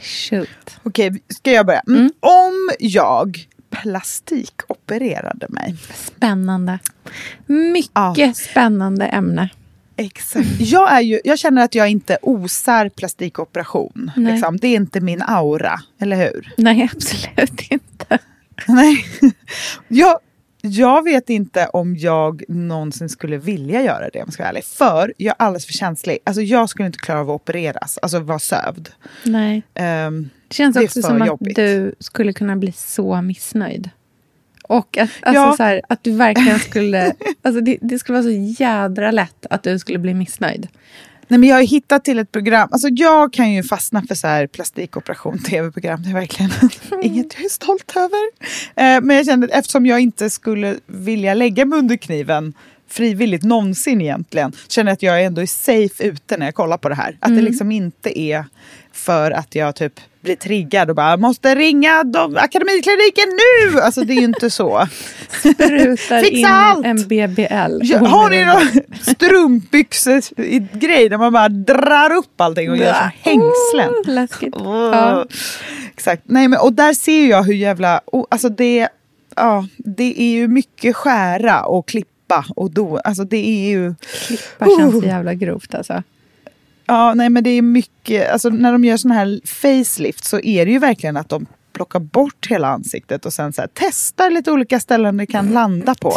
Shoot. 0.00 0.48
Okej, 0.82 1.22
ska 1.28 1.52
jag 1.52 1.66
börja? 1.66 1.82
Mm. 1.88 2.00
Mm. 2.00 2.12
Om 2.20 2.70
jag 2.78 3.46
plastikopererade 3.70 5.46
mig. 5.48 5.76
Spännande. 5.94 6.78
Mycket 7.46 7.90
Ja. 8.18 8.32
spännande 8.34 9.06
ämne. 9.06 9.48
Exakt. 9.96 10.48
Jag, 10.58 10.92
är 10.92 11.00
ju, 11.00 11.20
jag 11.24 11.38
känner 11.38 11.64
att 11.64 11.74
jag 11.74 11.88
inte 11.88 12.18
osar 12.22 12.88
plastikoperation. 12.88 14.10
Liksom. 14.16 14.56
Det 14.56 14.68
är 14.68 14.76
inte 14.76 15.00
min 15.00 15.22
aura, 15.22 15.80
eller 16.00 16.16
hur? 16.16 16.52
Nej, 16.56 16.88
absolut 16.96 17.60
inte. 17.70 18.18
Nej. 18.68 19.04
Jag, 19.88 20.18
jag 20.64 21.04
vet 21.04 21.30
inte 21.30 21.66
om 21.66 21.96
jag 21.96 22.42
någonsin 22.48 23.08
skulle 23.08 23.36
vilja 23.36 23.82
göra 23.82 24.08
det 24.12 24.18
om 24.18 24.24
jag 24.26 24.32
ska 24.32 24.42
vara 24.42 24.50
ärlig. 24.50 24.64
För 24.64 25.12
jag 25.16 25.30
är 25.38 25.44
alldeles 25.46 25.66
för 25.66 25.72
känslig. 25.72 26.18
Alltså, 26.24 26.42
jag 26.42 26.68
skulle 26.68 26.86
inte 26.86 26.98
klara 26.98 27.20
av 27.20 27.30
att 27.30 27.34
opereras, 27.34 27.98
alltså 28.02 28.18
vara 28.20 28.38
sövd. 28.38 28.88
Nej. 29.24 29.62
Ehm, 29.74 30.28
Det 30.48 30.54
känns 30.54 30.76
Det 30.76 30.84
också 30.84 31.02
som 31.02 31.26
jobbigt. 31.26 31.50
att 31.58 31.64
du 31.64 31.94
skulle 31.98 32.32
kunna 32.32 32.56
bli 32.56 32.72
så 32.72 33.22
missnöjd. 33.22 33.90
Och 34.64 34.98
att, 34.98 35.10
alltså 35.22 35.42
Ja. 35.42 35.54
så 35.56 35.62
här, 35.62 35.82
att 35.88 36.04
du 36.04 36.10
verkligen 36.16 36.58
skulle... 36.58 37.12
Alltså 37.42 37.60
det, 37.60 37.78
det 37.80 37.98
skulle 37.98 38.18
vara 38.18 38.24
så 38.32 38.62
jädra 38.62 39.10
lätt 39.10 39.46
att 39.50 39.62
du 39.62 39.78
skulle 39.78 39.98
bli 39.98 40.14
missnöjd. 40.14 40.68
Nej, 41.32 41.38
men 41.38 41.48
jag 41.48 41.56
har 41.56 41.62
hittat 41.62 42.04
till 42.04 42.18
ett 42.18 42.32
program. 42.32 42.68
Alltså, 42.72 42.88
jag 42.88 43.32
kan 43.32 43.52
ju 43.52 43.62
fastna 43.62 44.02
för 44.08 44.14
så 44.14 44.26
här 44.26 44.46
plastikoperation 44.46 45.38
tv-program. 45.44 46.02
Det 46.02 46.10
är 46.10 46.14
verkligen 46.14 46.50
inget 47.02 47.34
jag 47.34 47.44
är 47.44 47.48
stolt 47.48 47.92
över. 47.96 48.30
Eh, 48.76 49.00
men 49.02 49.16
jag 49.16 49.26
kände 49.26 49.46
att 49.46 49.52
eftersom 49.52 49.86
jag 49.86 50.00
inte 50.00 50.30
skulle 50.30 50.76
vilja 50.86 51.34
lägga 51.34 51.64
mig 51.64 51.78
under 51.78 51.96
kniven 51.96 52.54
frivilligt 52.92 53.42
någonsin 53.42 54.00
egentligen. 54.00 54.52
Känner 54.68 54.92
att 54.92 55.02
jag 55.02 55.24
ändå 55.24 55.42
är 55.42 55.46
safe 55.46 56.04
ute 56.04 56.36
när 56.36 56.46
jag 56.46 56.54
kollar 56.54 56.78
på 56.78 56.88
det 56.88 56.94
här. 56.94 57.16
Att 57.20 57.36
det 57.36 57.42
liksom 57.42 57.72
inte 57.72 58.20
är 58.20 58.44
för 58.92 59.30
att 59.30 59.54
jag 59.54 59.74
typ 59.74 60.00
blir 60.20 60.36
triggad 60.36 60.90
och 60.90 60.96
bara 60.96 61.16
måste 61.16 61.54
ringa 61.54 62.04
de, 62.04 62.36
akademikliniken 62.36 63.24
nu! 63.28 63.80
Alltså 63.80 64.04
det 64.04 64.12
är 64.12 64.16
ju 64.16 64.24
inte 64.24 64.50
så. 64.50 64.88
Sprutar 65.38 66.20
Fixa 66.20 66.26
in 66.26 66.46
allt! 66.46 66.86
en 66.86 66.96
BBL. 66.96 67.78
Ja, 67.82 67.98
har 67.98 68.30
ni 68.30 68.44
någon 68.44 68.68
strumpbyxor-grej 69.00 71.08
där 71.08 71.18
man 71.18 71.32
bara 71.32 71.48
drar 71.48 72.12
upp 72.12 72.40
allting 72.40 72.70
och 72.70 72.76
gör 72.76 72.94
som 72.94 73.10
hängslen? 73.20 73.88
Oh, 73.88 74.08
läskigt. 74.08 74.54
Åh. 74.56 74.90
Ja. 74.92 75.26
Exakt. 75.94 76.22
Nej, 76.24 76.48
men, 76.48 76.60
och 76.60 76.72
där 76.72 76.94
ser 76.94 77.26
jag 77.26 77.42
hur 77.42 77.54
jävla... 77.54 78.00
Oh, 78.06 78.24
alltså 78.28 78.48
det, 78.48 78.88
ja, 79.36 79.66
det 79.76 80.22
är 80.22 80.32
ju 80.32 80.48
mycket 80.48 80.96
skära 80.96 81.64
och 81.64 81.94
klippa 82.32 82.52
och 82.56 82.70
do. 82.70 82.96
Alltså 82.96 83.24
det 83.24 83.36
är 83.36 83.70
ju... 83.70 83.94
Klippa 84.26 84.66
känns 84.78 85.00
så 85.00 85.06
jävla 85.06 85.34
grovt 85.34 85.74
alltså. 85.74 86.02
Ja, 86.86 87.14
nej 87.14 87.30
men 87.30 87.44
det 87.44 87.50
är 87.50 87.62
mycket... 87.62 88.30
Alltså 88.30 88.48
när 88.48 88.72
de 88.72 88.84
gör 88.84 88.96
såna 88.96 89.14
här 89.14 89.40
facelift 89.44 90.24
så 90.24 90.40
är 90.40 90.66
det 90.66 90.72
ju 90.72 90.78
verkligen 90.78 91.16
att 91.16 91.28
de 91.28 91.46
plockar 91.72 92.00
bort 92.00 92.46
hela 92.50 92.68
ansiktet 92.68 93.26
och 93.26 93.32
sen 93.32 93.52
så 93.52 93.62
här, 93.62 93.70
testar 93.74 94.30
lite 94.30 94.52
olika 94.52 94.80
ställen 94.80 95.16
det 95.16 95.26
kan 95.26 95.52
landa 95.52 95.94
på. 95.94 96.14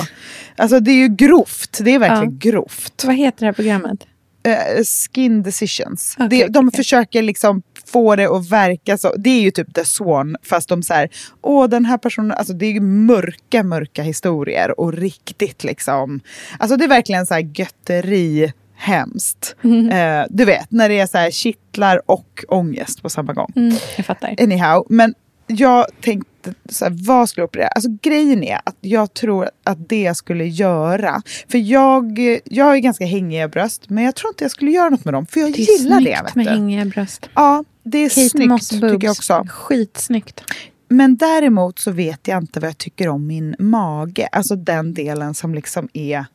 Alltså 0.56 0.80
det 0.80 0.91
är 0.91 0.95
ju 0.95 1.08
grovt. 1.08 1.80
Det 1.82 1.91
är 1.91 1.99
verkligen 1.99 2.39
grovt. 2.39 3.04
Vad 3.06 3.15
heter 3.15 3.39
det 3.39 3.45
här 3.45 3.54
programmet? 3.54 3.99
Eh, 4.43 4.84
skin 4.84 5.43
decisions. 5.43 6.15
Okej, 6.19 6.30
det, 6.30 6.47
de 6.47 6.67
okej. 6.67 6.78
försöker 6.78 7.21
liksom 7.21 7.62
få 7.86 8.15
det 8.15 8.26
att 8.26 8.50
verka 8.50 8.98
så. 8.98 9.13
Det 9.17 9.30
är 9.30 9.41
ju 9.41 9.52
typ 9.52 9.74
The 9.74 9.86
Swan 9.86 10.36
fast 10.43 10.69
de 10.69 10.84
säger 10.84 11.10
åh 11.41 11.67
den 11.69 11.86
här 11.86 11.98
personen, 11.98 12.32
alltså 12.32 12.54
det 12.54 12.65
är 12.65 12.71
ju 12.71 12.82
mörka 12.82 13.63
mörka 13.63 14.04
historier 14.04 14.80
och 14.80 14.93
riktigt 14.93 15.63
liksom. 15.63 16.19
Alltså 16.60 16.78
det 16.78 16.84
är 16.84 16.88
verkligen 16.89 17.26
så 17.26 17.34
här 17.34 17.50
götteri 17.56 18.54
hemskt. 18.78 19.56
Mm. 19.63 19.89
Eh, 19.89 20.26
du 20.30 20.45
vet 20.45 20.71
när 20.71 20.89
det 20.89 21.00
är 21.00 21.08
så 21.08 21.17
här 21.17 21.32
kittlar 21.32 22.02
och 22.06 22.45
ångest 22.48 23.02
på 23.02 23.10
samma 23.10 23.34
gång. 23.34 23.52
Mm, 23.56 23.76
jag 23.98 24.06
fattar. 24.06 24.36
Anyhow, 24.39 24.86
men 24.89 25.13
jag 25.48 25.86
tänkte 26.02 26.54
så 26.69 26.86
här, 26.86 26.93
vad 27.08 27.30
skulle 27.30 27.41
jag 27.41 27.48
operera? 27.48 27.67
Alltså 27.67 27.89
grejen 28.02 28.43
är 28.43 28.60
att 28.63 28.76
jag 28.82 29.13
tror 29.13 29.50
att 29.63 29.89
det 29.89 30.02
jag 30.02 30.15
skulle 30.17 30.45
göra, 30.45 31.21
för 31.52 31.58
jag, 31.58 32.19
jag 32.45 32.74
är 32.76 32.78
ganska 32.80 33.06
hängiga 33.06 33.48
bröst, 33.48 33.89
men 33.89 34.04
jag 34.04 34.15
tror 34.15 34.30
inte 34.32 34.43
jag 34.43 34.52
skulle 34.52 34.71
göra 34.71 34.89
något 34.89 35.06
med 35.06 35.13
dem, 35.13 35.26
för 35.26 35.39
jag 35.39 35.54
Det 35.54 35.62
är 35.62 35.80
gillar 35.80 36.00
det. 36.02 36.06
snyggt 36.06 36.26
Vet 36.26 36.36
med 36.36 36.45
du. 36.45 36.50
hängiga 36.50 36.86
bröst. 36.86 37.30
Ja, 37.36 37.63
det 37.86 37.98
är 37.98 38.10
Kate 38.10 38.30
snyggt 38.30 38.50
Moss 38.50 38.69
tycker 38.69 39.04
jag 39.04 39.12
också. 39.12 39.45
Skitsnyggt. 39.50 40.43
Men 40.88 41.15
däremot 41.15 41.80
så 41.80 41.91
vet 41.91 42.28
jag 42.28 42.38
inte 42.38 42.60
vad 42.60 42.69
jag 42.69 42.78
tycker 42.78 43.08
om 43.08 43.28
min 43.28 43.56
mage. 43.60 44.28
Alltså 44.32 44.56
den 44.56 44.93
delen 44.93 45.34
som 45.34 45.56
liksom 45.56 45.89
är 45.93 46.26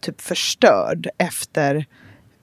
typ 0.00 0.20
förstörd 0.20 1.08
efter 1.18 1.86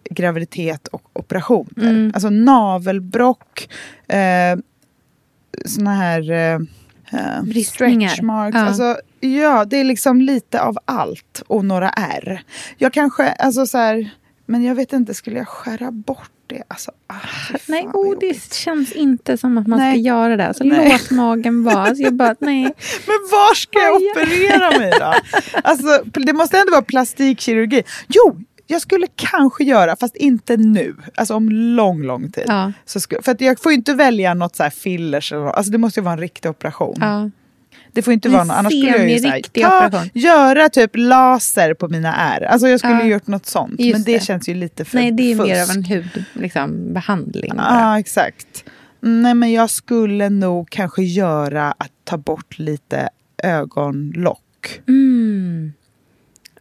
graviditet 0.09 0.87
och 0.87 1.09
operationer. 1.13 1.89
Mm. 1.89 2.11
Alltså 2.13 2.29
navelbrock, 2.29 3.69
eh, 4.07 4.57
såna 5.65 5.95
här 5.95 6.31
eh, 6.31 6.59
eh, 7.11 7.63
stretch 7.65 8.21
marks. 8.21 8.55
Ja. 8.55 8.61
Alltså, 8.61 8.97
ja, 9.19 9.65
det 9.65 9.77
är 9.77 9.83
liksom 9.83 10.21
lite 10.21 10.61
av 10.61 10.77
allt 10.85 11.43
och 11.47 11.65
några 11.65 11.89
R. 11.89 12.43
Jag 12.77 12.93
kanske, 12.93 13.27
alltså 13.27 13.65
så 13.65 13.77
här, 13.77 14.09
Men 14.51 14.63
jag 14.63 14.75
vet 14.75 14.93
inte, 14.93 15.13
skulle 15.13 15.37
jag 15.37 15.47
skära 15.47 15.91
bort 15.91 16.31
det? 16.47 16.63
Alltså, 16.67 16.91
ah, 17.07 17.13
fy 17.47 17.57
fan 17.57 17.61
Nej, 17.67 18.17
det 18.19 18.53
känns 18.53 18.91
inte 18.91 19.37
som 19.37 19.57
att 19.57 19.67
man 19.67 19.79
Nej. 19.79 19.93
ska 19.93 19.99
göra 19.99 20.37
det. 20.37 20.53
Så 20.53 20.63
Nej. 20.63 20.89
låt 20.91 21.11
magen 21.11 21.63
vara. 21.63 21.75
Alltså, 21.75 22.03
jag 22.03 22.13
bara, 22.13 22.35
nej. 22.39 22.61
Men 23.07 23.17
var 23.31 23.55
ska 23.55 23.79
jag 23.79 23.95
Aj. 23.95 24.11
operera 24.11 24.79
mig 24.79 24.93
då? 24.99 25.13
Alltså, 25.63 26.03
det 26.05 26.33
måste 26.33 26.57
ändå 26.57 26.71
vara 26.71 26.81
plastikkirurgi. 26.81 27.83
Jo, 28.07 28.39
jag 28.67 28.81
skulle 28.81 29.07
kanske 29.15 29.63
göra, 29.63 29.95
fast 29.95 30.15
inte 30.15 30.57
nu. 30.57 30.95
Alltså 31.15 31.35
om 31.35 31.49
lång, 31.49 32.03
lång 32.03 32.31
tid. 32.31 32.45
Ja. 32.47 32.71
Så 32.85 32.99
skulle, 32.99 33.21
för 33.21 33.43
jag 33.43 33.59
får 33.59 33.71
ju 33.71 33.77
inte 33.77 33.93
välja 33.93 34.33
något 34.33 34.55
så 34.55 34.63
här 34.63 34.69
fillers. 34.69 35.31
Eller, 35.31 35.45
alltså 35.45 35.71
det 35.71 35.77
måste 35.77 35.99
ju 35.99 36.03
vara 36.03 36.13
en 36.13 36.19
riktig 36.19 36.51
operation. 36.51 36.95
Ja. 36.99 37.29
Det 37.93 38.01
får 38.01 38.13
inte 38.13 38.29
vara 38.29 38.43
något. 38.43 38.57
Annars 38.57 38.73
skulle 38.73 38.97
jag 38.97 39.09
ju 39.09 39.19
så 39.19 39.27
här, 39.27 39.31
semi-riktig 39.31 39.63
ta, 39.63 39.87
operation. 39.87 40.09
göra 40.13 40.69
typ 40.69 40.91
laser 40.93 41.73
på 41.73 41.87
mina 41.87 42.15
ärr. 42.15 42.41
Alltså 42.43 42.67
jag 42.67 42.79
skulle 42.79 42.93
Ja. 42.93 43.03
ju 43.03 43.11
gjort 43.11 43.27
något 43.27 43.45
sånt. 43.45 43.79
Men 43.79 44.03
det, 44.03 44.13
det. 44.13 44.23
känns 44.23 44.49
ju 44.49 44.53
lite 44.53 44.85
för 44.85 44.97
Nej, 44.97 45.11
det 45.11 45.31
är 45.31 45.35
fusk. 45.37 45.47
mer 45.49 45.61
av 45.63 45.69
en 45.69 45.83
hudbehandling. 46.69 47.41
Liksom. 47.41 47.59
Ja, 47.59 47.99
exakt. 47.99 48.63
Nej, 48.99 49.33
men 49.33 49.51
jag 49.51 49.69
skulle 49.69 50.29
nog 50.29 50.69
kanske 50.69 51.03
göra 51.03 51.71
att 51.71 51.91
ta 52.03 52.17
bort 52.17 52.59
lite 52.59 53.09
ögonlock. 53.43 54.81
Mm. 54.87 55.73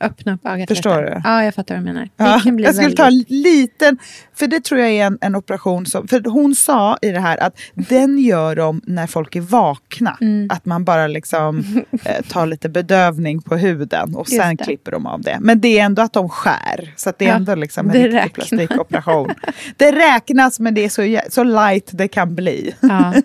Öppna 0.00 0.34
upp 0.34 0.46
ögat 0.46 0.68
Förstår 0.68 1.02
lite. 1.02 1.14
du? 1.14 1.20
Ja, 1.24 1.44
jag 1.44 1.54
fattar 1.54 1.74
vad 1.74 1.84
du 1.84 1.92
menar. 1.92 2.08
Ja, 2.16 2.26
jag 2.26 2.40
skulle 2.40 2.72
väldigt... 2.72 2.96
ta 2.96 3.06
en 3.06 3.24
liten, 3.28 3.98
för 4.34 4.46
det 4.46 4.64
tror 4.64 4.80
jag 4.80 4.90
är 4.90 5.06
en, 5.06 5.18
en 5.20 5.36
operation 5.36 5.86
som, 5.86 6.08
för 6.08 6.30
hon 6.30 6.54
sa 6.54 6.96
i 7.02 7.10
det 7.10 7.20
här 7.20 7.36
att 7.42 7.58
den 7.74 8.18
gör 8.18 8.56
de 8.56 8.80
när 8.84 9.06
folk 9.06 9.36
är 9.36 9.40
vakna. 9.40 10.16
Mm. 10.20 10.48
Att 10.50 10.64
man 10.64 10.84
bara 10.84 11.06
liksom 11.06 11.58
eh, 12.04 12.24
tar 12.28 12.46
lite 12.46 12.68
bedövning 12.68 13.42
på 13.42 13.56
huden 13.56 14.14
och 14.14 14.28
Just 14.30 14.42
sen 14.42 14.56
det. 14.56 14.64
klipper 14.64 14.90
de 14.92 15.06
av 15.06 15.20
det. 15.20 15.38
Men 15.40 15.60
det 15.60 15.78
är 15.78 15.84
ändå 15.84 16.02
att 16.02 16.12
de 16.12 16.28
skär, 16.28 16.92
så 16.96 17.12
det 17.18 17.24
är 17.24 17.28
Ja, 17.28 17.34
ändå 17.34 17.54
liksom 17.54 17.90
en 17.90 17.96
riktig 17.96 18.32
plastikoperation. 18.32 19.30
det 19.76 19.92
räknas 19.92 20.60
men 20.60 20.74
det 20.74 20.84
är 20.84 20.88
så, 20.88 21.20
så 21.30 21.44
light 21.44 21.88
det 21.92 22.08
kan 22.08 22.34
bli. 22.34 22.74
Ja. 22.80 23.14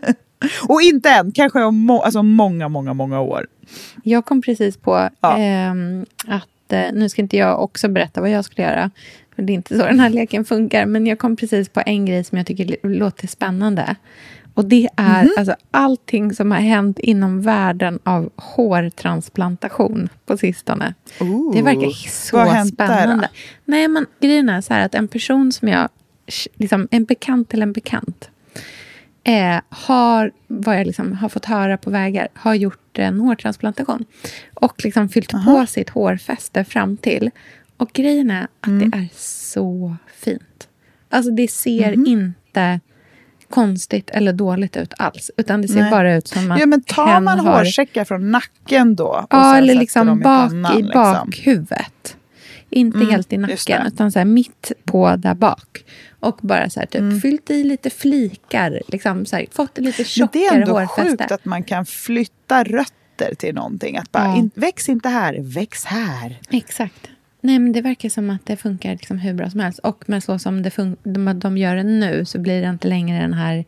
Och 0.67 0.81
inte 0.81 1.09
än, 1.09 1.31
kanske 1.31 1.63
om 1.63 1.75
må, 1.77 2.01
alltså 2.01 2.23
många, 2.23 2.69
många, 2.69 2.93
många 2.93 3.19
år. 3.21 3.47
Jag 4.03 4.25
kom 4.25 4.41
precis 4.41 4.77
på 4.77 5.09
Ja. 5.21 5.37
ehm, 5.37 6.05
att, 6.27 6.31
eh, 6.33 6.41
nu 6.93 7.09
ska 7.09 7.21
inte 7.21 7.37
jag 7.37 7.63
också 7.63 7.87
berätta 7.87 8.21
vad 8.21 8.29
jag 8.29 8.45
skulle 8.45 8.67
göra, 8.67 8.91
för 9.35 9.41
det 9.43 9.53
är 9.53 9.55
inte 9.55 9.77
så 9.77 9.83
den 9.85 9.99
här 9.99 10.09
leken 10.09 10.45
funkar, 10.45 10.85
men 10.85 11.05
jag 11.07 11.19
kom 11.19 11.35
precis 11.35 11.69
på 11.69 11.81
en 11.85 12.05
grej 12.05 12.23
som 12.23 12.37
jag 12.37 12.47
tycker 12.47 12.77
låter 12.87 13.27
spännande. 13.27 13.95
Och 14.53 14.65
det 14.65 14.89
är 14.97 15.23
Mhm. 15.23 15.31
alltså 15.37 15.55
allting 15.71 16.33
som 16.33 16.51
har 16.51 16.59
hänt 16.59 16.99
inom 16.99 17.41
världen 17.41 17.99
av 18.03 18.29
hårtransplantation 18.35 20.09
på 20.25 20.37
sistone. 20.37 20.93
det 21.53 21.61
verkar 21.61 21.89
så 22.09 22.37
spännande. 22.67 23.29
Nej, 23.65 23.87
men 23.87 24.05
grejen 24.19 24.49
är 24.49 24.61
så 24.61 24.73
här 24.73 24.85
att 24.85 24.95
en 24.95 25.07
person 25.07 25.51
som 25.51 25.67
jag, 25.67 25.89
liksom 26.55 26.87
en 26.91 27.05
bekant 27.05 27.49
till 27.49 27.61
en 27.61 27.73
bekant, 27.73 28.29
eh, 29.25 29.61
har, 29.69 30.31
vad 30.47 30.79
jag 30.79 30.87
liksom 30.87 31.13
har 31.13 31.29
fått 31.29 31.45
höra 31.45 31.77
på 31.77 31.89
vägar, 31.89 32.27
har 32.33 32.53
gjort 32.53 32.97
en 32.99 33.19
hårtransplantation. 33.19 34.05
Och 34.53 34.83
liksom 34.83 35.09
fyllt 35.09 35.31
på 35.45 35.65
sitt 35.67 35.89
hårfäste 35.89 36.63
fram 36.63 36.97
till. 36.97 37.31
Och 37.77 37.89
grejen 37.93 38.31
är 38.31 38.43
att 38.61 38.67
Mm. 38.67 38.89
det 38.89 38.97
är 38.97 39.07
så 39.17 39.95
fint. 40.17 40.67
Alltså 41.09 41.31
det 41.31 41.51
ser 41.51 41.95
Mhm. 41.95 42.05
inte 42.07 42.79
konstigt 43.49 44.09
eller 44.09 44.33
dåligt 44.33 44.77
ut 44.77 44.93
alls. 44.97 45.31
Utan 45.37 45.61
det 45.61 45.67
ser 45.67 45.81
Nej. 45.81 45.91
bara 45.91 46.15
ut 46.15 46.27
som 46.27 46.51
att 46.51 46.59
Ja, 46.59 46.65
men 46.65 46.81
tar 46.83 47.21
man 47.21 47.39
har... 47.39 47.57
hårsäckar 47.59 48.05
från 48.05 48.31
nacken 48.31 48.95
då? 48.95 49.05
och 49.07 49.27
Ja, 49.29 49.57
eller 49.57 49.75
liksom 49.75 50.19
bak 50.19 50.49
pannan, 50.49 50.79
i 50.79 50.81
liksom? 50.83 51.31
Inte 52.75 52.97
Mm, 52.97 53.09
helt 53.09 53.33
i 53.33 53.37
nacken, 53.37 53.87
utan 53.87 54.11
så 54.11 54.19
här 54.19 54.25
mitt 54.25 54.71
på 54.85 55.15
där 55.15 55.33
bak. 55.35 55.83
Och 56.19 56.39
bara 56.41 56.69
så 56.69 56.79
här, 56.79 56.87
typ, 56.87 57.01
Mm. 57.01 57.21
fyllt 57.21 57.49
i 57.49 57.63
lite 57.63 57.89
flikar. 57.89 58.81
Liksom, 58.87 59.25
så 59.25 59.35
här, 59.35 59.45
fått 59.51 59.77
lite 59.77 59.99
Men 60.01 60.05
tjockare 60.05 60.39
det 60.41 60.45
är 60.47 60.61
ändå 60.61 60.71
hårfäste. 60.79 61.01
sjukt 61.09 61.31
att 61.31 61.45
man 61.45 61.63
kan 61.63 61.85
flytta 61.85 62.63
rötter 62.63 63.35
till 63.37 63.55
någonting. 63.55 63.97
Att 63.97 64.11
bara, 64.11 64.23
Ja. 64.23 64.37
in, 64.37 64.51
väx 64.55 64.89
inte 64.89 65.09
här, 65.09 65.37
väx 65.39 65.85
här. 65.85 66.39
Exakt. 66.49 67.09
Nej, 67.41 67.59
men 67.59 67.71
det 67.71 67.81
verkar 67.81 68.09
som 68.09 68.29
att 68.29 68.45
det 68.45 68.57
funkar 68.57 68.91
liksom 68.91 69.17
hur 69.17 69.33
bra 69.33 69.49
som 69.49 69.59
helst. 69.59 69.79
Och 69.79 70.09
med 70.09 70.23
så 70.23 70.39
som 70.39 70.63
det 70.63 70.69
fun- 70.69 70.97
de, 71.03 71.39
de 71.39 71.57
gör 71.57 71.75
det 71.75 71.83
nu 71.83 72.25
så 72.25 72.39
blir 72.39 72.61
det 72.61 72.69
inte 72.69 72.87
längre 72.87 73.21
den 73.21 73.33
här 73.33 73.65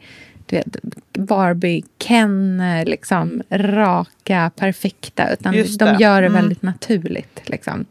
du 0.50 0.56
vet, 0.56 0.76
Barbie-Ken, 1.14 2.60
eh, 2.60 2.86
liksom, 2.86 3.42
raka, 3.52 4.52
perfekta. 4.56 5.34
Utan 5.34 5.54
de 5.54 5.96
gör 6.00 6.22
det 6.22 6.28
Mm. 6.28 6.34
väldigt 6.42 6.62
naturligt. 6.62 7.40
Liksom. 7.50 7.86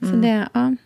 Så 0.00 0.06
det, 0.06 0.48
ja. 0.54 0.76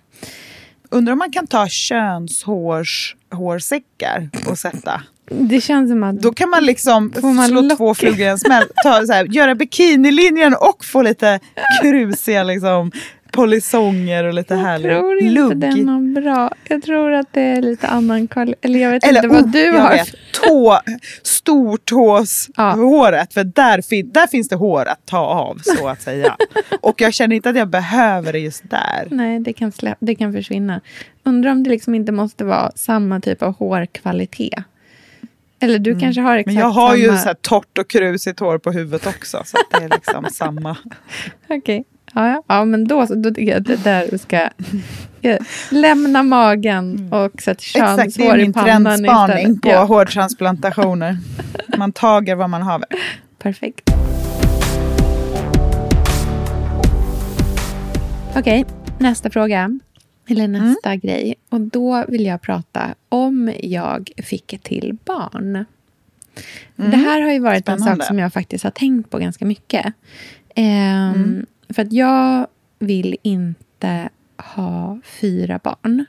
Undrar 0.91 1.13
om 1.13 1.19
man 1.19 1.33
kan 1.33 1.47
ta 1.47 1.67
könshårs 1.69 3.17
hårsäckar 3.31 4.29
och 4.47 4.59
sätta. 4.59 5.03
det 5.31 5.61
känns 5.61 5.91
som 5.91 6.03
att... 6.03 6.21
Då 6.23 6.33
kan 6.33 6.51
man 6.51 6.65
liksom 6.65 7.13
man 7.23 7.49
slå 7.49 7.61
lock- 7.61 7.77
två 7.77 7.95
flugor 7.95 8.21
i 8.21 8.25
en 8.25 8.39
smäll. 8.39 8.65
Ta, 8.85 9.07
så 9.07 9.13
här, 9.13 9.25
göra 9.25 9.55
bikinilinjen 9.55 10.55
och 10.55 10.85
få 10.85 11.03
lite 11.03 11.41
krusiga 11.83 12.43
liksom, 12.43 12.93
polisonger 13.33 14.25
och 14.25 14.35
lite 14.35 14.55
jag 14.55 14.61
härlig 14.61 14.91
tror 14.91 15.19
inte 15.23 15.35
lugg. 15.41 15.57
det 15.57 15.67
är 15.67 15.77
någon 15.85 16.15
bra. 16.15 16.53
Jag 16.69 16.83
tror 16.83 17.13
att 17.13 17.33
det 17.33 17.41
är 17.43 17.63
lite 17.63 17.87
annan 17.89 18.29
kvalitet. 18.29 18.59
Eller 18.63 18.81
jag 18.81 18.91
vet 18.91 19.05
Eller 19.05 19.25
inte 19.25 19.29
vad 19.37 19.45
oh, 19.45 19.51
du 19.51 19.61
jag 19.65 19.81
har. 19.81 19.91
vet, 19.93 20.15
tå, 20.33 20.81
stortåshåret. 21.23 23.35
För 23.35 23.45
där, 23.45 23.83
fin, 23.83 24.11
där 24.13 24.27
finns 24.27 24.49
det 24.49 24.57
hår 24.57 24.89
att 24.89 25.07
ta 25.07 25.19
av 25.19 25.59
så 25.65 25.89
att 25.89 26.03
säga. 26.03 26.37
Och 26.81 27.01
jag 27.01 27.15
känner 27.15 27.37
inte 27.37 27.51
att 27.51 27.57
jag 27.57 27.69
behöver 27.69 28.33
det 28.33 28.39
just 28.39 28.71
där. 28.71 29.09
Nej, 29.11 29.41
det 29.41 29.53
kan, 29.53 29.71
slä- 29.71 29.97
det 30.01 30.15
kan 30.15 30.33
försvinna. 30.33 30.81
Undrar 31.25 31.51
om 31.51 31.63
det 31.63 31.71
liksom 31.71 31.95
inte 31.95 32.13
måste 32.13 32.45
vara 32.45 32.71
samma 32.75 33.21
typ 33.21 33.43
av 33.43 33.55
hårkvalitet. 33.57 34.55
Eller 35.63 35.79
du 35.79 36.01
kanske 36.01 36.21
har 36.21 36.37
exakt 36.37 36.51
Mm. 36.51 36.55
Men 36.55 36.63
jag 36.69 36.75
har 36.75 36.97
ju 36.97 37.07
samma... 37.07 37.19
så 37.19 37.27
här 37.27 37.35
torrt 37.41 37.79
och 37.79 37.89
krusigt 37.91 38.41
hår 38.41 38.59
på 38.59 38.73
huvudet 38.73 39.07
också. 39.07 39.43
Så 39.45 39.57
att 39.57 39.81
det 39.81 39.85
är 39.85 39.89
liksom 39.89 40.27
samma. 40.33 40.77
Okej. 41.49 41.77
Ja, 41.77 41.85
ja. 42.15 42.43
ja, 42.47 42.65
men 42.65 42.89
då, 42.89 43.07
så- 43.07 43.15
då 43.15 43.31
tycker 43.31 43.53
jag 43.53 43.61
att 43.61 43.67
det 43.67 43.85
där 43.85 44.09
du 44.11 44.19
ska 44.19 44.49
lämna 45.71 46.23
magen 46.23 47.13
och 47.13 47.43
sätta 47.43 47.79
Mm. 47.79 47.99
Exakt, 47.99 48.17
det 48.17 48.23
är 48.23 48.27
könshår 48.27 48.39
i 48.39 48.43
min 48.43 48.53
pannan 48.53 48.85
trendspaning 48.85 49.61
på 49.61 49.69
Ja, 49.69 49.85
hårtransplantationer. 49.85 51.19
Man 51.79 51.93
tager 51.93 52.35
vad 52.35 52.51
man 52.51 52.63
haver. 52.63 52.89
perfekt. 53.39 53.91
Okej, 58.37 58.65
nästa 58.99 59.31
fråga. 59.31 59.79
Eller 60.29 60.45
Mm. 60.45 60.65
nästa 60.69 60.97
grej. 60.97 61.35
Och 61.49 61.61
då 61.61 62.05
vill 62.09 62.25
jag 62.27 62.43
prata 62.43 62.95
om 63.09 63.53
jag 63.63 64.11
fick 64.25 64.53
ett 64.53 64.63
till 64.63 64.97
barn. 65.05 65.65
Det 66.77 66.97
här 66.97 67.21
har 67.21 67.31
ju 67.33 67.39
varit 67.39 67.69
en 67.69 67.73
Mm. 67.73 67.81
Spännande. 67.83 68.05
sak 68.05 68.09
som 68.09 68.19
jag 68.19 68.33
faktiskt 68.33 68.65
har 68.65 68.71
tänkt 68.71 69.11
på 69.11 69.19
ganska 69.19 69.45
mycket. 69.45 69.87
Ehm, 70.55 71.47
För 71.71 71.83
att 71.83 71.93
jag 71.93 72.47
vill 72.79 73.17
inte 73.23 74.09
ha 74.57 75.01
fyra 75.05 75.61
barn. 75.65 76.05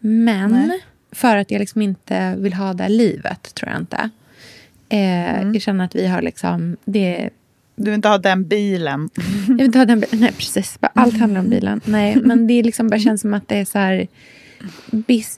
Men 0.00 0.50
Nej. 0.50 0.84
för 1.12 1.36
att 1.36 1.50
jag 1.50 1.58
liksom 1.58 1.82
inte 1.82 2.34
vill 2.38 2.54
ha 2.54 2.72
det 2.74 2.88
livet, 2.88 3.54
tror 3.54 3.70
jag 3.72 3.80
inte. 3.80 3.96
Eh, 4.88 5.40
Mm. 5.40 5.52
Jag 5.54 5.62
känner 5.62 5.84
att 5.84 5.94
vi 5.94 6.06
har 6.06 6.22
liksom... 6.22 6.76
Det, 6.84 7.30
Du 7.76 7.84
vill 7.84 7.94
inte 7.94 8.08
ha 8.08 8.18
den 8.18 8.48
bilen. 8.48 9.10
jag 9.48 9.54
vill 9.56 9.64
inte 9.66 9.78
ha 9.78 9.84
den 9.86 10.00
bilen. 10.00 10.20
Nej, 10.20 10.32
precis. 10.32 10.78
Allt 10.80 11.18
handlar 11.18 11.40
om 11.40 11.50
bilen. 11.50 11.80
Nej, 11.84 12.16
men 12.16 12.46
det 12.46 12.62
liksom 12.62 12.88
bara 12.88 13.00
känns 13.00 13.20
som 13.20 13.34
att 13.34 13.48
det 13.48 13.56
är 13.56 13.64
så 13.64 13.78
här... 13.78 14.06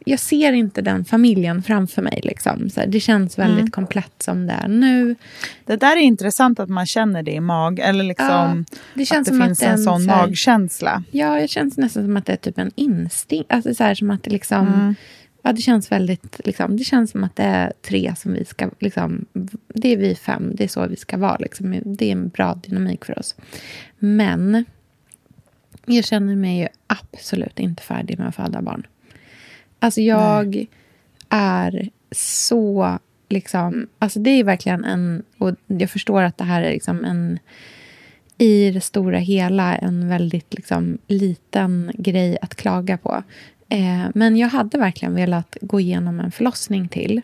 Jag 0.05 0.21
ser 0.21 0.53
inte 0.53 0.83
den 0.83 1.05
familjen 1.05 1.63
framför 1.63 2.03
mig. 2.03 2.21
Liksom. 2.25 2.71
Så 2.71 2.83
det 2.87 3.01
känns 3.01 3.39
väldigt 3.39 3.59
Mm. 3.59 3.71
komplett 3.71 4.13
som 4.23 4.47
det 4.47 4.53
är 4.53 4.69
nu. 4.69 5.17
Det 5.67 5.77
där 5.77 5.97
är 5.97 6.01
intressant 6.01 6.61
att 6.61 6.69
man 6.69 6.87
känner 6.87 7.23
det 7.23 7.33
i 7.33 7.41
mag. 7.41 7.79
Eller 7.79 8.05
liksom 8.05 8.27
Ja, 8.71 8.79
det 8.95 9.05
känns 9.05 9.29
att 9.29 9.35
det 9.35 9.39
som 9.39 9.47
finns 9.47 9.63
att 9.63 9.69
en 9.69 9.75
den 9.75 9.85
sån 9.85 10.01
så 10.03 10.11
här- 10.11 10.27
magkänsla. 10.27 11.03
Ja, 11.11 11.41
jag 11.41 11.51
känns 11.51 11.77
nästan 11.77 12.05
som 12.05 12.17
att 12.17 12.27
det 12.27 12.33
är 12.33 12.37
typ 12.37 12.59
en 12.59 12.71
instinkt. 12.75 13.53
Alltså 13.53 13.75
så 13.75 13.85
här, 13.85 13.95
som 13.95 14.11
att 14.11 14.23
det 14.23 14.31
liksom... 14.31 14.67
Mm. 14.69 14.95
Ja, 15.43 15.53
det 15.53 15.63
känns 15.63 15.93
väldigt... 15.93 16.41
Liksom, 16.45 16.77
det 16.77 16.85
känns 16.85 17.11
som 17.11 17.25
att 17.25 17.37
det 17.37 17.43
är 17.43 17.73
tre 17.89 18.15
som 18.17 18.33
vi 18.33 18.45
ska... 18.45 18.71
Liksom, 18.79 19.25
det 19.75 19.89
är 19.93 19.97
vi 19.97 20.15
fem, 20.15 20.53
det 20.55 20.65
är 20.65 20.69
så 20.69 20.87
vi 20.87 20.97
ska 20.97 21.17
vara. 21.17 21.37
Liksom. 21.37 21.81
Det 21.85 22.05
är 22.09 22.13
en 22.13 22.29
bra 22.29 22.55
dynamik 22.55 23.05
för 23.05 23.19
oss. 23.19 23.35
Men 23.99 24.65
jag 25.87 26.05
känner 26.05 26.37
mig 26.37 26.61
ju 26.61 26.69
absolut 26.87 27.59
inte 27.59 27.83
färdig 27.83 28.19
med 28.19 28.29
att 28.29 28.35
föda 28.35 28.63
barn. 28.63 28.87
Alltså 29.81 30.01
jag 30.01 30.67
är 31.29 31.91
så... 32.13 32.99
Liksom, 33.29 33.87
alltså 33.99 34.21
det 34.21 34.31
är 34.31 34.45
verkligen 34.45 34.85
en... 34.85 35.23
Och 35.39 35.55
jag 35.67 35.91
förstår 35.91 36.23
att 36.23 36.39
det 36.39 36.45
här 36.45 36.63
är 36.63 36.73
liksom 36.73 37.05
en 37.05 37.39
i 38.39 38.71
det 38.71 38.81
stora 38.81 39.19
hela 39.19 39.77
en 39.77 40.09
väldigt 40.09 40.55
liksom, 40.55 40.99
liten 41.07 41.93
grej 41.95 42.39
att 42.43 42.55
klaga 42.55 42.99
på. 42.99 43.23
Eh, 43.69 44.09
men 44.15 44.37
jag 44.37 44.49
hade 44.49 44.79
verkligen 44.79 45.15
velat 45.15 45.57
gå 45.61 45.81
igenom 45.81 46.21
en 46.21 46.31
förlossning 46.31 46.89
till. 46.89 47.23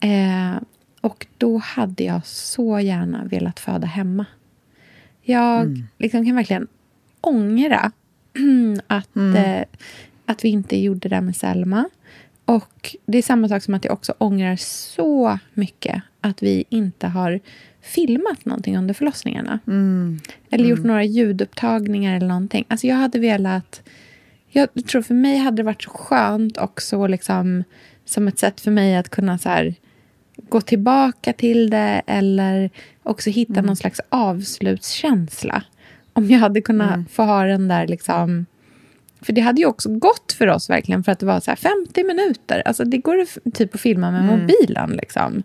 Eh, 0.00 0.62
och 1.00 1.26
då 1.38 1.58
hade 1.58 2.04
jag 2.04 2.26
så 2.26 2.80
gärna 2.80 3.24
velat 3.24 3.60
föda 3.60 3.86
hemma. 3.86 4.26
Jag 5.22 5.82
liksom 5.98 6.26
kan 6.26 6.36
verkligen 6.36 6.68
ångra 7.20 7.92
att... 8.86 9.16
Eh, 9.16 9.62
att 10.26 10.44
vi 10.44 10.48
inte 10.48 10.76
gjorde 10.76 11.08
det 11.08 11.20
med 11.20 11.36
Selma. 11.36 11.84
Och 12.44 12.96
det 13.06 13.18
är 13.18 13.22
samma 13.22 13.48
sak 13.48 13.62
som 13.62 13.74
att 13.74 13.84
jag 13.84 13.92
också 13.92 14.14
ångrar 14.18 14.56
så 14.56 15.38
mycket 15.54 16.02
att 16.20 16.42
vi 16.42 16.64
inte 16.68 17.06
har 17.06 17.40
filmat 17.80 18.44
någonting 18.44 18.78
under 18.78 18.94
förlossningarna. 18.94 19.58
Eller 20.50 20.64
gjort 20.64 20.84
några 20.84 21.04
ljudupptagningar 21.04 22.16
eller 22.16 22.28
någonting. 22.28 22.64
Alltså 22.68 22.86
jag 22.86 22.96
hade 22.96 23.18
velat... 23.18 23.82
Jag 24.50 24.68
tror 24.86 25.02
för 25.02 25.14
mig 25.14 25.36
hade 25.36 25.56
det 25.56 25.62
varit 25.62 25.82
så 25.82 25.90
skönt 25.90 26.58
också 26.58 27.06
liksom, 27.06 27.64
som 28.04 28.28
ett 28.28 28.38
sätt 28.38 28.60
för 28.60 28.70
mig 28.70 28.96
att 28.96 29.08
kunna 29.08 29.38
så 29.38 29.48
här, 29.48 29.74
gå 30.48 30.60
tillbaka 30.60 31.32
till 31.32 31.70
det 31.70 32.02
eller 32.06 32.70
också 33.02 33.30
hitta 33.30 33.62
någon 33.62 33.76
slags 33.76 34.00
avslutskänsla. 34.08 35.62
Om 36.12 36.30
jag 36.30 36.38
hade 36.38 36.60
kunnat 36.60 37.10
få 37.10 37.22
ha 37.22 37.44
den 37.44 37.68
där 37.68 37.86
liksom... 37.86 38.46
För 39.24 39.32
det 39.32 39.40
hade 39.40 39.60
ju 39.60 39.66
också 39.66 39.88
gått 39.88 40.32
för 40.38 40.46
oss 40.46 40.70
verkligen 40.70 41.04
för 41.04 41.12
att 41.12 41.18
det 41.18 41.26
var 41.26 41.40
så 41.40 41.50
här 41.50 41.56
50 41.56 42.04
minuter. 42.04 42.62
Alltså 42.66 42.84
det 42.84 42.98
går 42.98 43.50
typ 43.50 43.74
att 43.74 43.80
filma 43.80 44.10
med 44.10 44.24
mobilen 44.24 44.90
liksom. 44.90 45.42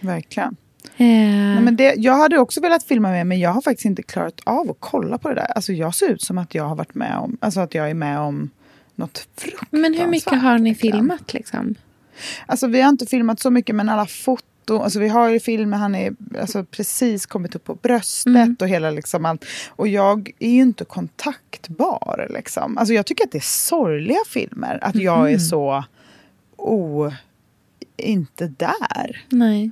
Verkligen. 0.00 0.56
Eh, 0.96 1.06
Nej, 1.06 1.60
men 1.60 1.76
det, 1.76 1.94
jag 1.96 2.14
hade 2.16 2.38
också 2.38 2.60
velat 2.60 2.82
filma 2.82 3.08
med 3.10 3.26
men 3.26 3.40
jag 3.40 3.50
har 3.50 3.60
faktiskt 3.60 3.84
inte 3.84 4.02
klarat 4.02 4.40
av 4.44 4.70
att 4.70 4.76
kolla 4.80 5.18
på 5.18 5.28
det 5.28 5.34
där. 5.34 5.52
Alltså 5.54 5.72
jag 5.72 5.94
ser 5.94 6.08
ut 6.08 6.22
som 6.22 6.38
att 6.38 6.54
jag 6.54 6.64
har 6.64 6.76
varit 6.76 6.94
med 6.94 7.16
om, 7.18 7.36
alltså 7.40 7.60
att 7.60 7.74
jag 7.74 7.90
är 7.90 7.94
med 7.94 8.18
om 8.18 8.50
något 8.94 9.28
fruktansvärt. 9.36 9.68
men 9.70 9.94
hur 9.94 10.06
mycket 10.06 10.42
har 10.42 10.58
ni 10.58 10.70
verkligen. 10.70 10.96
filmat 10.98 11.34
liksom? 11.34 11.74
Alltså 12.46 12.66
vi 12.66 12.80
har 12.80 12.88
inte 12.88 13.06
filmat 13.06 13.40
så 13.40 13.50
mycket 13.50 13.74
men 13.74 13.88
alla 13.88 14.06
foton, 14.06 14.48
alltså 14.70 14.98
vi 15.00 15.08
har 15.08 15.28
ju 15.28 15.40
filmer, 15.40 15.76
han 15.76 15.94
är 15.94 16.12
alltså, 16.40 16.64
precis 16.64 17.26
kommit 17.26 17.54
upp 17.54 17.64
på 17.64 17.74
bröstet 17.74 18.26
Mm. 18.36 18.56
och 18.60 18.68
hela 18.68 18.90
liksom 18.90 19.24
allt. 19.24 19.44
Och 19.70 19.88
jag 19.88 20.30
är 20.38 20.50
ju 20.50 20.60
inte 20.60 20.84
kontaktbar 20.84 22.26
liksom. 22.30 22.78
Alltså 22.78 22.94
jag 22.94 23.06
tycker 23.06 23.24
att 23.24 23.32
det 23.32 23.38
är 23.38 23.68
sorgliga 23.68 24.18
filmer, 24.28 24.78
att 24.82 24.94
jag 24.94 25.20
Mm. 25.20 25.34
är 25.34 25.38
så 25.38 25.84
o... 26.56 27.10
inte 27.96 28.46
där. 28.46 29.24
Nej. 29.28 29.70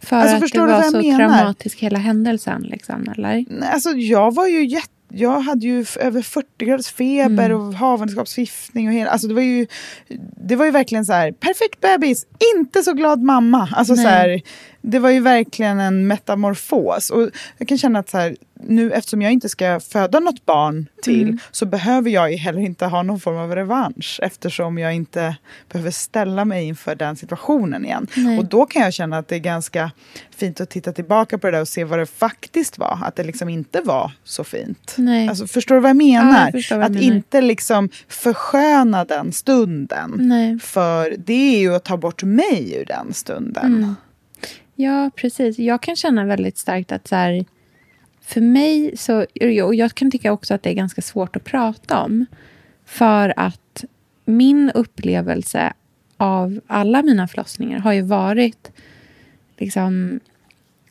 För 0.00 0.16
Alltså, 0.16 0.36
att 0.44 0.52
det 0.52 0.58
var 0.60 0.82
så 0.82 0.96
menar? 1.02 1.16
traumatisk 1.18 1.78
hela 1.78 1.98
händelsen 1.98 2.62
liksom, 2.62 3.08
eller? 3.16 3.44
Alltså 3.72 3.90
jag 3.90 4.34
var 4.34 4.46
ju 4.46 4.66
jätte 4.66 4.88
jag 5.12 5.40
hade 5.40 5.66
ju 5.66 5.84
över 6.00 6.22
40 6.22 6.46
graders 6.64 6.88
feber 6.92 7.50
Mm. 7.50 7.60
och 7.68 7.74
havandeskapsförgiftning 7.74 8.88
och 8.88 8.94
hela, 8.94 9.10
alltså 9.10 9.28
det 9.28 9.34
var 9.34 9.42
ju, 9.42 9.66
det 10.36 10.56
var 10.56 10.64
ju 10.64 10.70
verkligen 10.70 11.04
så 11.06 11.12
här, 11.12 11.32
perfekt 11.32 11.80
bebis, 11.80 12.26
inte 12.56 12.82
så 12.82 12.92
glad 12.92 13.22
mamma. 13.22 13.68
Alltså 13.72 13.96
så 13.96 14.08
här, 14.08 14.40
det 14.80 14.98
var 14.98 15.10
ju 15.10 15.20
verkligen 15.20 15.80
en 15.80 16.06
metamorfos. 16.06 17.10
Och 17.10 17.30
jag 17.58 17.68
kan 17.68 17.78
känna 17.78 17.98
att 17.98 18.08
så 18.10 18.18
här, 18.18 18.36
nu 18.60 18.92
eftersom 18.92 19.22
jag 19.22 19.32
inte 19.32 19.48
ska 19.48 19.80
föda 19.80 20.20
något 20.20 20.46
barn 20.46 20.86
till 21.02 21.22
Mm. 21.22 21.38
så 21.50 21.66
behöver 21.66 22.10
jag 22.10 22.30
ju 22.30 22.36
heller 22.36 22.60
inte 22.60 22.86
ha 22.86 23.02
någon 23.02 23.20
form 23.20 23.36
av 23.36 23.54
revansch 23.54 24.20
eftersom 24.22 24.78
jag 24.78 24.94
inte 24.94 25.36
behöver 25.72 25.90
ställa 25.90 26.44
mig 26.44 26.64
inför 26.66 26.94
den 26.94 27.16
situationen 27.16 27.84
igen. 27.84 28.06
Nej. 28.16 28.38
Och 28.38 28.44
då 28.44 28.66
kan 28.66 28.82
jag 28.82 28.92
känna 28.92 29.18
att 29.18 29.28
det 29.28 29.34
är 29.36 29.40
ganska 29.40 29.90
fint 30.36 30.60
att 30.60 30.70
titta 30.70 30.92
tillbaka 30.92 31.38
på 31.38 31.46
det 31.46 31.52
där 31.56 31.60
och 31.60 31.68
se 31.68 31.84
vad 31.84 31.98
det 31.98 32.06
faktiskt 32.06 32.78
var. 32.78 32.98
Att 33.02 33.16
det 33.16 33.24
liksom 33.24 33.48
inte 33.48 33.80
var 33.80 34.12
så 34.24 34.44
fint. 34.44 34.94
Nej. 34.98 35.28
Alltså, 35.28 35.46
förstår 35.46 35.74
du 35.74 35.80
vad 35.80 35.90
jag 35.90 35.96
Ja, 36.02 36.22
menar? 36.22 36.40
jag 36.44 36.52
förstår 36.52 36.76
vad 36.76 36.84
att 36.86 36.92
menar. 36.92 37.06
inte 37.06 37.40
liksom 37.40 37.88
försköna 38.08 39.04
den 39.04 39.32
stunden. 39.32 40.14
Nej. 40.18 40.58
För 40.58 41.14
det 41.18 41.54
är 41.56 41.58
ju 41.60 41.74
att 41.74 41.84
ta 41.84 41.96
bort 41.96 42.22
mig 42.22 42.74
ur 42.80 42.84
den 42.84 43.14
stunden. 43.14 43.66
Mm. 43.66 43.94
Ja, 44.80 45.10
precis. 45.16 45.58
Jag 45.58 45.82
kan 45.82 45.96
känna 45.96 46.24
väldigt 46.24 46.58
starkt 46.58 46.92
att 46.92 47.08
så 47.08 47.16
här, 47.16 47.44
för 48.20 48.40
mig 48.40 48.96
så, 48.96 49.26
och 49.64 49.74
jag 49.74 49.94
kan 49.94 50.10
tycka 50.10 50.32
också 50.32 50.54
att 50.54 50.62
det 50.62 50.70
är 50.70 50.74
ganska 50.74 51.02
svårt 51.02 51.36
att 51.36 51.44
prata 51.44 52.02
om. 52.02 52.26
För 52.84 53.34
att 53.36 53.84
min 54.24 54.70
upplevelse 54.70 55.72
av 56.16 56.60
alla 56.66 57.02
mina 57.02 57.28
förlossningar 57.28 57.78
har 57.78 57.92
ju 57.92 58.02
varit 58.02 58.72
liksom, 59.56 60.20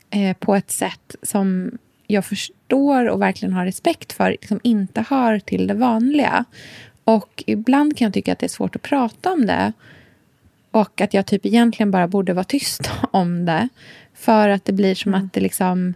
eh, 0.09 0.37
på 0.37 0.55
ett 0.55 0.71
sätt 0.71 1.15
som 1.21 1.77
jag 2.07 2.25
förstår 2.25 3.09
och 3.09 3.21
verkligen 3.21 3.53
har 3.53 3.65
respekt 3.65 4.13
för, 4.13 4.31
liksom 4.31 4.59
inte 4.63 5.05
hör 5.09 5.39
till 5.39 5.67
det 5.67 5.73
vanliga. 5.73 6.45
Och 7.03 7.43
ibland 7.47 7.97
kan 7.97 8.05
jag 8.05 8.13
tycka 8.13 8.33
att 8.33 8.39
det 8.39 8.45
är 8.45 8.49
svårt 8.49 8.75
att 8.75 8.81
prata 8.81 9.33
om 9.33 9.45
det. 9.45 9.73
Och 10.71 11.01
att 11.01 11.13
jag 11.13 11.25
typ 11.25 11.45
egentligen 11.45 11.91
bara 11.91 12.07
borde 12.07 12.33
vara 12.33 12.43
tyst 12.43 12.89
om 13.11 13.45
det. 13.45 13.69
För 14.13 14.49
att 14.49 14.65
det 14.65 14.73
blir 14.73 14.95
som 14.95 15.13
Mm. 15.13 15.25
att 15.25 15.33
det 15.33 15.39
liksom 15.39 15.93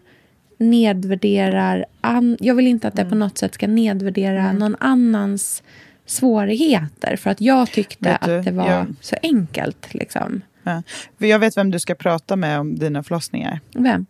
nedvärderar... 0.57 1.85
An- 2.01 2.37
jag 2.39 2.55
vill 2.55 2.67
inte 2.67 2.87
att 2.87 2.93
Mm. 2.93 3.05
det 3.05 3.09
på 3.09 3.15
något 3.15 3.37
sätt 3.37 3.53
ska 3.53 3.67
nedvärdera 3.67 4.53
någon 4.53 4.75
annans 4.79 5.63
svårigheter. 6.05 7.15
För 7.15 7.29
att 7.29 7.41
jag 7.41 7.71
tyckte 7.71 8.17
du, 8.25 8.35
att 8.39 8.45
det 8.45 8.51
var 8.51 8.69
jag- 8.71 8.93
så 9.01 9.15
enkelt. 9.23 9.93
Liksom. 9.93 10.41
Ja. 10.63 10.83
Jag 11.17 11.39
vet 11.39 11.57
vem 11.57 11.71
du 11.71 11.79
ska 11.79 11.95
prata 11.95 12.35
med 12.35 12.59
om 12.59 12.75
dina 12.79 13.03
förlossningar. 13.03 13.59
Vem? 13.73 14.05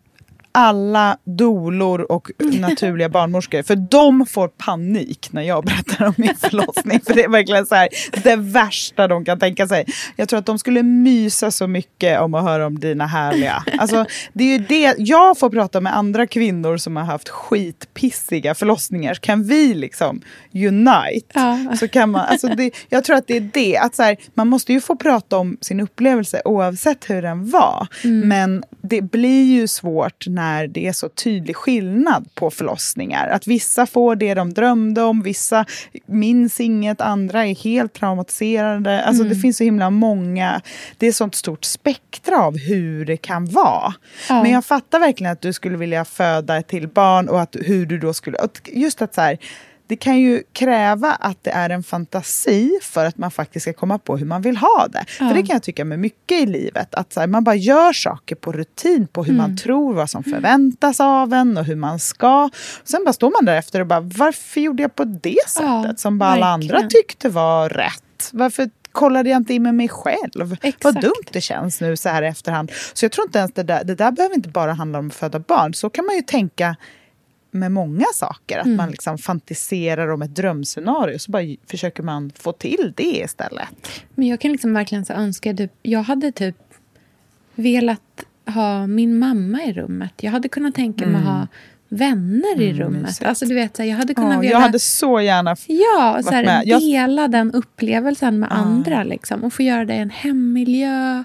Alla 0.52 1.18
dolor 1.24 2.12
och 2.12 2.32
naturliga 2.40 3.10
barnmorskor. 3.10 3.64
För 3.64 3.76
de 3.76 4.26
får 4.26 4.48
panik 4.48 5.30
när 5.32 5.42
jag 5.42 5.66
berättar 5.66 6.06
om 6.06 6.14
min 6.18 6.36
förlossning. 6.40 7.00
För 7.08 7.14
det 7.14 7.24
är 7.24 7.30
verkligen 7.30 7.66
så 7.66 7.76
här, 7.76 7.90
det 8.24 8.36
värsta 8.36 9.08
de 9.08 9.26
kan 9.26 9.40
tänka 9.40 9.68
sig. 9.68 9.86
Jag 10.16 10.30
tror 10.30 10.40
att 10.40 10.46
de 10.46 10.60
skulle 10.60 10.84
mysa 10.84 11.52
så 11.52 11.68
mycket 11.68 12.20
om 12.20 12.34
att 12.34 12.44
höra 12.44 12.66
om 12.66 12.80
dina 12.80 13.08
härliga. 13.08 13.64
Alltså, 13.80 14.06
det 14.34 14.44
är 14.44 14.48
ju 14.48 14.58
det. 14.58 14.96
Jag 14.98 15.40
får 15.40 15.50
prata 15.50 15.82
med 15.82 15.98
andra 15.98 16.28
kvinnor 16.28 16.78
som 16.78 16.96
har 16.96 17.04
haft 17.04 17.30
skitpissiga 17.30 18.56
förlossningar. 18.56 19.14
Kan 19.14 19.44
vi 19.44 19.74
liksom 19.74 20.22
unite. 20.54 21.26
Ja. 21.34 21.76
Så 21.80 21.88
kan 21.88 22.10
man, 22.10 22.22
alltså 22.22 22.48
det, 22.48 22.72
jag 22.90 23.04
tror 23.04 23.16
att 23.16 23.28
det 23.28 23.38
är 23.38 23.50
det. 23.54 23.78
Att 23.78 23.96
så 23.96 24.04
här, 24.04 24.18
man 24.34 24.48
måste 24.48 24.74
ju 24.74 24.82
få 24.82 24.96
prata 24.96 25.38
om 25.38 25.58
sin 25.62 25.80
upplevelse 25.80 26.42
oavsett 26.46 27.10
hur 27.10 27.22
den 27.22 27.50
var. 27.50 27.88
Men 28.04 28.64
det 28.82 29.02
blir 29.02 29.44
ju 29.44 29.68
svårt 29.68 30.28
när 30.28 30.41
det 30.68 30.88
är 30.88 30.94
så 30.94 31.10
tydlig 31.10 31.56
skillnad 31.56 32.30
på 32.36 32.52
förlossningar. 32.52 33.28
Att 33.28 33.48
vissa 33.48 33.86
får 33.86 34.16
det 34.16 34.34
de 34.34 34.54
drömde 34.54 35.02
om, 35.02 35.22
vissa 35.22 35.66
minns 36.06 36.60
inget, 36.60 37.02
andra 37.02 37.46
är 37.46 37.56
helt 37.56 37.94
traumatiserade. 37.94 39.04
Alltså 39.04 39.24
det 39.24 39.36
finns 39.36 39.58
så 39.58 39.64
himla 39.64 39.90
många, 39.90 40.62
det 40.98 41.08
är 41.08 41.12
sånt 41.12 41.36
stort 41.36 41.66
spektra 41.66 42.38
av 42.38 42.58
hur 42.58 43.06
det 43.06 43.18
kan 43.18 43.46
vara. 43.46 43.94
Ja. 44.30 44.44
Men 44.44 44.52
jag 44.52 44.66
fattar 44.66 45.00
verkligen 45.00 45.32
att 45.32 45.42
du 45.42 45.54
skulle 45.54 45.78
vilja 45.78 46.06
föda 46.06 46.58
ett 46.58 46.68
till 46.68 46.88
barn 46.88 47.30
och 47.30 47.42
att, 47.42 47.56
hur 47.60 47.86
du 47.86 47.98
då 47.98 48.14
skulle, 48.14 48.38
just 48.74 49.02
att 49.02 49.16
så 49.16 49.22
här, 49.22 49.38
det 49.92 49.96
kan 49.98 50.20
ju 50.20 50.44
kräva 50.54 51.12
att 51.12 51.44
det 51.44 51.50
är 51.52 51.70
en 51.70 51.84
fantasi 51.84 52.80
för 52.82 53.06
att 53.06 53.18
man 53.18 53.32
faktiskt 53.32 53.64
ska 53.64 53.74
komma 53.74 53.98
på 53.98 54.18
hur 54.18 54.26
man 54.26 54.42
vill 54.42 54.58
ha 54.58 54.88
det. 54.88 55.06
För 55.08 55.26
det 55.26 55.44
kan 55.44 55.54
jag 55.54 55.64
tycka 55.64 55.86
med 55.86 56.00
mycket 56.00 56.42
i 56.42 56.46
livet. 56.46 56.96
Att 56.96 57.16
här, 57.16 57.28
man 57.28 57.44
bara 57.44 57.56
gör 57.56 57.94
saker 57.94 58.36
på 58.36 58.52
rutin, 58.52 59.08
på 59.08 59.24
hur 59.24 59.34
Mm. 59.34 59.42
man 59.42 59.58
tror, 59.58 59.94
vad 59.94 60.10
som 60.10 60.24
förväntas 60.24 61.00
av 61.00 61.34
en 61.34 61.58
och 61.58 61.66
hur 61.66 61.76
man 61.76 62.00
ska. 62.00 62.50
Sen 62.84 63.04
bara 63.06 63.14
står 63.14 63.32
man 63.32 63.46
där 63.46 63.56
efter 63.56 63.80
och 63.80 63.88
bara, 63.88 64.00
varför 64.00 64.62
gjorde 64.62 64.84
jag 64.84 64.96
på 64.96 65.04
det 65.04 65.38
sättet? 65.48 65.68
Ja, 65.68 65.94
som 65.98 66.18
bara 66.18 66.30
alla 66.30 66.46
andra 66.46 66.82
tyckte 66.82 67.30
var 67.30 67.70
rätt. 67.70 68.30
Varför 68.32 68.70
kollade 68.92 69.30
jag 69.30 69.38
inte 69.38 69.54
in 69.54 69.64
med 69.64 69.76
mig 69.76 69.90
själv? 69.90 70.54
Exakt. 70.62 70.84
Vad 70.84 71.02
dumt 71.02 71.28
det 71.32 71.42
känns 71.42 71.82
nu 71.82 71.98
så 71.98 72.10
här 72.10 72.24
i 72.24 72.28
efterhand. 72.28 72.72
Så 72.94 73.06
jag 73.06 73.12
tror 73.12 73.28
inte 73.28 73.40
ens 73.40 73.52
det 73.54 73.64
där, 73.64 73.84
det 73.84 73.96
där 73.96 74.12
behöver 74.12 74.36
inte 74.36 74.50
bara 74.50 74.74
handla 74.74 75.00
om 75.00 75.08
att 75.08 75.14
föda 75.16 75.40
barn. 75.40 75.74
Så 75.74 75.90
kan 75.90 76.06
man 76.06 76.16
ju 76.16 76.22
tänka 76.22 76.76
med 77.52 77.72
många 77.72 78.06
saker. 78.14 78.60
Att 78.60 78.68
man 78.68 78.90
liksom 78.90 79.18
fantiserar 79.18 80.08
om 80.08 80.22
ett 80.22 80.36
drömscenario 80.36 81.20
så 81.20 81.32
bara 81.32 81.44
försöker 81.68 82.04
man 82.04 82.32
få 82.40 82.52
till 82.52 82.94
det 82.98 83.18
istället. 83.18 83.68
Men 84.16 84.28
jag 84.28 84.40
kan 84.40 84.52
liksom 84.52 84.74
verkligen 84.74 85.06
så 85.06 85.14
önska... 85.14 85.54
Typ, 85.54 85.72
jag 85.82 86.04
hade 86.04 86.32
typ 86.32 86.56
velat 87.56 88.24
ha 88.46 88.88
min 88.88 89.20
mamma 89.20 89.64
i 89.64 89.74
rummet. 89.74 90.14
Jag 90.22 90.32
hade 90.32 90.50
kunnat 90.50 90.76
tänka 90.76 91.06
mig 91.08 91.16
att 91.22 91.28
ha 91.28 91.48
vänner 91.90 92.62
i 92.62 92.74
rummet. 92.74 92.88
Mm. 92.90 93.02
mysigt. 93.02 93.26
Alltså, 93.26 93.46
du 93.46 93.56
vet, 93.56 93.76
så 93.76 93.82
här, 93.84 93.90
jag 93.90 93.98
hade 93.98 94.14
kunnat 94.14 94.34
Ja, 94.34 94.40
vilja... 94.40 94.52
jag 94.56 94.60
hade 94.62 94.80
så 94.80 95.22
gärna... 95.22 95.56
Ja, 95.68 96.20
så 96.24 96.32
här, 96.32 96.46
med. 96.46 96.64
Jag- 96.66 96.82
dela 96.82 97.28
den 97.28 97.52
upplevelsen 97.52 98.40
med 98.40 98.52
andra. 98.52 99.04
Liksom, 99.04 99.44
och 99.44 99.54
få 99.54 99.64
göra 99.64 99.86
det 99.86 99.94
i 99.94 99.98
en 99.98 100.10
hemmiljö. 100.10 101.24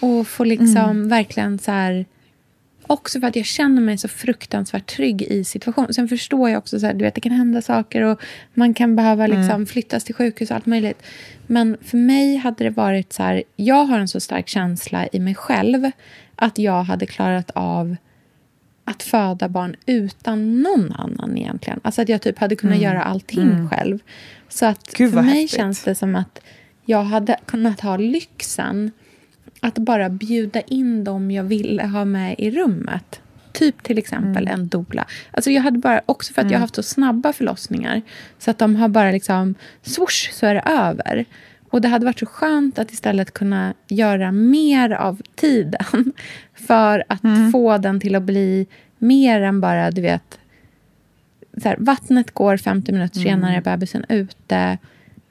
Och 0.00 0.26
få 0.26 0.44
liksom 0.44 0.76
Mm. 0.76 1.08
verkligen 1.08 1.58
så 1.58 1.70
här... 1.70 2.06
Också 2.90 3.20
för 3.20 3.26
att 3.26 3.36
jag 3.36 3.44
känner 3.46 3.82
mig 3.82 3.98
så 3.98 4.08
fruktansvärt 4.08 4.86
trygg 4.86 5.22
i 5.22 5.44
situationen. 5.44 5.94
Sen 5.94 6.08
förstår 6.08 6.50
jag 6.50 6.58
också 6.58 6.86
att 6.86 6.98
det 6.98 7.20
kan 7.20 7.32
hända 7.32 7.62
saker 7.62 8.02
och 8.02 8.20
man 8.54 8.74
kan 8.74 8.96
behöva 8.96 9.24
Mm. 9.24 9.38
liksom 9.38 9.66
flyttas 9.66 10.04
till 10.04 10.14
sjukhus 10.14 10.50
och 10.50 10.56
allt 10.56 10.66
möjligt. 10.66 11.02
Men 11.46 11.76
för 11.82 11.96
mig 11.96 12.36
hade 12.36 12.64
det 12.64 12.70
varit 12.70 13.12
så 13.12 13.22
här... 13.22 13.42
Jag 13.56 13.84
har 13.84 13.98
en 13.98 14.08
så 14.08 14.20
stark 14.20 14.48
känsla 14.48 15.08
i 15.12 15.20
mig 15.20 15.34
själv 15.34 15.90
att 16.36 16.58
jag 16.58 16.82
hade 16.82 17.06
klarat 17.06 17.50
av 17.54 17.96
att 18.84 19.02
föda 19.02 19.48
barn 19.48 19.76
utan 19.86 20.62
någon 20.62 20.92
annan 20.92 21.38
egentligen. 21.38 21.80
Alltså 21.84 22.02
att 22.02 22.08
jag 22.08 22.22
typ 22.22 22.38
hade 22.38 22.56
kunnat 22.56 22.78
göra 22.78 23.02
allting 23.02 23.68
själv. 23.68 23.98
Så 24.48 24.66
att 24.66 24.94
Gud, 24.96 25.12
för 25.12 25.22
mig 25.22 25.40
häftigt. 25.40 25.58
känns 25.60 25.82
det 25.82 25.94
som 25.94 26.16
att 26.16 26.40
jag 26.84 27.02
hade 27.04 27.36
kunnat 27.46 27.80
ha 27.80 27.96
lyxen 27.96 28.90
att 29.60 29.78
bara 29.78 30.08
bjuda 30.08 30.60
in 30.60 31.04
dem 31.04 31.30
jag 31.30 31.44
ville 31.44 31.86
ha 31.86 32.04
med 32.04 32.34
i 32.38 32.50
rummet. 32.50 33.20
Typ 33.52 33.82
till 33.82 33.98
exempel 33.98 34.48
en 34.48 34.68
doula. 34.68 35.06
Alltså 35.30 35.50
jag 35.50 35.62
hade 35.62 35.78
bara, 35.78 36.00
också 36.06 36.32
för 36.32 36.42
att 36.42 36.50
jag 36.50 36.58
har 36.58 36.60
haft 36.60 36.74
så 36.74 36.82
snabba 36.82 37.32
förlossningar. 37.32 38.02
Så 38.38 38.50
att 38.50 38.58
de 38.58 38.76
har 38.76 38.88
bara 38.88 39.10
liksom, 39.10 39.54
swoosh 39.82 40.32
så 40.32 40.46
är 40.46 40.54
det 40.54 40.62
över. 40.66 41.24
Och 41.70 41.80
det 41.80 41.88
hade 41.88 42.04
varit 42.04 42.18
så 42.18 42.26
skönt 42.26 42.78
att 42.78 42.92
istället 42.92 43.34
kunna 43.34 43.74
göra 43.88 44.32
mer 44.32 44.90
av 44.90 45.22
tiden. 45.34 46.12
För 46.54 47.04
att 47.08 47.52
få 47.52 47.78
den 47.78 48.00
till 48.00 48.14
att 48.14 48.22
bli 48.22 48.66
mer 48.98 49.40
än 49.42 49.60
bara, 49.60 49.90
du 49.90 50.00
vet, 50.00 50.38
så 51.62 51.68
här, 51.68 51.76
vattnet 51.78 52.30
går 52.30 52.56
50 52.56 52.92
minuter 52.92 53.20
senare, 53.20 53.56
är 53.56 53.60
bebisen 53.60 54.04
ute. 54.08 54.78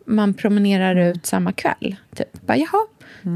Man 0.06 0.34
promenerar 0.34 0.96
ut 0.96 1.26
samma 1.26 1.52
kväll. 1.52 1.96
Typ. 2.16 2.46
Bara, 2.46 2.58
jaha, 2.58 2.88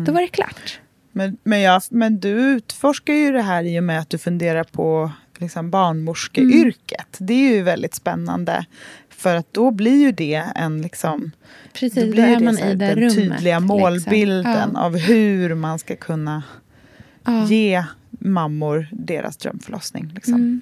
då 0.06 0.12
var 0.12 0.22
det 0.22 0.28
klart. 0.28 0.80
Men, 1.12 1.38
men, 1.44 1.62
jag, 1.62 1.82
men 1.90 2.20
du 2.20 2.30
utforskar 2.30 3.14
ju 3.14 3.32
det 3.32 3.42
här 3.42 3.64
i 3.64 3.80
och 3.80 3.84
med 3.84 4.00
att 4.00 4.10
du 4.10 4.18
funderar 4.18 4.64
på 4.64 5.12
liksom 5.38 5.70
barnmorskeyrket. 5.72 7.16
Det 7.20 7.34
är 7.34 7.56
ju 7.56 7.62
väldigt 7.62 7.96
spännande. 7.96 8.66
För 9.10 9.36
att 9.36 9.54
då 9.54 9.72
blir 9.72 10.02
ju 10.02 10.12
det 10.12 10.44
en 10.56 10.82
liksom... 10.82 11.32
Precis, 11.74 11.96
då 11.96 12.06
då 12.06 12.12
blir 12.12 12.24
är 12.24 12.40
det 12.40 12.46
man 12.46 12.60
i 12.60 12.76
den 12.76 12.96
rummet, 12.96 13.16
tydliga 13.16 13.60
liksom. 13.60 13.66
målbilden 13.66 14.72
Ja. 14.74 14.80
av 14.82 14.98
hur 14.98 15.56
man 15.56 15.80
ska 15.80 15.96
kunna 15.96 16.44
Ja. 17.26 17.46
ge 17.46 17.84
mammor 18.10 18.88
deras 18.92 19.38
drömförlossning. 19.38 20.12
Liksom. 20.16 20.34
Mm. 20.34 20.62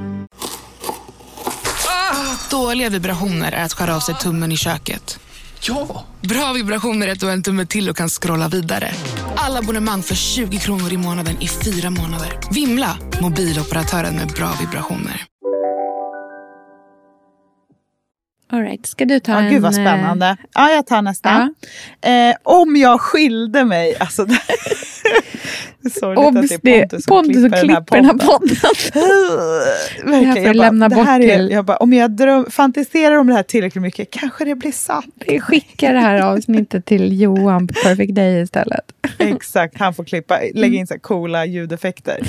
Dåliga 2.51 2.89
vibrationer 2.89 3.51
är 3.51 3.63
att 3.63 3.73
skära 3.73 3.95
av 3.95 3.99
sig 3.99 4.15
tummen 4.15 4.51
i 4.51 4.57
köket. 4.57 5.19
Ja! 5.67 6.05
Bra 6.21 6.53
vibrationer 6.53 7.07
är 7.07 7.11
att 7.11 7.19
du 7.19 7.25
har 7.25 7.33
en 7.33 7.43
tumme 7.43 7.65
till 7.65 7.89
och 7.89 7.97
kan 7.97 8.09
scrolla 8.09 8.47
vidare. 8.47 8.91
Alla 9.35 9.59
abonnemang 9.59 10.03
för 10.03 10.15
20 10.15 10.57
kronor 10.57 10.93
i 10.93 10.97
månaden 10.97 11.41
i 11.41 11.47
fyra 11.47 11.89
månader. 11.89 12.39
Vimla! 12.53 12.97
Mobiloperatören 13.21 14.15
med 14.15 14.27
bra 14.27 14.53
vibrationer. 14.59 15.25
All 18.51 18.61
right. 18.61 18.85
Ska 18.85 19.05
du 19.05 19.19
ta 19.19 19.31
Ja, 19.31 19.39
en... 19.39 19.51
gud 19.51 19.61
vad 19.61 19.71
eh, 19.71 19.75
spännande. 19.75 20.37
Ja, 20.53 20.69
jag 20.71 20.87
tar 20.87 21.01
nästa. 21.01 21.53
Eh, 22.01 22.35
om 22.43 22.75
jag 22.75 23.01
skilde 23.01 23.65
mig... 23.65 23.97
Alltså, 23.99 24.27
sorgligt 25.99 26.37
Obs, 26.37 26.51
att 26.51 26.61
det 26.61 26.79
är 26.81 27.07
Pontus 27.07 27.41
som 27.41 27.51
klipper 27.51 27.95
den 27.95 28.05
här 28.05 28.13
podden. 28.13 28.57
Det 30.21 30.25
här 30.25 30.37
Jag 30.37 30.55
lämna 30.55 30.89
bort 30.89 31.05
här 31.05 31.19
är, 31.19 31.49
jag 31.49 31.65
bara, 31.65 31.77
om 31.77 31.93
jag 31.93 32.11
dröm, 32.11 32.45
fantiserar 32.51 33.15
om 33.15 33.27
det 33.27 33.33
här 33.33 33.43
tillräckligt 33.43 33.81
mycket 33.81 34.11
kanske 34.11 34.45
det 34.45 34.55
blir 34.55 34.71
sant. 34.71 35.23
Vi 35.27 35.39
skickar 35.39 35.93
det 35.93 35.99
här 35.99 36.21
avsnittet 36.33 36.85
till 36.85 37.21
Johan 37.21 37.67
på 37.67 37.73
Perfect 37.73 38.15
Day 38.15 38.41
istället. 38.41 38.85
Exakt, 39.17 39.77
han 39.77 39.93
får 39.93 40.03
klippa, 40.03 40.39
lägga 40.53 40.79
in 40.79 40.87
så 40.87 40.99
coola 40.99 41.45
ljudeffekter. 41.45 42.19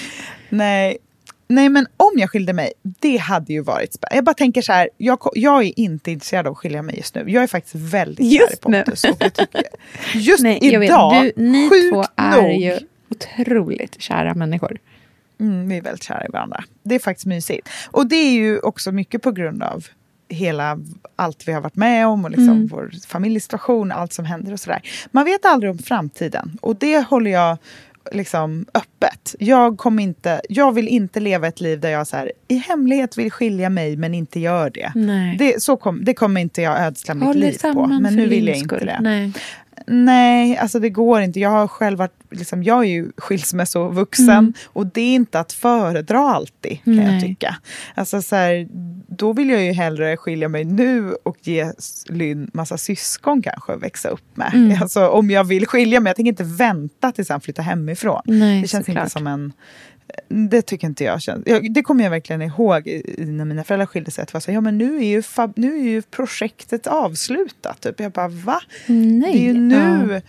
Nej. 0.48 0.98
Nej, 1.50 1.68
men 1.68 1.86
om 1.96 2.12
jag 2.16 2.30
skilde 2.30 2.52
mig, 2.52 2.72
det 2.82 3.16
hade 3.16 3.52
ju 3.52 3.60
varit 3.60 3.94
spännande. 3.94 4.16
Jag 4.16 4.24
bara 4.24 4.34
tänker 4.34 4.62
så 4.62 4.72
här, 4.72 4.88
jag, 4.96 5.18
jag 5.34 5.64
är 5.64 5.78
inte 5.78 6.10
intresserad 6.10 6.46
av 6.46 6.52
att 6.52 6.58
skilja 6.58 6.82
mig 6.82 6.96
just 6.96 7.14
nu. 7.14 7.24
Jag 7.26 7.42
är 7.42 7.46
faktiskt 7.46 7.74
väldigt 7.74 8.18
kär 8.18 8.24
i 8.24 8.38
Just 8.38 8.68
nu. 8.68 8.82
Pontus. 8.82 9.04
Och 9.04 9.16
jag 9.20 9.34
tycker, 9.34 9.62
just 10.14 10.42
Nej, 10.42 10.58
jag 10.72 10.84
idag, 10.84 11.22
vet, 11.22 11.36
du, 11.36 11.42
ni 11.42 11.70
sjukt 11.70 11.94
två 11.94 12.04
är 12.16 12.42
nog, 12.42 12.60
ju 12.60 12.78
otroligt 13.10 14.00
kära 14.00 14.34
människor. 14.34 14.78
Mm, 15.40 15.68
vi 15.68 15.76
är 15.76 15.82
väldigt 15.82 16.02
kära 16.02 16.26
i 16.26 16.30
varandra. 16.32 16.64
Det 16.82 16.94
är 16.94 16.98
faktiskt 16.98 17.26
mysigt. 17.26 17.68
Och 17.90 18.06
det 18.06 18.16
är 18.16 18.32
ju 18.32 18.58
också 18.58 18.92
mycket 18.92 19.22
på 19.22 19.32
grund 19.32 19.62
av 19.62 19.86
hela 20.28 20.78
allt 21.16 21.48
vi 21.48 21.52
har 21.52 21.60
varit 21.60 21.76
med 21.76 22.06
om 22.06 22.24
och 22.24 22.30
liksom 22.30 22.66
vår 22.66 22.90
familjesituation, 23.06 23.92
allt 23.92 24.12
som 24.12 24.24
händer 24.24 24.52
och 24.52 24.60
sådär. 24.60 24.82
Man 25.10 25.24
vet 25.24 25.44
aldrig 25.44 25.70
om 25.70 25.78
framtiden 25.78 26.58
och 26.62 26.76
det 26.76 27.00
håller 27.00 27.30
jag 27.30 27.58
liksom 28.12 28.66
öppet. 28.74 29.34
Jag, 29.38 29.78
kommer 29.78 30.02
inte, 30.02 30.40
jag 30.48 30.72
vill 30.72 30.88
inte 30.88 31.20
leva 31.20 31.48
ett 31.48 31.60
liv 31.60 31.80
där 31.80 31.90
jag 31.90 32.06
så 32.06 32.16
här, 32.16 32.32
i 32.48 32.56
hemlighet 32.56 33.18
vill 33.18 33.30
skilja 33.30 33.70
mig 33.70 33.96
men 33.96 34.14
inte 34.14 34.40
gör 34.40 34.70
det. 34.70 34.92
Nej. 34.94 35.36
Det, 35.38 35.62
så 35.62 35.76
kom, 35.76 36.04
det 36.04 36.14
kommer 36.14 36.40
inte 36.40 36.62
jag 36.62 36.80
ödsla 36.80 37.14
mitt 37.14 37.24
Håll 37.24 37.36
er 37.36 37.40
liv 37.40 37.58
på. 37.62 37.86
Men 37.86 38.16
nu 38.16 38.28
vill 38.28 38.46
jag 38.46 38.56
inte 38.56 38.76
skull. 38.76 38.86
det. 38.86 38.98
Nej. 39.00 39.32
Nej, 39.86 40.56
alltså 40.56 40.78
det 40.78 40.90
går 40.90 41.20
inte. 41.20 41.40
Jag 41.40 41.50
har 41.50 41.68
själv 41.68 41.98
varit, 41.98 42.14
liksom, 42.30 42.62
jag 42.62 42.78
är 42.78 42.88
ju 42.88 43.12
skilsmässovuxen 43.16 44.54
och 44.66 44.86
det 44.86 45.00
är 45.00 45.14
inte 45.14 45.40
att 45.40 45.52
föredra 45.52 46.18
alltid 46.18 46.84
kan 46.84 46.96
jag 46.96 47.04
Nej. 47.04 47.20
tycka. 47.20 47.56
Alltså 47.94 48.22
så 48.22 48.36
här, 48.36 48.68
då 49.08 49.32
vill 49.32 49.50
jag 49.50 49.62
ju 49.62 49.72
hellre 49.72 50.16
skilja 50.16 50.48
mig 50.48 50.64
nu 50.64 51.14
och 51.22 51.36
ge 51.42 51.72
Lynn 52.08 52.50
massa 52.54 52.78
syskon 52.78 53.42
kanske 53.42 53.72
att 53.72 53.82
växa 53.82 54.08
upp 54.08 54.36
med. 54.36 54.78
Alltså 54.82 55.08
om 55.08 55.30
jag 55.30 55.44
vill 55.44 55.66
skilja 55.66 56.00
mig, 56.00 56.10
jag 56.10 56.16
tänker 56.16 56.30
inte 56.30 56.44
vänta 56.44 57.12
tills 57.12 57.28
han 57.28 57.40
flyttar 57.40 57.62
hemifrån. 57.62 58.22
Nej, 58.24 58.62
det 58.62 58.68
känns 58.68 58.88
inte 58.88 59.10
som 59.10 59.26
en 59.26 59.52
det 60.28 60.62
tycker 60.62 60.86
inte 60.86 61.04
jag 61.04 61.22
känns. 61.22 61.44
Det 61.70 61.82
kommer 61.82 62.04
jag 62.04 62.10
verkligen 62.10 62.42
ihåg 62.42 62.86
i- 62.86 63.14
när 63.18 63.44
mina 63.44 63.64
föräldrar 63.64 63.86
skilde 63.86 64.10
sig. 64.10 64.22
Att 64.22 64.32
var 64.34 64.40
så, 64.40 64.52
ja, 64.52 64.60
men 64.60 64.78
nu 64.78 64.96
är, 64.96 65.04
ju 65.08 65.22
fab, 65.22 65.52
nu 65.56 65.78
är 65.78 65.82
ju 65.82 66.02
projektet 66.02 66.86
avslutat. 66.86 67.80
Typ. 67.80 68.00
Jag 68.00 68.12
bara, 68.12 68.28
va? 68.28 68.60
Nej. 68.86 69.32
Det 69.32 69.38
är 69.38 69.42
ju 69.42 69.52
nu. 69.54 70.12
Ja. 70.14 70.20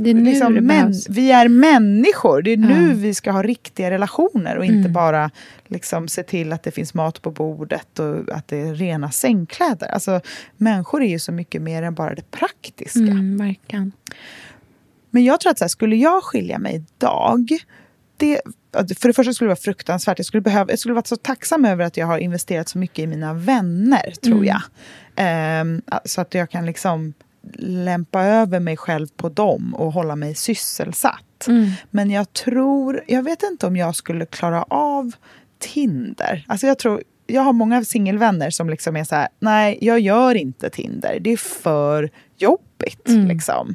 Det 0.00 0.10
är 0.10 0.14
nu 0.14 0.24
liksom, 0.24 0.54
det 0.54 0.60
behövs. 0.60 1.08
vi 1.08 1.30
är 1.32 1.48
människor. 1.48 2.42
Det 2.42 2.50
är 2.52 2.56
nu 2.56 2.88
Ja. 2.88 2.94
vi 2.96 3.14
ska 3.14 3.30
ha 3.30 3.42
riktiga 3.42 3.90
relationer 3.90 4.56
och 4.58 4.64
inte 4.64 4.78
Mm. 4.78 4.92
bara 4.92 5.30
liksom, 5.66 6.08
se 6.08 6.22
till 6.22 6.52
att 6.52 6.62
det 6.62 6.70
finns 6.70 6.94
mat 6.94 7.22
på 7.22 7.30
bordet 7.30 7.98
och 7.98 8.28
att 8.32 8.48
det 8.48 8.56
är 8.60 8.74
rena 8.74 9.10
sängkläder. 9.10 9.88
Alltså, 9.88 10.20
människor 10.56 11.02
är 11.02 11.08
ju 11.08 11.18
så 11.18 11.32
mycket 11.32 11.62
mer 11.62 11.82
än 11.82 11.94
bara 11.94 12.14
det 12.14 12.30
praktiska. 12.30 12.98
Mm, 13.00 13.36
verkligen. 13.36 13.92
Men 15.10 15.24
jag 15.24 15.40
tror 15.40 15.50
att 15.50 15.58
så 15.58 15.64
här, 15.64 15.68
skulle 15.68 15.96
jag 15.96 16.22
skilja 16.22 16.58
mig 16.58 16.74
idag 16.98 17.48
det, 18.16 18.40
för 18.72 19.08
det 19.08 19.14
första 19.14 19.32
skulle 19.32 19.46
det 19.46 19.54
vara 19.54 19.56
fruktansvärt. 19.56 20.18
Jag 20.18 20.26
skulle, 20.26 20.40
behöva, 20.40 20.70
jag 20.72 20.78
skulle 20.78 20.94
vara 20.94 21.04
så 21.04 21.16
tacksam 21.16 21.64
över 21.64 21.84
att 21.84 21.96
jag 21.96 22.06
har 22.06 22.18
investerat 22.18 22.68
så 22.68 22.78
mycket 22.78 22.98
i 22.98 23.06
mina 23.06 23.34
vänner, 23.34 24.12
tror 24.22 24.34
Mm. 24.36 24.44
jag. 24.46 24.60
Ehm, 25.16 25.82
så 26.04 26.20
att 26.20 26.34
jag 26.34 26.50
kan 26.50 26.66
liksom 26.66 27.14
lämpa 27.58 28.22
över 28.24 28.60
mig 28.60 28.76
själv 28.76 29.06
på 29.16 29.28
dem 29.28 29.74
och 29.74 29.92
hålla 29.92 30.16
mig 30.16 30.34
sysselsatt. 30.34 31.46
Mm. 31.48 31.70
Men 31.90 32.10
jag 32.10 32.32
tror, 32.32 33.02
jag 33.06 33.22
vet 33.22 33.42
inte 33.42 33.66
om 33.66 33.76
jag 33.76 33.94
skulle 33.94 34.26
klara 34.26 34.62
av 34.62 35.12
Tinder. 35.58 36.44
Alltså 36.48 36.66
jag 36.66 36.78
tror, 36.78 37.02
jag 37.26 37.42
har 37.42 37.52
många 37.52 37.84
singelvänner 37.84 38.50
som 38.50 38.70
liksom 38.70 38.96
är 38.96 39.04
så 39.04 39.14
här, 39.14 39.28
nej 39.40 39.78
jag 39.80 40.00
gör 40.00 40.34
inte 40.34 40.70
Tinder, 40.70 41.18
det 41.20 41.30
är 41.32 41.36
för 41.36 42.10
jobbigt. 42.36 43.08
Mm. 43.08 43.26
Liksom. 43.28 43.74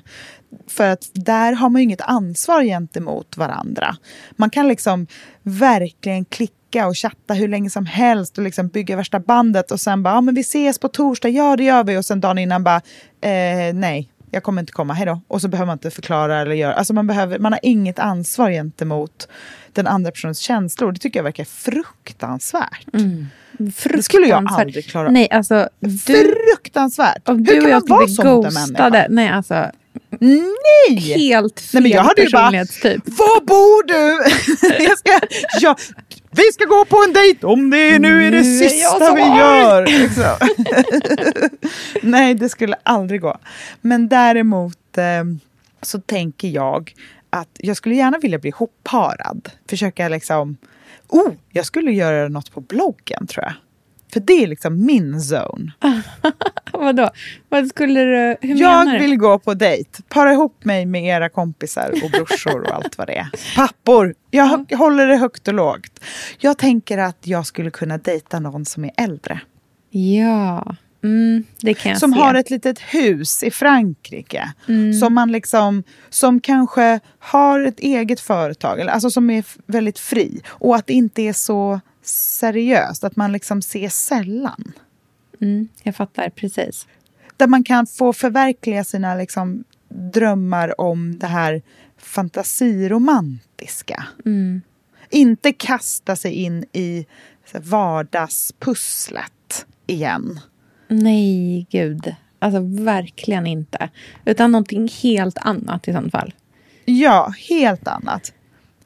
För 0.68 0.90
att 0.90 1.10
där 1.14 1.54
har 1.54 1.70
man 1.70 1.82
ju 1.82 1.84
inget 1.84 2.02
ansvar 2.02 2.64
gentemot 2.64 3.38
varandra. 3.38 3.96
Man 4.32 4.50
kan 4.50 4.68
liksom 4.68 5.08
verkligen 5.44 6.26
klicka 6.26 6.88
och 6.88 6.98
chatta 6.98 7.34
hur 7.34 7.48
länge 7.48 7.70
som 7.70 7.86
helst 7.86 8.38
och 8.38 8.44
liksom 8.44 8.68
bygga 8.68 8.96
värsta 8.96 9.20
bandet 9.20 9.72
och 9.72 9.80
sen 9.80 10.04
bara, 10.04 10.14
ja 10.14 10.22
men 10.22 10.36
vi 10.36 10.42
ses 10.42 10.80
på 10.80 10.88
torsdag, 10.88 11.30
ja 11.30 11.56
det 11.56 11.64
gör 11.64 11.84
vi. 11.84 11.98
Och 11.98 12.06
sen 12.06 12.22
dagen 12.22 12.38
innan 12.38 12.64
bara, 12.64 12.82
eh, 13.22 13.74
nej, 13.74 14.10
jag 14.32 14.44
kommer 14.44 14.62
inte 14.62 14.72
komma, 14.74 14.94
hej 14.94 15.06
då. 15.06 15.22
Och 15.28 15.42
så 15.42 15.48
behöver 15.48 15.66
man 15.66 15.76
inte 15.76 15.92
förklara 15.92 16.42
eller 16.42 16.56
göra, 16.56 16.74
alltså 16.74 16.94
man, 16.94 17.08
behöver, 17.08 17.40
man 17.40 17.54
har 17.54 17.60
inget 17.64 18.00
ansvar 18.00 18.52
gentemot 18.52 19.28
den 19.74 19.88
andra 19.88 20.12
personens 20.12 20.40
känslor. 20.40 20.92
Det 20.92 21.00
tycker 21.00 21.20
jag 21.20 21.24
verkar 21.24 21.44
fruktansvärt. 21.44 22.86
Det 23.58 24.04
skulle 24.04 24.28
jag 24.28 24.38
Fruktansvärt. 24.40 24.60
aldrig 24.66 24.86
klara. 24.86 25.10
Nej, 25.12 25.28
alltså 25.32 25.70
du, 25.80 25.98
Fruktansvärt! 25.98 27.30
om 27.30 27.38
Hur 27.38 27.46
du 27.46 27.54
kan 27.54 27.64
och 27.64 27.70
jag 27.70 27.90
man 27.90 27.98
vara 27.98 28.08
skulle 28.08 28.16
så 28.16 28.22
bli 28.24 28.32
mot 28.36 28.46
en 28.46 28.54
människa? 28.54 29.08
Nej, 29.10 29.28
alltså 29.30 29.66
Nej! 30.20 31.00
helt 31.00 31.60
fel 31.60 31.70
Nej, 31.74 31.84
men 31.84 31.92
jag 31.92 32.04
hade 32.04 32.22
ju 32.22 32.30
bara, 32.30 32.42
personlighetstyp. 32.42 33.02
var 33.06 33.46
bor 33.46 33.88
du? 33.88 34.84
jag 34.84 34.98
ska, 34.98 35.20
ja, 35.62 35.76
vi 36.32 36.44
ska 36.54 36.66
gå 36.66 36.86
på 36.86 37.04
en 37.08 37.14
dejt 37.14 37.48
om 37.48 37.70
det 37.70 38.00
nu 38.00 38.28
är 38.28 38.32
det 38.32 38.42
Nu 38.42 38.58
är 38.58 38.64
jag 38.64 38.72
sista 38.72 39.06
så 39.06 39.16
vi 39.16 39.22
gör. 39.22 39.86
Liksom. 39.86 40.50
Nej, 42.12 42.34
det 42.34 42.50
skulle 42.50 42.76
aldrig 42.84 43.22
gå. 43.22 43.38
Men 43.82 44.10
däremot 44.10 44.98
eh, 44.98 45.24
så 45.82 46.00
tänker 46.00 46.48
jag 46.48 46.94
att 47.30 47.50
jag 47.60 47.78
skulle 47.78 47.96
gärna 47.96 48.18
vilja 48.18 48.40
bli 48.40 48.52
hopparad. 48.56 49.50
Försöka 49.70 50.10
liksom, 50.10 50.58
oh, 51.10 51.32
jag 51.52 51.66
skulle 51.66 51.92
göra 51.92 52.30
något 52.30 52.52
på 52.52 52.62
bloggen 52.62 53.28
tror 53.28 53.46
jag. 53.46 53.54
För 54.14 54.20
det 54.20 54.34
är 54.44 54.48
liksom 54.48 54.86
min 54.86 55.14
zone. 55.20 55.72
Vadå? 56.74 57.10
Vad 57.50 57.68
skulle 57.68 58.00
du... 58.04 58.38
Hur 58.48 58.56
Jag 58.56 58.86
menar 58.86 58.94
du? 58.94 59.00
vill 59.00 59.18
gå 59.18 59.40
på 59.40 59.54
dejt. 59.54 59.90
Para 60.10 60.34
ihop 60.34 60.66
mig 60.66 60.86
med 60.86 61.04
era 61.06 61.30
kompisar 61.30 61.94
och 62.04 62.12
brorsor 62.12 62.62
och 62.62 62.76
allt 62.76 62.98
vad 62.98 63.08
det 63.08 63.18
är. 63.18 63.28
Pappor. 63.56 64.14
Jag 64.32 64.46
hö- 64.46 64.76
håller 64.78 65.08
det 65.08 65.18
högt 65.18 65.48
och 65.48 65.54
lågt. 65.54 66.00
Jag 66.40 66.58
tänker 66.58 66.98
att 66.98 67.18
jag 67.28 67.46
skulle 67.46 67.72
kunna 67.72 67.98
dejta 67.98 68.40
någon 68.40 68.66
som 68.66 68.86
är 68.86 68.92
äldre. 68.98 69.40
Ja, 69.90 70.76
mm, 71.04 71.44
det 71.62 71.74
kan 71.74 71.90
jag 71.92 72.00
Som 72.00 72.14
se. 72.14 72.20
har 72.20 72.34
ett 72.34 72.50
litet 72.50 72.80
hus 72.80 73.44
i 73.44 73.52
Frankrike. 73.52 74.54
Mm. 74.68 74.94
Som 74.94 75.14
man 75.14 75.32
liksom, 75.32 75.84
som 76.10 76.40
kanske 76.40 77.00
har 77.20 77.60
ett 77.60 77.80
eget 77.80 78.20
företag. 78.20 78.82
Alltså 78.82 79.10
som 79.10 79.30
är 79.30 79.44
väldigt 79.66 80.00
fri. 80.00 80.42
Och 80.50 80.76
att 80.76 80.88
det 80.88 80.94
inte 80.94 81.22
är 81.22 81.34
så 81.34 81.80
seriöst. 82.04 83.04
Att 83.04 83.16
man 83.16 83.32
liksom 83.32 83.62
ser 83.62 83.90
sällan. 83.90 84.74
Mm, 85.42 85.68
jag 85.84 85.96
fattar 85.96 86.30
precis. 86.30 86.88
Där 87.38 87.48
man 87.48 87.64
kan 87.64 87.88
få 87.88 88.14
förverkliga 88.14 88.84
sina 88.84 89.16
liksom, 89.16 89.64
drömmar 89.90 90.82
om 90.82 91.20
det 91.20 91.28
här 91.28 91.62
fantasiromantiska. 91.98 94.06
Mm. 94.26 94.62
Inte 95.10 95.54
kasta 95.54 96.16
sig 96.16 96.34
in 96.34 96.66
i 96.74 97.06
här, 97.54 97.62
vardagspusslet 97.62 99.66
igen. 99.88 100.40
Nej, 100.88 101.68
gud. 101.70 102.16
Alltså 102.40 102.60
verkligen 102.84 103.48
inte. 103.48 103.90
Utan 104.26 104.52
någonting 104.52 104.90
helt 105.02 105.38
annat 105.38 105.88
i 105.88 105.94
sånt 105.94 106.12
fall. 106.12 106.34
Ja, 106.86 107.34
helt 107.50 107.88
annat. 107.88 108.34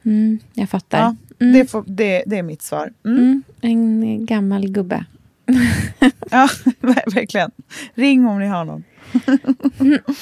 Mm, 0.03 0.39
jag 0.53 0.69
fattar. 0.69 0.99
Ja, 0.99 1.15
Mm. 1.39 1.53
det, 1.53 1.65
får, 1.71 1.83
det, 1.87 2.23
det 2.27 2.37
är 2.37 2.43
mitt 2.43 2.61
svar. 2.61 2.93
Mm. 3.05 3.43
Mm, 3.61 4.03
en 4.03 4.25
gammal 4.25 4.67
gubbe. 4.69 5.05
Ja, 6.31 6.49
verkligen. 7.07 7.51
Ring 7.93 8.25
om 8.27 8.39
ni 8.39 8.47
har 8.47 8.65
någon. 8.65 8.83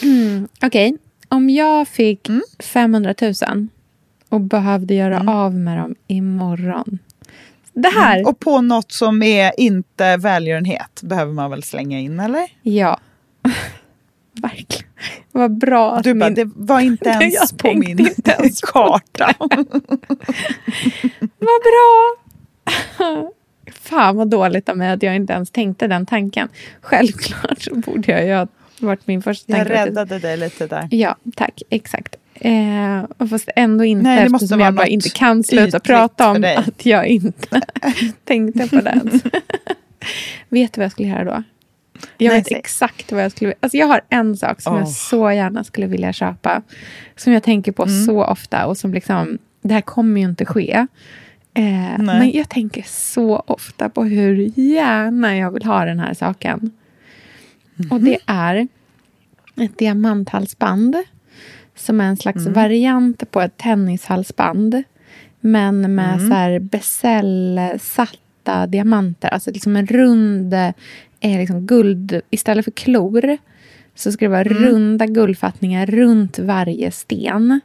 Mm, 0.01 0.47
Okej, 0.61 0.97
om 1.29 1.49
jag 1.49 1.87
fick 1.87 2.29
Mm. 2.29 2.41
500 2.59 3.15
000 3.21 3.67
och 4.29 4.41
behövde 4.41 4.93
göra 4.93 5.31
av 5.33 5.55
med 5.55 5.77
dem 5.77 5.95
imorgon. 6.07 6.99
Det 7.73 7.89
här, 7.89 8.15
Mm. 8.19 8.27
Och 8.29 8.39
på 8.39 8.61
något 8.61 8.91
som 8.91 9.23
är 9.23 9.59
inte 9.59 10.17
välgörenhet 10.17 11.01
behöver 11.03 11.33
man 11.33 11.49
väl 11.51 11.63
slänga 11.63 11.99
in, 11.99 12.19
eller? 12.19 12.47
ja. 12.61 12.99
Verkligen. 14.41 14.89
Vad 15.37 15.57
bra 15.57 15.95
att 15.95 16.03
Du 16.03 16.13
bara, 16.13 16.25
min... 16.25 16.33
det 16.35 16.49
var 16.55 16.79
inte 16.79 17.09
Jag 17.09 17.21
ens 17.23 17.51
på 17.51 17.73
min 17.73 17.99
inte 17.99 18.31
ens 18.39 18.61
karta. 18.61 19.33
Vad 21.39 21.61
bra! 21.61 22.15
Fan 23.71 24.15
vad 24.17 24.29
dåligt 24.29 24.69
av 24.69 24.77
mig 24.77 24.91
att 24.91 25.03
jag 25.03 25.15
inte 25.15 25.33
ens 25.33 25.51
tänkte 25.51 25.87
den 25.87 26.05
tanken. 26.05 26.49
Självklart 26.81 27.61
så 27.61 27.75
borde 27.75 28.11
jag 28.11 28.25
ju 28.25 28.33
ha 28.33 28.47
varit 28.79 29.07
min 29.07 29.21
första 29.21 29.57
Jag 29.57 29.67
tanke. 29.67 29.85
räddade 29.85 30.19
dig 30.19 30.37
lite 30.37 30.67
där. 30.67 30.87
Ja, 30.91 31.15
tack. 31.35 31.61
Exakt. 31.69 32.15
Eh, 32.33 33.27
fast 33.29 33.49
ändå 33.55 33.83
inte 33.83 34.03
Nej, 34.03 34.29
det 34.29 34.35
eftersom 34.35 34.59
jag 34.59 34.73
bara 34.73 34.87
inte 34.87 35.09
kan 35.09 35.43
sluta 35.43 35.79
prata 35.79 36.31
om 36.31 36.45
att 36.57 36.85
jag 36.85 37.07
inte 37.07 37.61
tänkte 38.23 38.67
på 38.67 38.75
det. 38.81 39.01
vet 40.49 40.73
du 40.73 40.79
vad 40.79 40.85
jag 40.85 40.91
skulle 40.91 41.07
göra 41.09 41.23
då? 41.23 41.43
Jag 42.17 42.29
Nej, 42.29 42.37
vet 42.39 42.47
säg. 42.47 42.57
exakt 42.57 43.11
vad 43.11 43.23
jag 43.23 43.31
skulle 43.31 43.53
Alltså 43.59 43.77
jag 43.77 43.87
har 43.87 44.01
en 44.09 44.37
sak 44.37 44.61
som 44.61 44.73
jag 44.75 44.83
Åh. 44.83 44.89
så 44.91 45.31
gärna 45.31 45.63
skulle 45.63 45.87
vilja 45.87 46.13
köpa. 46.13 46.61
Som 47.15 47.33
jag 47.33 47.43
tänker 47.43 47.71
på 47.71 47.83
Mm. 47.83 48.05
så 48.05 48.23
ofta 48.23 48.65
och 48.65 48.77
som 48.77 48.93
liksom, 48.93 49.37
det 49.61 49.73
här 49.73 49.81
kommer 49.81 50.21
ju 50.21 50.27
inte 50.27 50.45
ske. 50.45 50.87
Eh, 51.53 51.97
men 51.99 52.31
jag 52.31 52.49
tänker 52.49 52.83
så 52.87 53.43
ofta 53.47 53.89
på 53.89 54.03
hur 54.03 54.59
gärna 54.59 55.37
jag 55.37 55.51
vill 55.51 55.63
ha 55.65 55.85
den 55.85 55.99
här 55.99 56.13
saken. 56.13 56.71
Och 57.91 58.01
Mhm. 58.01 58.05
det 58.05 58.17
är 58.25 58.67
ett 59.55 59.77
diamanthalsband. 59.77 60.95
Som 61.75 62.01
är 62.01 62.05
en 62.05 62.17
slags 62.17 62.41
Mm. 62.41 62.53
variant 62.53 63.31
på 63.31 63.41
ett 63.41 63.57
tennishalsband. 63.57 64.83
Men 65.39 65.95
med 65.95 66.13
Mm. 66.15 66.29
så 66.29 66.35
här 66.35 66.59
besällsatta 66.59 68.67
diamanter. 68.67 69.29
Alltså 69.29 69.51
liksom 69.51 69.75
en 69.75 69.87
rund 69.87 70.53
eh, 71.19 71.39
liksom 71.39 71.65
guld. 71.65 72.21
Istället 72.29 72.65
för 72.65 72.71
klor 72.71 73.37
så 73.95 74.11
ska 74.11 74.25
det 74.25 74.29
vara 74.29 74.41
Mm. 74.41 74.63
runda 74.63 75.05
guldfattningar 75.05 75.85
runt 75.85 76.39
varje 76.39 76.91
sten. 76.91 77.59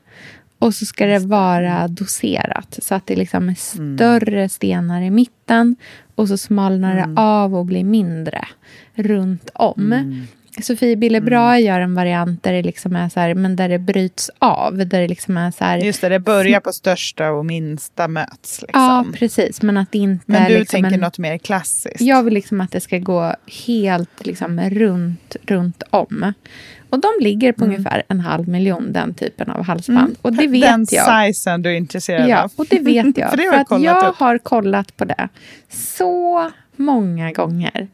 Och 0.59 0.75
så 0.75 0.87
ska 0.87 1.07
det 1.07 1.19
vara 1.19 1.89
doserat 1.89 2.79
så 2.83 2.95
att 2.95 3.07
det 3.07 3.17
liksom 3.17 3.49
är 3.49 3.55
större 3.55 4.49
stenar 4.49 5.03
i 5.03 5.11
mitten 5.11 5.77
och 6.15 6.29
så 6.29 6.37
smalnar 6.37 6.97
det 6.97 7.21
av 7.21 7.55
och 7.57 7.67
blir 7.67 7.85
mindre 7.85 8.45
runt 8.95 9.51
om. 9.55 9.93
Sofie 10.63 10.97
Billebra 10.97 11.59
gör 11.59 11.81
en 11.81 11.95
variant 11.95 12.43
där 12.43 12.53
det 12.53 12.63
liksom 12.63 12.97
är 12.97 13.09
så 13.09 13.21
här, 13.21 13.35
men 13.35 13.57
där 13.57 13.69
det 13.69 13.79
bryts 13.79 14.31
av. 14.39 14.77
Där 14.77 15.01
det 15.01 15.09
liksom 15.09 15.37
är 15.37 15.51
så 15.51 15.65
här, 15.65 15.79
Just 15.79 16.01
det, 16.01 16.09
det 16.09 16.19
börjar 16.19 16.61
på 16.61 16.73
största 16.73 17.31
och 17.31 17.47
minsta 17.47 18.09
möts. 18.09 18.63
Liksom. 18.63 18.83
Ja, 18.83 19.05
precis. 19.15 19.63
Men 19.63 19.77
att 19.77 19.95
inte 19.95 20.25
Men 20.27 20.49
du 20.53 20.59
liksom 20.59 20.77
tänker 20.83 20.95
en, 20.95 21.01
något 21.01 21.19
mer 21.19 21.39
klassiskt? 21.39 22.01
Jag 22.01 22.23
vill 22.23 22.35
liksom 22.35 22.61
att 22.61 22.73
det 22.73 22.81
ska 22.81 22.99
gå 22.99 23.35
helt 23.67 24.27
liksom 24.27 24.61
runt, 24.61 25.37
runt 25.47 25.83
om. 25.91 26.33
Och 26.91 26.99
de 27.01 27.09
ligger 27.21 27.53
på 27.53 27.65
ungefär 27.65 28.03
en 28.09 28.21
halv 28.21 28.49
miljon, 28.49 28.93
den 28.93 29.15
typen 29.15 29.51
av 29.51 29.65
halsband. 29.65 29.99
Mm. 29.99 30.17
Och 30.23 30.33
det 30.33 30.47
vet 30.47 30.63
Den 30.63 30.87
jag. 30.91 31.27
sizen 31.35 31.63
du 31.63 31.71
är 31.71 31.75
intresserad 31.75 32.29
Ja, 32.29 32.43
av? 32.43 32.51
och 32.57 32.67
det 32.71 32.79
vet 32.79 33.07
jag. 33.19 33.31
För 33.31 33.37
det 33.37 33.43
har 33.43 33.53
för 33.65 33.79
jag 33.79 33.95
att 33.97 34.03
jag 34.03 34.11
upp. 34.11 34.17
har 34.17 34.39
kollat 34.39 34.97
på 34.97 35.05
det 35.05 35.29
så 35.69 36.51
många 36.77 37.33
gånger. 37.33 37.89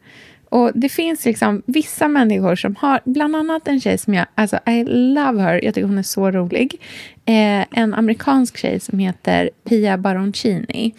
Och 0.49 0.71
det 0.75 0.89
finns 0.89 1.25
liksom 1.25 1.61
vissa 1.65 2.07
människor 2.07 2.55
som 2.55 2.75
har, 2.75 2.99
bland 3.05 3.35
annat 3.35 3.67
en 3.67 3.81
tjej 3.81 3.97
som 3.97 4.13
jag, 4.13 4.25
alltså 4.35 4.59
I 4.65 4.83
love 4.87 5.41
her, 5.41 5.65
jag 5.65 5.73
tycker 5.73 5.87
hon 5.87 5.97
är 5.97 6.03
så 6.03 6.31
rolig. 6.31 6.81
Eh, 7.25 7.65
en 7.79 7.93
amerikansk 7.93 8.57
tjej 8.57 8.79
som 8.79 8.99
heter 8.99 9.49
Pia 9.69 9.97
Baroncini. 9.97 10.93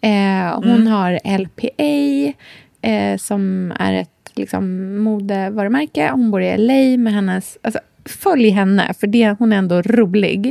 Eh, 0.00 0.54
hon 0.54 0.64
Mm. 0.70 0.86
har 0.86 1.38
LPA 1.38 2.32
eh, 2.88 3.16
som 3.18 3.72
är 3.78 3.92
ett 3.92 4.30
liksom, 4.34 4.96
modevarumärke. 5.02 6.10
Hon 6.12 6.30
bor 6.30 6.42
i 6.42 6.56
LA 6.58 6.98
med 7.02 7.12
hennes, 7.12 7.58
alltså 7.62 7.80
följ 8.04 8.48
henne 8.50 8.94
för 9.00 9.06
det, 9.06 9.36
hon 9.38 9.52
är 9.52 9.56
ändå 9.56 9.82
rolig. 9.82 10.46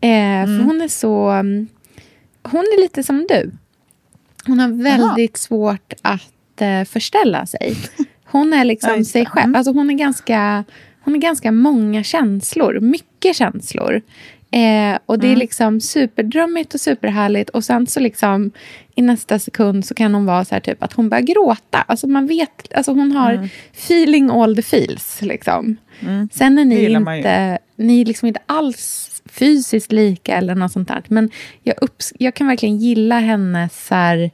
Eh, 0.00 0.46
För 0.46 0.64
hon 0.64 0.80
är 0.80 0.88
så, 0.88 1.28
mm, 1.30 1.68
hon 2.42 2.60
är 2.60 2.82
lite 2.82 3.02
som 3.02 3.26
du. 3.28 3.50
Hon 4.46 4.58
har 4.60 4.68
väldigt 4.82 5.36
svårt 5.36 5.92
att 6.02 6.22
eh, 6.62 6.84
förställa 6.84 7.46
sig. 7.46 7.76
Hon 8.24 8.52
är 8.52 8.56
Ja, 8.58 8.64
liksom 8.64 8.96
just 8.98 9.10
sig 9.10 9.26
själv. 9.26 9.56
Alltså 9.56 9.72
hon 9.72 9.90
är 9.90 9.94
ganska, 9.94 10.64
hon 11.00 11.14
är 11.14 11.18
ganska 11.18 11.52
många 11.52 12.02
känslor. 12.02 12.80
Mycket 12.80 13.36
känslor. 13.36 14.02
Eh, 14.52 14.98
och 15.06 15.18
det 15.18 15.32
är 15.32 15.36
liksom 15.36 15.80
superdrömmigt 15.80 16.74
och 16.74 16.80
superhärligt. 16.80 17.50
Och 17.50 17.64
sen 17.64 17.86
så 17.86 18.00
liksom 18.00 18.50
i 18.94 19.02
nästa 19.02 19.38
sekund 19.38 19.84
så 19.86 19.94
kan 19.94 20.14
hon 20.14 20.26
vara 20.26 20.44
så 20.44 20.54
här 20.54 20.60
typ 20.60 20.82
att 20.82 20.92
hon 20.92 21.08
börjar 21.08 21.22
gråta. 21.22 21.78
Alltså 21.88 22.06
man 22.06 22.26
vet, 22.26 22.74
alltså 22.74 22.92
hon 22.92 23.12
har 23.12 23.48
feeling 23.72 24.30
all 24.30 24.56
the 24.56 24.62
feels 24.62 25.22
liksom. 25.22 25.76
Sen 26.32 26.58
är 26.58 26.64
ni 26.64 26.74
inte, 27.18 27.58
ni 27.76 28.00
är 28.00 28.04
liksom 28.04 28.28
inte 28.28 28.40
alls 28.46 29.06
fysiskt 29.26 29.92
lika 29.92 30.36
eller 30.36 30.54
något 30.54 30.72
sånt 30.72 30.88
där. 30.88 31.02
Men 31.08 31.30
jag, 31.62 31.76
upps- 31.76 32.12
jag 32.18 32.34
kan 32.34 32.46
verkligen 32.46 32.76
gilla 32.76 33.18
hennes 33.18 33.86
så 33.86 33.94
här, 33.94 34.30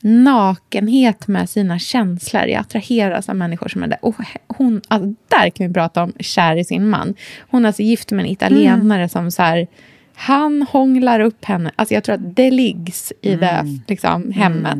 nakenhet 0.00 1.28
med 1.28 1.50
sina 1.50 1.78
känslor. 1.78 2.42
Jag 2.42 2.60
attraheras 2.60 3.28
av 3.28 3.36
människor 3.36 3.68
som 3.68 3.82
är 3.82 3.86
där. 3.86 3.98
Och 4.02 4.14
hon, 4.46 4.80
alltså, 4.88 5.14
där 5.28 5.50
kan 5.50 5.68
vi 5.68 5.74
prata 5.74 6.02
om 6.02 6.12
kär 6.20 6.56
i 6.56 6.64
sin 6.64 6.88
man. 6.88 7.14
Hon 7.50 7.64
är 7.64 7.66
alltså 7.66 7.82
gift 7.82 8.10
med 8.10 8.24
en 8.24 8.30
italienare 8.30 9.08
som 9.08 9.30
så 9.30 9.42
här, 9.42 9.66
han 10.14 10.62
hånglar 10.62 11.20
upp 11.20 11.44
henne. 11.44 11.70
Alltså 11.76 11.94
jag 11.94 12.04
tror 12.04 12.14
att 12.14 12.36
det 12.36 12.50
liggs 12.50 13.12
i 13.22 13.34
det 13.34 13.64
liksom, 13.86 14.32
hemmet. 14.32 14.78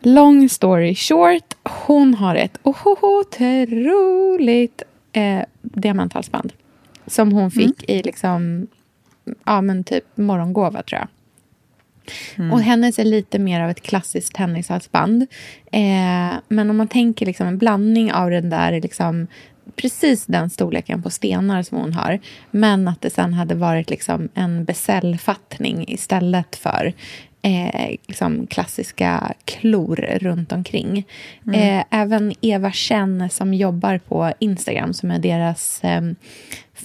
Long 0.00 0.48
story 0.48 0.94
short, 0.94 1.54
hon 1.86 2.14
har 2.14 2.36
ett 2.36 2.58
otroligt 2.62 4.82
eh, 5.12 5.42
diamanthalsband. 5.62 6.52
Som 7.06 7.32
hon 7.32 7.50
fick 7.50 7.90
i 7.90 8.02
liksom, 8.02 8.66
ja 9.44 9.60
men 9.60 9.84
typ 9.84 10.16
morgongåva 10.16 10.82
tror 10.82 11.00
jag. 11.00 11.08
Och 12.52 12.62
hennes 12.62 12.98
är 12.98 13.04
lite 13.04 13.38
mer 13.38 13.60
av 13.60 13.70
ett 13.70 13.82
klassiskt 13.82 14.34
tennishalsband. 14.34 15.26
Eh, 15.72 16.32
men 16.48 16.70
om 16.70 16.76
man 16.76 16.88
tänker 16.88 17.26
liksom 17.26 17.46
en 17.46 17.58
blandning 17.58 18.12
av 18.12 18.30
den 18.30 18.50
där 18.50 18.80
liksom 18.80 19.26
precis 19.76 20.26
den 20.26 20.50
storleken 20.50 21.02
på 21.02 21.10
stenar 21.10 21.62
som 21.62 21.78
hon 21.78 21.92
har. 21.92 22.18
Men 22.50 22.88
att 22.88 23.00
det 23.00 23.10
sen 23.10 23.34
hade 23.34 23.54
varit 23.54 23.90
liksom 23.90 24.28
en 24.34 24.64
besällfattning 24.64 25.84
istället 25.88 26.56
för 26.56 26.92
eh, 27.42 27.96
liksom 28.06 28.46
klassiska 28.46 29.34
klor 29.44 29.96
runt 30.20 30.52
omkring. 30.52 31.06
Eh, 31.54 31.84
även 31.90 32.34
Eva 32.40 32.72
Chen 32.72 33.30
som 33.30 33.54
jobbar 33.54 33.98
på 33.98 34.32
Instagram 34.38 34.92
som 34.94 35.10
är 35.10 35.18
deras 35.18 35.84
eh, 35.84 36.00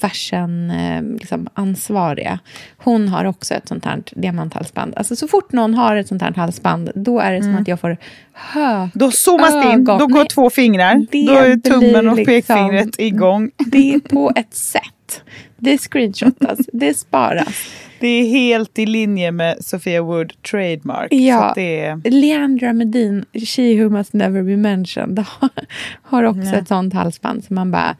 fashion 0.01 0.71
eh, 0.71 1.01
liksom, 1.01 1.47
ansvariga. 1.53 2.39
Hon 2.77 3.07
har 3.07 3.25
också 3.25 3.53
ett 3.53 3.67
sånt 3.67 3.85
här 3.85 4.03
diamanthalsband. 4.11 4.93
Alltså 4.97 5.15
så 5.15 5.27
fort 5.27 5.51
någon 5.51 5.73
har 5.73 5.95
ett 5.95 6.07
sånt 6.07 6.21
här 6.21 6.33
halsband, 6.33 6.91
då 6.95 7.19
är 7.19 7.33
det 7.33 7.43
som 7.43 7.55
att 7.55 7.67
jag 7.67 7.79
får 7.79 7.97
hö 8.33 8.89
Då 8.93 9.11
zoomas 9.11 9.53
det 9.53 9.73
in, 9.73 9.83
då 9.83 9.97
går 9.97 10.19
Nej, 10.19 10.27
två 10.27 10.49
fingrar. 10.49 10.95
Då 11.27 11.33
är 11.33 11.55
tummen 11.57 12.09
och 12.09 12.15
liksom- 12.15 12.33
pekfingret 12.33 12.99
igång. 12.99 13.51
Det 13.57 13.93
är 13.93 13.99
på 13.99 14.31
ett 14.35 14.53
sätt. 14.53 15.21
Det 15.57 15.77
screenshotas, 15.77 16.59
det 16.73 16.97
sparas. 16.97 17.69
Det 17.99 18.07
är 18.07 18.25
helt 18.29 18.79
i 18.79 18.85
linje 18.85 19.31
med 19.31 19.65
Sofia 19.65 20.01
Wood 20.01 20.33
trademark. 20.51 21.13
Ja. 21.13 21.51
Det 21.55 21.79
är... 21.79 22.01
Leandra 22.11 22.73
Medin, 22.73 23.25
She 23.33 23.83
Who 23.83 23.89
Must 23.89 24.13
Never 24.13 24.43
Be 24.43 24.57
Mentioned, 24.57 25.25
har, 26.01 26.23
också 26.23 26.39
Nej. 26.39 26.55
ett 26.55 26.67
sånt 26.67 26.93
halsband 26.93 27.43
som 27.43 27.55
man 27.55 27.71
bara, 27.71 27.95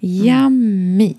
yummy. 0.00 1.14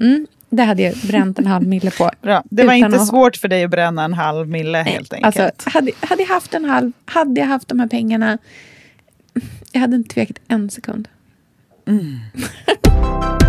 Mm, 0.00 0.26
det 0.50 0.62
hade 0.62 0.82
jag 0.82 0.94
bränt 0.96 1.38
en 1.38 1.46
halv 1.46 1.66
mille 1.66 1.90
på. 1.90 2.10
Bra. 2.22 2.42
Det 2.50 2.64
var 2.64 2.72
inte 2.74 2.96
att- 3.00 3.06
svårt 3.06 3.36
för 3.36 3.48
dig 3.48 3.64
att 3.64 3.70
bränna 3.70 4.04
en 4.04 4.14
halv 4.14 4.48
mille 4.48 4.78
helt 4.78 5.12
enkelt. 5.12 5.40
Alltså, 5.40 5.70
hade, 5.70 5.90
hade 6.00 6.22
jag 6.22 6.28
haft 6.28 6.54
en 6.54 6.64
halv, 6.64 6.92
hade 7.04 7.40
jag 7.40 7.48
haft 7.48 7.68
de 7.68 7.80
här 7.80 7.88
pengarna, 7.88 8.38
jag 9.72 9.80
hade 9.80 9.96
inte 9.96 10.14
tvekat 10.14 10.36
en 10.48 10.70
sekund. 10.70 11.08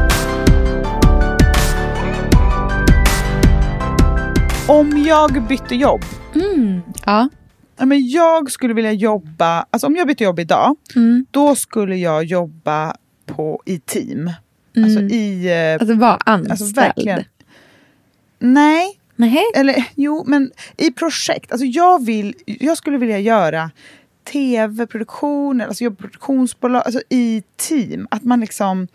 Om 4.67 5.03
jag 5.07 5.43
bytte 5.47 5.75
jobb. 5.75 6.01
Mm. 6.35 6.81
Ja. 7.05 7.29
Men 7.85 8.07
jag 8.09 8.51
skulle 8.51 8.73
vilja 8.73 8.91
jobba, 8.91 9.65
alltså 9.71 9.87
om 9.87 9.95
jag 9.95 10.07
bytte 10.07 10.23
jobb 10.23 10.39
idag, 10.39 10.75
Mm. 10.95 11.25
då 11.31 11.55
skulle 11.55 11.95
jag 11.95 12.23
jobba 12.23 12.95
på, 13.25 13.61
i 13.65 13.79
team. 13.79 14.31
Alltså 14.77 14.99
i... 14.99 15.47
eh, 15.75 15.81
Alltså 15.81 15.95
vara 15.95 16.17
anställd. 16.25 16.51
Alltså 16.51 16.81
verkligen. 16.81 17.23
Nej, 18.39 18.99
Nej. 19.15 19.43
eller 19.55 19.85
jo, 19.95 20.23
men 20.27 20.51
i 20.77 20.91
projekt. 20.91 21.51
Alltså 21.51 21.65
jag, 21.65 22.05
vill, 22.05 22.33
jag 22.45 22.77
skulle 22.77 22.97
vilja 22.97 23.19
göra 23.19 23.71
tv-produktion, 24.31 25.61
alltså 25.61 25.83
jobba 25.83 25.95
produktionsbolag, 26.01 26.81
alltså 26.85 27.01
i 27.09 27.43
team. 27.57 28.07
Att 28.11 28.23
man 28.23 28.39
liksom 28.39 28.87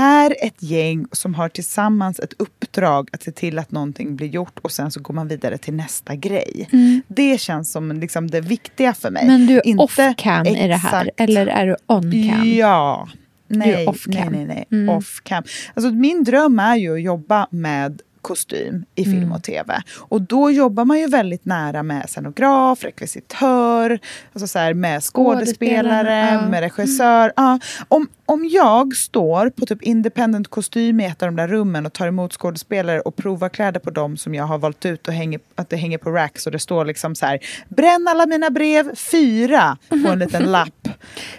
är 0.00 0.36
ett 0.46 0.62
gäng 0.62 1.06
som 1.12 1.34
har 1.34 1.48
tillsammans 1.48 2.20
ett 2.20 2.32
uppdrag 2.38 3.08
att 3.12 3.22
se 3.22 3.32
till 3.32 3.58
att 3.58 3.70
någonting 3.70 4.16
blir 4.16 4.28
gjort 4.28 4.58
och 4.62 4.72
sen 4.72 4.90
så 4.90 5.00
går 5.00 5.14
man 5.14 5.28
vidare 5.28 5.58
till 5.58 5.74
nästa 5.74 6.14
grej. 6.14 6.68
Det 7.08 7.40
känns 7.40 7.72
som 7.72 7.92
liksom 7.92 8.30
det 8.30 8.40
viktiga 8.40 8.94
för 8.94 9.10
mig. 9.10 9.26
Men 9.26 9.46
du 9.46 9.56
är 9.56 9.66
Inte 9.66 9.82
off-cam 9.84 10.46
i 10.46 10.68
det 10.68 10.76
här, 10.76 11.10
eller 11.16 11.46
är 11.46 11.66
du 11.66 11.76
on-cam? 11.86 12.56
Ja. 12.56 13.08
Nej, 13.48 13.86
off-cam. 13.86 14.30
nej, 14.30 14.46
nej, 14.46 14.46
nej. 14.46 14.64
Mm. 14.80 14.96
Off-cam. 14.96 15.42
Alltså, 15.74 15.90
min 15.90 16.24
dröm 16.24 16.58
är 16.58 16.76
ju 16.76 16.94
att 16.94 17.02
jobba 17.02 17.48
med 17.50 18.00
kostym 18.22 18.84
i 18.94 19.04
film 19.04 19.16
Mm. 19.20 19.32
och 19.32 19.42
tv. 19.42 19.82
Och 19.98 20.22
då 20.22 20.50
jobbar 20.50 20.84
man 20.84 20.98
ju 20.98 21.06
väldigt 21.06 21.44
nära 21.44 21.82
med 21.82 22.10
scenograf, 22.10 22.84
rekvisitör, 22.84 23.98
alltså 24.32 24.46
så 24.46 24.58
här, 24.58 24.74
med 24.74 25.02
skådespelare, 25.02 26.38
ja. 26.42 26.48
med 26.48 26.60
regissör. 26.60 27.32
Ja. 27.36 27.58
Om, 27.88 28.08
om 28.26 28.48
jag 28.52 28.96
står 28.96 29.50
på 29.50 29.66
typ 29.66 29.82
independent 29.82 30.48
kostym 30.48 31.00
i 31.00 31.06
ett 31.06 31.22
av 31.22 31.28
de 31.28 31.36
där 31.36 31.48
rummen 31.48 31.86
och 31.86 31.92
tar 31.92 32.06
emot 32.06 32.32
skådespelare 32.32 33.00
och 33.00 33.16
provar 33.16 33.48
kläder 33.48 33.80
på 33.80 33.90
dem 33.90 34.16
som 34.16 34.34
jag 34.34 34.44
har 34.44 34.58
valt 34.58 34.86
ut 34.86 35.08
och 35.08 35.14
hänger, 35.14 35.40
att 35.54 35.68
det 35.68 35.76
hänger 35.76 35.98
på 35.98 36.10
racks 36.10 36.46
och 36.46 36.52
det 36.52 36.58
står 36.58 36.84
liksom 36.84 37.14
så 37.14 37.26
här 37.26 37.38
bränn 37.68 38.08
alla 38.10 38.26
mina 38.26 38.50
brev, 38.50 38.94
fyra 38.96 39.76
på 39.88 40.08
en 40.08 40.18
liten 40.18 40.42
lapp. 40.52 40.88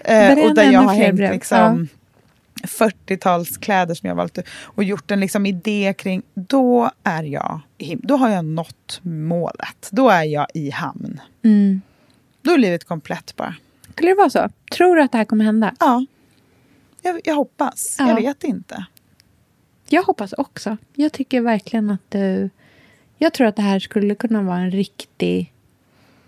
Eh, 0.04 0.46
och 0.46 0.56
där 0.56 0.72
jag 0.72 0.82
har 0.82 0.94
hängt 0.94 1.20
liksom 1.20 1.88
40-talskläder 2.64 3.94
som 3.94 4.10
jag 4.10 4.16
valt 4.16 4.38
och 4.62 4.84
gjort 4.84 5.12
en 5.12 5.20
liksom 5.20 5.46
idé 5.46 5.94
kring, 5.98 6.22
då 6.34 6.92
är 7.04 7.24
jag 7.24 7.62
då 8.04 8.16
har 8.16 8.30
jag 8.30 8.46
nått 8.46 9.00
målet. 9.02 9.90
Då 9.92 10.10
är 10.10 10.24
jag 10.24 10.48
i 10.54 10.70
hamn. 10.70 11.22
Mm. 11.44 11.82
Då 12.42 12.52
är 12.52 12.58
livet 12.58 12.84
komplett 12.84 13.36
bara. 13.36 13.56
Skulle 13.92 14.12
det 14.12 14.16
vara 14.16 14.30
så? 14.30 14.50
Tror 14.72 14.96
du 14.96 15.02
att 15.02 15.12
det 15.12 15.18
här 15.18 15.26
kommer 15.26 15.46
hända? 15.46 15.76
Ja, 15.80 16.06
jag, 17.02 17.22
jag 17.24 17.36
hoppas. 17.36 17.96
Ja. 18.00 18.08
Jag 18.08 18.16
vet 18.16 18.44
inte. 18.44 18.86
Jag 19.90 20.04
hoppas 20.04 20.34
också. 20.34 20.78
Jag 20.94 21.14
tycker 21.14 21.42
verkligen 21.42 21.90
att 21.90 22.12
du... 22.12 22.50
Jag 23.18 23.34
tror 23.34 23.48
att 23.48 23.56
det 23.56 23.62
här 23.62 23.80
skulle 23.80 24.16
kunna 24.16 24.42
vara 24.42 24.58
en 24.58 24.72
riktig, 24.72 25.54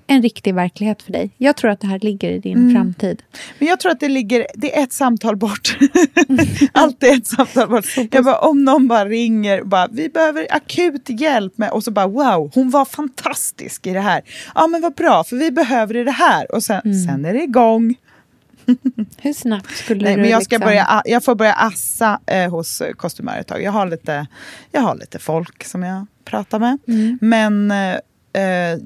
en 0.08 0.22
riktig 0.22 0.56
verklighet 0.56 1.02
för 1.02 1.12
dig. 1.12 1.30
Jag 1.38 1.58
tror 1.58 1.72
att 1.72 1.80
det 1.80 1.88
här 1.88 2.00
ligger 2.00 2.32
i 2.32 2.40
din 2.40 2.58
Mm. 2.58 2.74
framtid. 2.76 3.24
Men 3.60 3.68
jag 3.68 3.80
tror 3.80 3.92
att 3.92 4.00
det 4.00 4.10
ligger, 4.10 4.48
det 4.56 4.78
är 4.78 4.84
ett 4.84 4.94
samtal 4.94 5.36
bort. 5.36 5.78
Allt 6.72 7.04
är 7.04 7.14
ett 7.18 7.28
samtal 7.28 7.70
bort. 7.70 7.86
Jag 8.12 8.24
bara, 8.26 8.40
om 8.40 8.64
någon 8.64 8.88
bara 8.88 9.06
ringer 9.06 9.62
och 9.62 9.68
bara, 9.68 9.88
vi 9.92 10.10
behöver 10.10 10.48
akut 10.50 11.10
hjälp 11.10 11.58
med, 11.58 11.72
och 11.72 11.84
så 11.84 11.92
bara 11.92 12.08
wow, 12.08 12.52
hon 12.54 12.70
var 12.70 12.86
fantastisk 12.86 13.88
i 13.88 13.94
det 13.94 14.00
här. 14.00 14.22
Ja 14.56 14.68
men 14.68 14.82
vad 14.82 14.94
bra, 14.94 15.24
för 15.24 15.36
vi 15.36 15.52
behöver 15.52 15.94
det 16.06 16.12
här. 16.12 16.56
Och 16.56 16.64
sen, 16.64 16.82
Mm. 16.86 17.04
sen 17.04 17.26
är 17.26 17.34
det 17.34 17.44
igång. 17.44 17.96
Hur 19.22 19.34
snabbt 19.34 19.78
skulle 19.78 20.04
Nej, 20.06 20.16
du 20.16 20.22
men 20.22 20.30
jag, 20.30 20.44
ska 20.44 20.56
liksom... 20.56 20.68
börja, 20.68 21.02
jag 21.06 21.24
får 21.24 21.36
börja 21.36 21.54
assa 21.54 22.20
eh, 22.26 22.50
hos 22.52 22.82
eh, 22.82 22.94
kostymörer 22.94 23.40
ett 23.40 23.48
tag. 23.48 23.64
Jag 23.64 23.72
har, 23.72 23.86
lite, 23.88 24.28
jag 24.72 24.82
har 24.82 24.96
lite 24.96 25.20
folk 25.20 25.64
som 25.64 25.84
jag 25.84 26.06
pratar 26.26 26.60
med. 26.60 26.78
Mm. 26.88 27.18
Men 27.22 27.72
eh, 27.72 27.96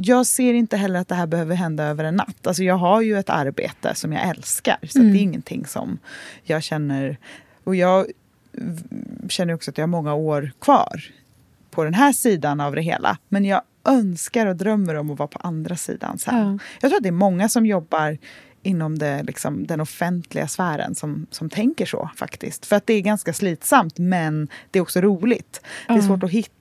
jag 0.02 0.26
ser 0.26 0.54
inte 0.54 0.78
heller 0.78 1.00
att 1.00 1.08
det 1.08 1.16
här 1.16 1.28
behöver 1.28 1.56
hända 1.56 1.84
över 1.84 2.04
en 2.04 2.16
natt. 2.16 2.48
Alltså, 2.48 2.64
jag 2.64 2.76
har 2.78 3.02
ju 3.02 3.18
ett 3.20 3.30
arbete 3.30 3.96
som 3.96 4.14
jag 4.14 4.28
älskar. 4.30 4.78
Så 4.88 5.00
Mm. 5.00 5.12
det 5.14 5.20
är 5.20 5.22
ingenting 5.22 5.66
som 5.66 5.98
jag 6.44 6.64
känner... 6.64 7.18
Och 7.64 7.76
jag 7.76 8.06
känner 9.30 9.54
också 9.54 9.72
att 9.72 9.78
jag 9.78 9.84
har 9.84 9.88
många 9.88 10.14
år 10.14 10.52
kvar 10.62 11.04
på 11.72 11.84
den 11.84 11.94
här 11.94 12.14
sidan 12.14 12.60
av 12.60 12.76
det 12.76 12.82
hela. 12.82 13.18
Men 13.30 13.46
jag 13.46 13.62
önskar 13.86 14.46
och 14.46 14.56
drömmer 14.56 14.96
om 14.96 15.12
att 15.12 15.20
vara 15.20 15.28
på 15.28 15.40
andra 15.44 15.76
sidan 15.76 16.18
sen. 16.18 16.36
Ja. 16.38 16.58
Jag 16.82 16.90
tror 16.92 16.98
att 16.98 17.04
det 17.04 17.10
är 17.10 17.12
många 17.12 17.50
som 17.50 17.66
jobbar 17.66 18.18
inom 18.64 19.00
det, 19.00 19.24
liksom, 19.24 19.68
den 19.68 19.82
offentliga 19.82 20.48
sfären 20.48 20.96
som, 20.96 21.28
som 21.32 21.50
tänker 21.50 21.86
så 21.86 22.10
faktiskt. 22.16 22.66
För 22.66 22.76
att 22.76 22.88
det 22.88 22.94
är 22.94 23.02
ganska 23.02 23.34
slitsamt 23.34 23.98
men 23.98 24.48
det 24.72 24.80
är 24.80 24.84
också 24.84 25.02
roligt. 25.02 25.62
Det 25.88 25.94
är 25.94 25.98
Ja. 25.98 26.04
svårt 26.04 26.24
att 26.24 26.32
hitta 26.32 26.54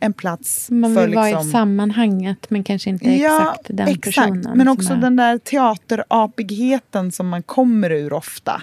en 0.00 0.12
plats 0.12 0.70
Man 0.70 0.94
för 0.94 1.06
vill 1.06 1.14
vara 1.14 1.26
liksom... 1.26 1.48
i 1.48 1.52
sammanhanget 1.52 2.50
men 2.50 2.64
kanske 2.64 2.90
inte 2.90 3.10
exakt 3.10 3.60
den 3.68 3.88
exakt. 3.88 4.14
personen. 4.16 4.58
Men 4.58 4.68
också 4.68 4.92
är- 4.92 4.96
den 4.96 5.16
där 5.16 5.38
teaterapigheten 5.38 7.12
som 7.12 7.28
man 7.28 7.42
kommer 7.42 7.90
ur 7.92 8.12
ofta. 8.12 8.62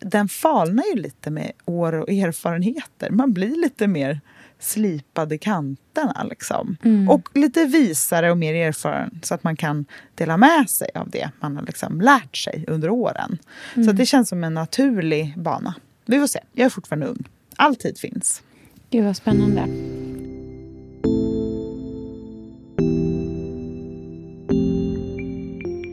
Den 0.00 0.28
falnar 0.28 0.84
ju 0.94 1.02
lite 1.02 1.30
med 1.30 1.52
år 1.64 1.92
och 1.92 2.10
erfarenheter. 2.10 3.10
Man 3.10 3.32
blir 3.32 3.56
lite 3.62 3.86
mer 3.86 4.20
slipad 4.60 5.32
i 5.32 5.38
kanterna. 5.38 6.22
Liksom. 6.30 6.76
Mm. 6.84 7.08
Och 7.08 7.28
lite 7.34 7.64
visare 7.64 8.30
och 8.30 8.38
mer 8.38 8.54
erfaren 8.54 9.20
så 9.22 9.34
att 9.34 9.44
man 9.44 9.56
kan 9.56 9.84
dela 10.14 10.36
med 10.36 10.70
sig 10.70 10.90
av 10.94 11.10
det 11.10 11.30
man 11.40 11.56
har 11.56 11.62
liksom 11.62 12.00
lärt 12.00 12.36
sig 12.36 12.64
under 12.68 12.90
åren. 12.90 13.38
Så 13.74 13.80
Mm. 13.80 13.90
att 13.90 13.96
det 13.96 14.06
känns 14.06 14.28
som 14.28 14.44
en 14.44 14.54
naturlig 14.54 15.34
bana. 15.36 15.74
Vi 16.06 16.18
får 16.20 16.26
se. 16.26 16.40
Jag 16.52 16.66
är 16.66 16.70
fortfarande 16.70 17.06
ung. 17.06 17.24
All 17.56 17.76
tid 17.76 17.98
finns. 17.98 18.42
Gud 18.90 19.04
vad 19.04 19.16
spännande. 19.16 19.64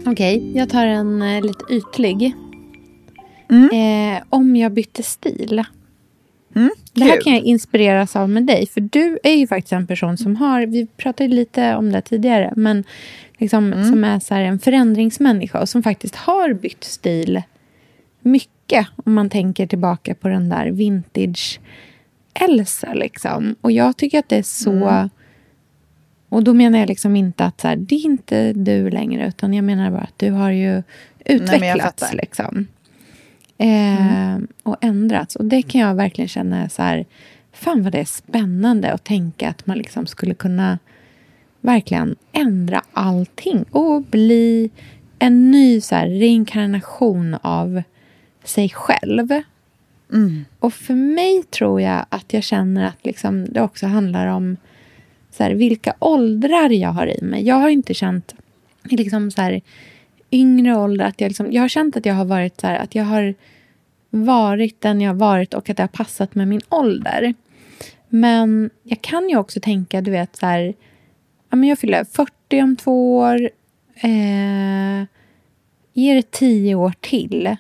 Okej, 0.06 0.52
jag 0.58 0.70
tar 0.70 0.86
en 0.86 1.22
eh, 1.22 1.42
lite 1.42 1.64
ytlig. 1.74 2.34
Eh, 3.50 4.24
om 4.30 4.56
jag 4.56 4.72
bytte 4.72 5.04
stil. 5.04 5.64
Mm, 6.56 6.70
Det 6.94 7.04
här 7.04 7.22
kan 7.22 7.34
jag 7.34 7.42
inspireras 7.44 8.16
av 8.16 8.30
med 8.30 8.44
dig. 8.46 8.68
För 8.68 8.82
du 8.82 9.20
är 9.24 9.34
ju 9.34 9.48
faktiskt 9.48 9.74
en 9.74 9.88
person 9.88 10.18
som 10.18 10.36
har, 10.36 10.66
vi 10.66 10.86
pratade 10.98 11.30
lite 11.36 11.76
om 11.76 11.92
det 11.92 12.02
tidigare, 12.02 12.54
men 12.56 12.84
liksom, 13.38 13.74
Mm. 13.74 13.90
som 13.90 14.04
är 14.04 14.20
så 14.20 14.34
en 14.34 14.60
förändringsmänniska 14.60 15.62
och 15.62 15.70
som 15.70 15.84
faktiskt 15.84 16.16
har 16.16 16.54
bytt 16.54 16.84
stil 16.84 17.42
mycket. 18.22 18.88
Om 19.06 19.14
man 19.14 19.30
tänker 19.30 19.68
tillbaka 19.68 20.16
på 20.16 20.28
den 20.28 20.50
där 20.50 20.68
vintage 20.72 21.60
Elsa. 22.42 22.94
Liksom. 22.94 23.56
Och 23.62 23.72
jag 23.72 23.98
tycker 23.98 24.20
att 24.20 24.30
det 24.30 24.38
är 24.38 24.44
så... 24.44 24.72
Mm. 24.72 25.10
Och 26.30 26.44
då 26.44 26.54
menar 26.54 26.80
jag 26.80 26.88
liksom 26.88 27.16
inte 27.16 27.46
att 27.46 27.62
så 27.62 27.68
här, 27.68 27.76
det 27.76 27.96
är 27.96 28.06
inte 28.06 28.54
du 28.54 28.90
längre, 28.90 29.28
utan 29.28 29.54
jag 29.54 29.64
menar 29.64 29.92
bara 29.92 30.02
att 30.02 30.20
du 30.20 30.32
har 30.32 30.52
ju 30.52 30.84
utvecklats. 31.26 32.04
fattar. 32.04 32.16
liksom. 32.16 32.68
Eh, 33.58 34.38
Och 34.64 34.78
ändrats. 34.82 35.36
Och 35.36 35.46
det 35.46 35.62
kan 35.62 35.82
jag 35.82 35.96
verkligen 35.96 36.28
känna 36.28 36.70
så 36.70 36.82
här, 36.82 37.06
fan 37.52 37.84
vad 37.84 37.92
det 37.92 38.00
är 38.00 38.06
spännande 38.06 38.92
att 38.92 39.04
tänka 39.04 39.50
att 39.50 39.68
man 39.68 39.78
liksom 39.78 40.06
skulle 40.06 40.34
kunna 40.34 40.80
verkligen 41.62 42.16
ändra 42.32 42.82
allting 42.94 43.64
och 43.72 44.02
bli 44.04 44.70
en 45.20 45.52
ny 45.52 45.82
så 45.82 45.96
här, 45.96 46.08
reinkarnation 46.08 47.38
av 47.42 47.82
sig 48.44 48.70
själv. 48.70 49.42
Mm. 50.14 50.46
Och 50.60 50.74
för 50.74 50.94
mig 50.94 51.44
tror 51.44 51.82
jag 51.82 52.06
att 52.10 52.34
jag 52.34 52.44
känner 52.44 52.88
att 52.88 53.06
liksom 53.06 53.46
det 53.46 53.62
också 53.62 53.88
handlar 53.88 54.28
om 54.28 54.58
så 55.32 55.44
här, 55.44 55.52
vilka 55.52 55.94
åldrar 56.00 56.70
jag 56.70 56.90
har 56.90 57.08
i 57.08 57.22
mig. 57.22 57.48
Jag 57.48 57.56
har 57.56 57.70
inte 57.70 57.94
känt 57.94 58.36
liksom 58.84 59.32
så 59.32 59.42
här, 59.42 59.62
yngre 60.32 60.78
ålder 60.78 61.06
att 61.06 61.22
jag 61.22 61.28
liksom, 61.28 61.52
jag 61.52 61.62
har 61.62 61.70
känt 61.70 61.98
att 61.98 62.06
jag 62.06 62.14
har 62.14 62.26
varit 62.26 62.62
så 62.62 62.68
här, 62.68 62.80
att 62.80 62.96
jag 62.96 63.04
har 63.04 63.36
varit 64.10 64.82
den 64.82 65.02
jag 65.02 65.10
har 65.10 65.20
varit 65.20 65.54
och 65.54 65.70
att 65.70 65.78
det 65.78 65.84
har 65.84 65.88
passat 65.88 66.36
med 66.36 66.48
min 66.48 66.62
ålder. 66.70 67.34
Men 68.10 68.70
jag 68.84 69.02
kan 69.02 69.30
ju 69.30 69.38
också 69.38 69.60
tänka, 69.60 70.02
du 70.02 70.12
vet, 70.12 70.36
så 70.36 70.46
här... 70.46 70.74
Ja, 71.50 71.56
men 71.56 71.70
jag 71.70 71.80
fyller 71.80 72.04
40 72.04 72.62
om 72.62 72.76
två 72.76 73.18
år. 73.18 73.50
Eh, 73.96 75.04
ger 75.94 76.16
det 76.16 76.32
tio 76.32 76.76
år 76.76 76.94
till. 77.00 77.56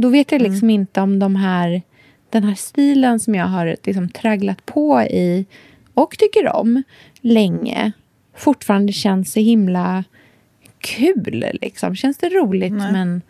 Då 0.00 0.08
vet 0.08 0.32
jag 0.32 0.42
liksom 0.42 0.70
inte 0.70 1.00
om 1.00 1.18
de 1.18 1.36
här, 1.36 1.82
den 2.30 2.44
här 2.44 2.54
stilen 2.54 3.20
som 3.20 3.34
jag 3.34 3.46
har 3.46 3.76
liksom 3.84 4.08
tragglat 4.08 4.66
på 4.66 5.02
i 5.02 5.46
och 5.94 6.18
tycker 6.18 6.48
om 6.48 6.82
länge 7.20 7.92
fortfarande 8.36 8.92
känns 8.92 9.32
så 9.32 9.40
himla 9.40 10.04
kul. 10.78 11.44
Liksom. 11.60 11.96
Känns 11.96 12.18
det 12.18 12.28
roligt 12.28 12.72
Nej. 12.72 12.92
men 12.92 13.22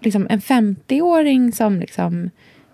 liksom 0.00 0.26
en 0.30 0.40
50-åring 0.40 1.52
som 1.52 1.80
liksom 1.80 2.30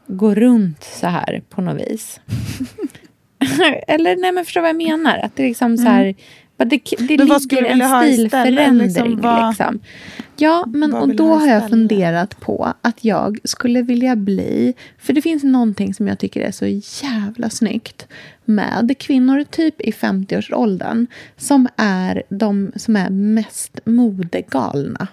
går 0.07 0.35
runt 0.35 0.85
så 0.85 1.07
här 1.07 1.43
på 1.49 1.61
något 1.61 1.81
vis. 1.81 2.21
Eller 3.87 4.17
nej 4.17 4.33
men 4.33 4.45
förstår 4.45 4.61
vad 4.61 4.71
jag 4.71 4.77
menar? 4.77 5.19
Att 5.19 5.37
det 5.37 5.43
liksom 5.43 5.77
så 5.77 5.89
här... 5.89 6.05
men 6.05 6.15
Det, 6.65 6.83
det 6.99 7.19
Men 7.19 7.29
vad 7.29 7.43
ligger 7.43 7.65
en 7.65 8.15
stilförändring. 8.15 8.87
Liksom, 8.89 9.21
vad- 9.21 9.49
liksom. 9.49 9.81
Ja, 10.37 10.65
men 10.67 10.95
och 10.95 11.17
då 11.17 11.27
ha 11.29 11.35
har 11.35 11.47
jag 11.47 11.69
funderat 11.71 12.41
på 12.41 12.73
att 12.83 13.05
jag 13.05 13.39
skulle 13.45 13.83
vilja 13.83 14.17
bli... 14.17 14.75
För 14.99 15.13
det 15.13 15.23
finns 15.23 15.45
någonting 15.45 15.95
som 15.95 16.09
jag 16.09 16.19
tycker 16.19 16.41
är 16.41 16.51
så 16.51 16.67
jävla 17.07 17.51
snyggt 17.51 18.07
med 18.45 18.95
kvinnor 18.99 19.45
typ 19.51 19.81
i 19.81 19.91
50-årsåldern 19.91 21.07
som 21.37 21.69
är 21.77 22.23
de 22.29 22.73
som 22.77 22.97
är 22.97 23.11
mest 23.11 23.81
modegalna. 23.85 25.09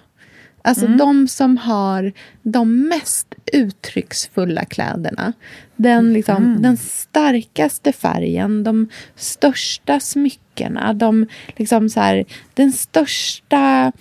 Alltså 0.66 0.88
de 0.88 1.28
som 1.28 1.58
har 1.58 2.12
de 2.44 2.88
mest 2.88 3.36
uttrycksfulla 3.54 4.66
kläderna. 4.66 5.34
Den, 5.76 6.14
liksom, 6.14 6.62
den 6.62 6.78
starkaste 6.78 7.92
färgen, 7.92 8.64
de 8.64 8.90
största 9.16 10.00
smyckena, 10.00 10.94
de, 10.94 11.28
liksom 11.56 11.90
så 11.90 12.00
här, 12.00 12.26
den 12.54 12.72
största 12.72 13.92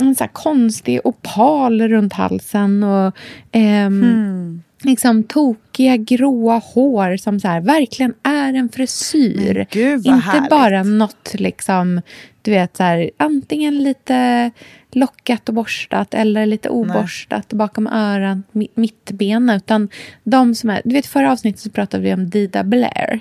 en 0.00 0.14
så 0.14 0.28
konstig 0.32 1.00
opal 1.04 1.88
runt 1.88 2.12
halsen 2.12 2.82
och 2.82 3.16
ehm, 3.52 4.62
liksom 4.82 5.22
tokiga 5.24 5.96
gråa 5.96 6.58
hår 6.74 7.16
som 7.16 7.40
så 7.40 7.48
här, 7.48 7.60
verkligen 7.60 8.14
är 8.22 8.54
en 8.54 8.68
frisyr. 8.68 9.66
Gud, 9.70 10.06
Inte 10.06 10.10
härligt. 10.10 10.50
bara 10.50 10.82
något 10.82 11.34
liksom, 11.34 12.00
du 12.42 12.50
vet 12.50 12.76
så 12.76 12.82
här, 12.82 13.10
antingen 13.16 13.78
lite 13.82 14.50
lockat 14.92 15.48
och 15.48 15.54
borstat 15.54 16.14
eller 16.14 16.46
lite 16.46 16.68
oborstat 16.68 17.52
bakom 17.52 17.86
örat, 17.86 18.38
mi- 18.52 18.70
mittbena. 18.74 19.56
Utan 19.56 19.88
de 20.24 20.54
som 20.54 20.70
är, 20.70 20.82
du 20.84 20.90
vet 20.94 21.06
förra 21.06 21.32
avsnittet 21.32 21.60
så 21.60 21.70
pratade 21.70 22.02
vi 22.02 22.14
om 22.14 22.30
Dida 22.30 22.64
Blair. 22.64 23.20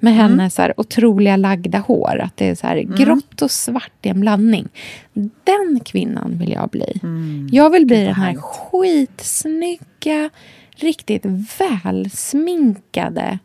Med 0.00 0.12
Mm. 0.12 0.22
hennes 0.30 0.54
så 0.54 0.62
här, 0.62 0.80
otroliga 0.80 1.36
lagda 1.36 1.78
hår. 1.78 2.20
Att 2.24 2.36
det 2.36 2.48
är 2.48 2.54
så 2.54 2.66
här 2.66 2.76
grått 2.80 3.42
och 3.42 3.50
svart 3.50 3.92
i 4.02 4.08
en 4.08 4.20
blandning. 4.20 4.68
Den 5.44 5.80
kvinnan 5.84 6.38
vill 6.38 6.52
jag 6.52 6.68
bli. 6.68 7.00
Mm. 7.02 7.48
Jag 7.52 7.70
vill 7.70 7.86
bli 7.86 8.04
den 8.04 8.14
här 8.14 8.34
skitsnygga, 8.34 10.30
riktigt 10.82 11.24
välsminkade 11.58 13.38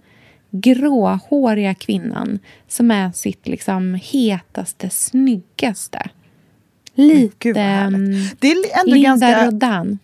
gråhåriga 0.51 1.73
kvinnan 1.73 2.39
som 2.67 2.91
är 2.91 3.11
sitt 3.11 3.47
liksom 3.47 3.99
hetaste, 4.03 4.89
snyggaste. 4.89 6.09
Lite 6.95 7.49
mm, 7.49 8.03
Det 8.39 8.51
är 8.51 8.79
ändå 8.79 8.93
Linda 8.95 9.09
ganska... 9.09 9.45
Rodan. 9.45 9.99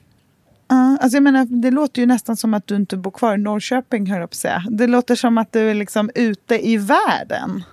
Ja, 0.68 0.98
alltså 1.02 1.16
jag 1.16 1.24
menar, 1.24 1.46
det 1.46 1.72
låter 1.72 2.02
ju 2.02 2.06
nästan 2.06 2.38
som 2.38 2.54
att 2.54 2.68
du 2.68 2.76
inte 2.76 2.98
bor 2.98 3.12
kvar 3.12 3.34
i 3.34 3.38
Norrköping, 3.38 4.12
hör 4.12 4.20
jag 4.20 4.30
på 4.30 4.36
säga. 4.36 4.64
Det 4.70 4.88
låter 4.88 5.16
som 5.16 5.38
att 5.38 5.52
du 5.52 5.70
är 5.70 5.74
liksom 5.74 6.10
ute 6.16 6.68
i 6.68 6.78
världen. 6.78 7.64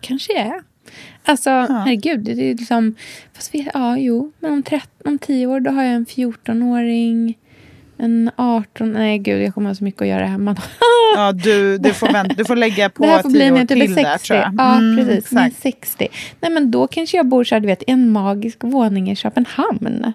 Kanske 0.00 0.38
är. 0.38 0.62
Alltså, 1.24 1.50
herregud. 1.50 2.20
Det 2.20 2.32
är 2.32 2.54
liksom... 2.54 2.94
Fast 3.32 3.54
vi, 3.54 3.70
ja, 3.74 3.98
jo. 3.98 4.32
Men 4.38 4.52
om, 4.52 4.62
13, 4.62 4.90
om 5.04 5.18
tio 5.18 5.46
år 5.46 5.60
då 5.60 5.70
har 5.70 5.82
jag 5.82 5.94
en 5.94 6.06
14-åring. 6.06 7.38
En 7.98 8.30
18... 8.36 8.92
Nej, 8.92 9.18
gud. 9.18 9.42
Jag 9.42 9.54
kommer 9.54 9.68
ha 9.70 9.74
så 9.74 9.84
mycket 9.84 10.02
att 10.02 10.08
göra 10.08 10.26
hemma 10.26 10.52
då. 10.52 10.62
Ja, 11.16 11.32
du, 11.32 11.78
du, 11.78 11.92
får 11.92 12.12
vänta, 12.12 12.34
du 12.34 12.44
får 12.44 12.56
lägga 12.56 12.90
på 12.90 13.02
det 13.02 13.08
här 13.08 13.22
får 13.22 13.30
bli 13.30 13.50
när 13.50 13.58
jag 13.58 13.68
typ 13.68 13.80
till 13.80 13.94
60. 13.94 14.02
där, 14.02 14.18
tror 14.18 14.38
jag. 14.38 14.54
Ja, 14.58 14.76
Mm, 14.76 14.96
precis. 15.06 15.18
Exakt. 15.24 15.56
60. 15.62 16.08
Nej, 16.40 16.50
men 16.52 16.70
då 16.70 16.86
kanske 16.86 17.16
jag 17.16 17.26
bor 17.26 17.44
så 17.44 17.54
här, 17.54 17.60
du 17.60 17.66
vet, 17.66 17.82
i 17.82 17.90
en 17.90 18.10
magisk 18.10 18.58
våning 18.64 19.10
i 19.10 19.16
Köpenhamn. 19.16 20.12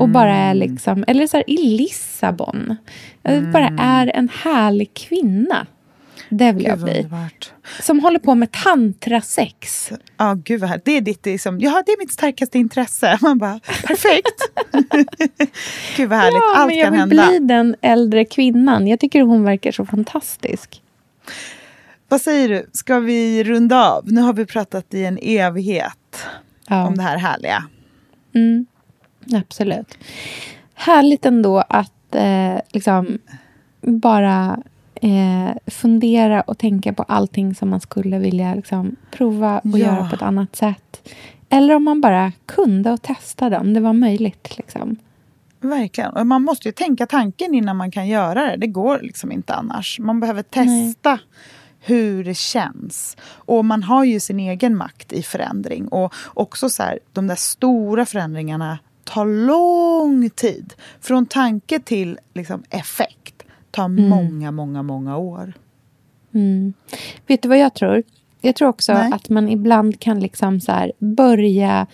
Och 0.00 0.08
bara 0.08 0.36
är 0.36 0.50
Mm. 0.54 0.70
liksom... 0.70 1.04
Eller 1.06 1.26
så 1.26 1.36
här, 1.36 1.50
i 1.50 1.56
Lissabon. 1.56 2.76
Jag 3.22 3.52
bara 3.52 3.70
är 3.78 4.06
en 4.14 4.28
härlig 4.42 4.94
kvinna. 4.94 5.66
Det 6.28 6.52
vill 6.52 6.64
jag 6.64 6.72
Gud, 6.78 6.80
vad 6.80 6.90
bli. 6.92 6.98
underbart. 7.02 7.52
Som 7.82 8.00
håller 8.00 8.18
på 8.18 8.34
med 8.34 8.52
tantrasex. 8.52 9.92
Ja, 10.16 10.34
gud 10.44 10.60
vad. 10.60 10.80
Det 10.84 10.92
är 10.92 11.00
ditt, 11.00 11.26
liksom, 11.26 11.60
ja, 11.60 11.82
det 11.86 11.92
är 11.92 11.98
mitt 11.98 12.12
starkaste 12.12 12.58
intresse. 12.58 13.18
Man 13.22 13.38
bara, 13.38 13.60
perfekt. 13.86 14.40
gud 15.96 16.08
vad 16.08 16.18
härligt. 16.18 16.34
Ja, 16.42 16.52
Allt 16.56 16.68
men 16.68 16.76
jag 16.78 16.84
kan 16.94 17.08
vill 17.08 17.18
hända. 17.20 17.38
bli 17.38 17.46
den 17.46 17.76
äldre 17.80 18.24
kvinnan. 18.24 18.86
Jag 18.86 19.00
tycker 19.00 19.22
hon 19.22 19.44
verkar 19.44 19.72
så 19.72 19.86
fantastisk. 19.86 20.82
Vad 22.08 22.20
säger 22.20 22.48
du? 22.48 22.70
Ska 22.72 22.98
vi 23.00 23.44
runda 23.44 23.90
av? 23.90 24.12
Nu 24.12 24.20
har 24.20 24.32
vi 24.32 24.46
pratat 24.46 24.94
i 24.94 25.04
en 25.04 25.18
evighet 25.22 26.26
Ja. 26.68 26.86
om 26.86 26.96
det 26.96 27.02
här 27.02 27.16
härliga. 27.18 27.64
Mm, 28.34 28.66
absolut. 29.34 29.98
Härligt 30.74 31.26
ändå 31.26 31.58
att 31.68 32.14
eh, 32.14 32.56
liksom 32.72 33.18
bara 33.80 34.58
eh, 35.02 35.56
fundera 35.66 36.40
och 36.40 36.58
tänka 36.58 36.92
på 36.92 37.02
allting 37.02 37.54
som 37.54 37.68
man 37.70 37.80
skulle 37.80 38.18
vilja 38.18 38.54
liksom, 38.54 38.96
prova 39.10 39.58
och 39.58 39.78
Ja. 39.78 39.78
göra 39.78 40.08
på 40.08 40.14
ett 40.16 40.22
annat 40.22 40.56
sätt. 40.56 41.08
Eller 41.48 41.74
om 41.74 41.84
man 41.84 42.00
bara 42.00 42.32
kunde 42.46 42.90
och 42.90 43.02
testade 43.02 43.58
om 43.58 43.74
det 43.74 43.80
var 43.80 43.92
möjligt. 43.92 44.56
Liksom. 44.58 44.96
Verkligen. 45.60 46.10
Och 46.10 46.26
man 46.26 46.42
måste 46.42 46.68
ju 46.68 46.72
tänka 46.72 47.06
tanken 47.06 47.54
innan 47.54 47.76
man 47.76 47.90
kan 47.90 48.08
göra 48.08 48.46
det. 48.50 48.56
Det 48.56 48.66
går 48.66 49.00
liksom 49.02 49.32
inte 49.32 49.54
annars. 49.54 49.98
Man 50.00 50.20
behöver 50.20 50.42
testa 50.42 51.18
hur 51.80 52.24
det 52.24 52.36
känns. 52.36 53.16
Och 53.34 53.64
man 53.64 53.82
har 53.82 54.04
ju 54.04 54.20
sin 54.20 54.40
egen 54.40 54.76
makt 54.76 55.12
i 55.12 55.22
förändring. 55.22 55.88
Och 55.88 56.14
också 56.34 56.70
så 56.70 56.82
här, 56.82 56.98
de 57.12 57.26
där 57.26 57.34
stora 57.34 58.06
förändringarna 58.06 58.78
tar 59.04 59.26
lång 59.26 60.30
tid. 60.30 60.74
Från 61.00 61.26
tanke 61.26 61.80
till 61.80 62.18
liksom, 62.34 62.62
effekt 62.70 63.35
tar 63.76 63.88
många, 63.88 64.50
många, 64.50 64.82
många 64.82 65.16
år. 65.16 65.52
Mm. 66.34 66.72
Vet 67.26 67.42
du 67.42 67.48
vad 67.48 67.58
jag 67.58 67.74
tror? 67.74 68.02
Jag 68.40 68.56
tror 68.56 68.68
också 68.68 68.92
Nej. 68.92 69.12
att 69.12 69.28
man 69.28 69.48
ibland 69.48 70.00
kan 70.00 70.20
liksom 70.20 70.60
så 70.60 70.72
här 70.72 70.92
börja 70.98 71.86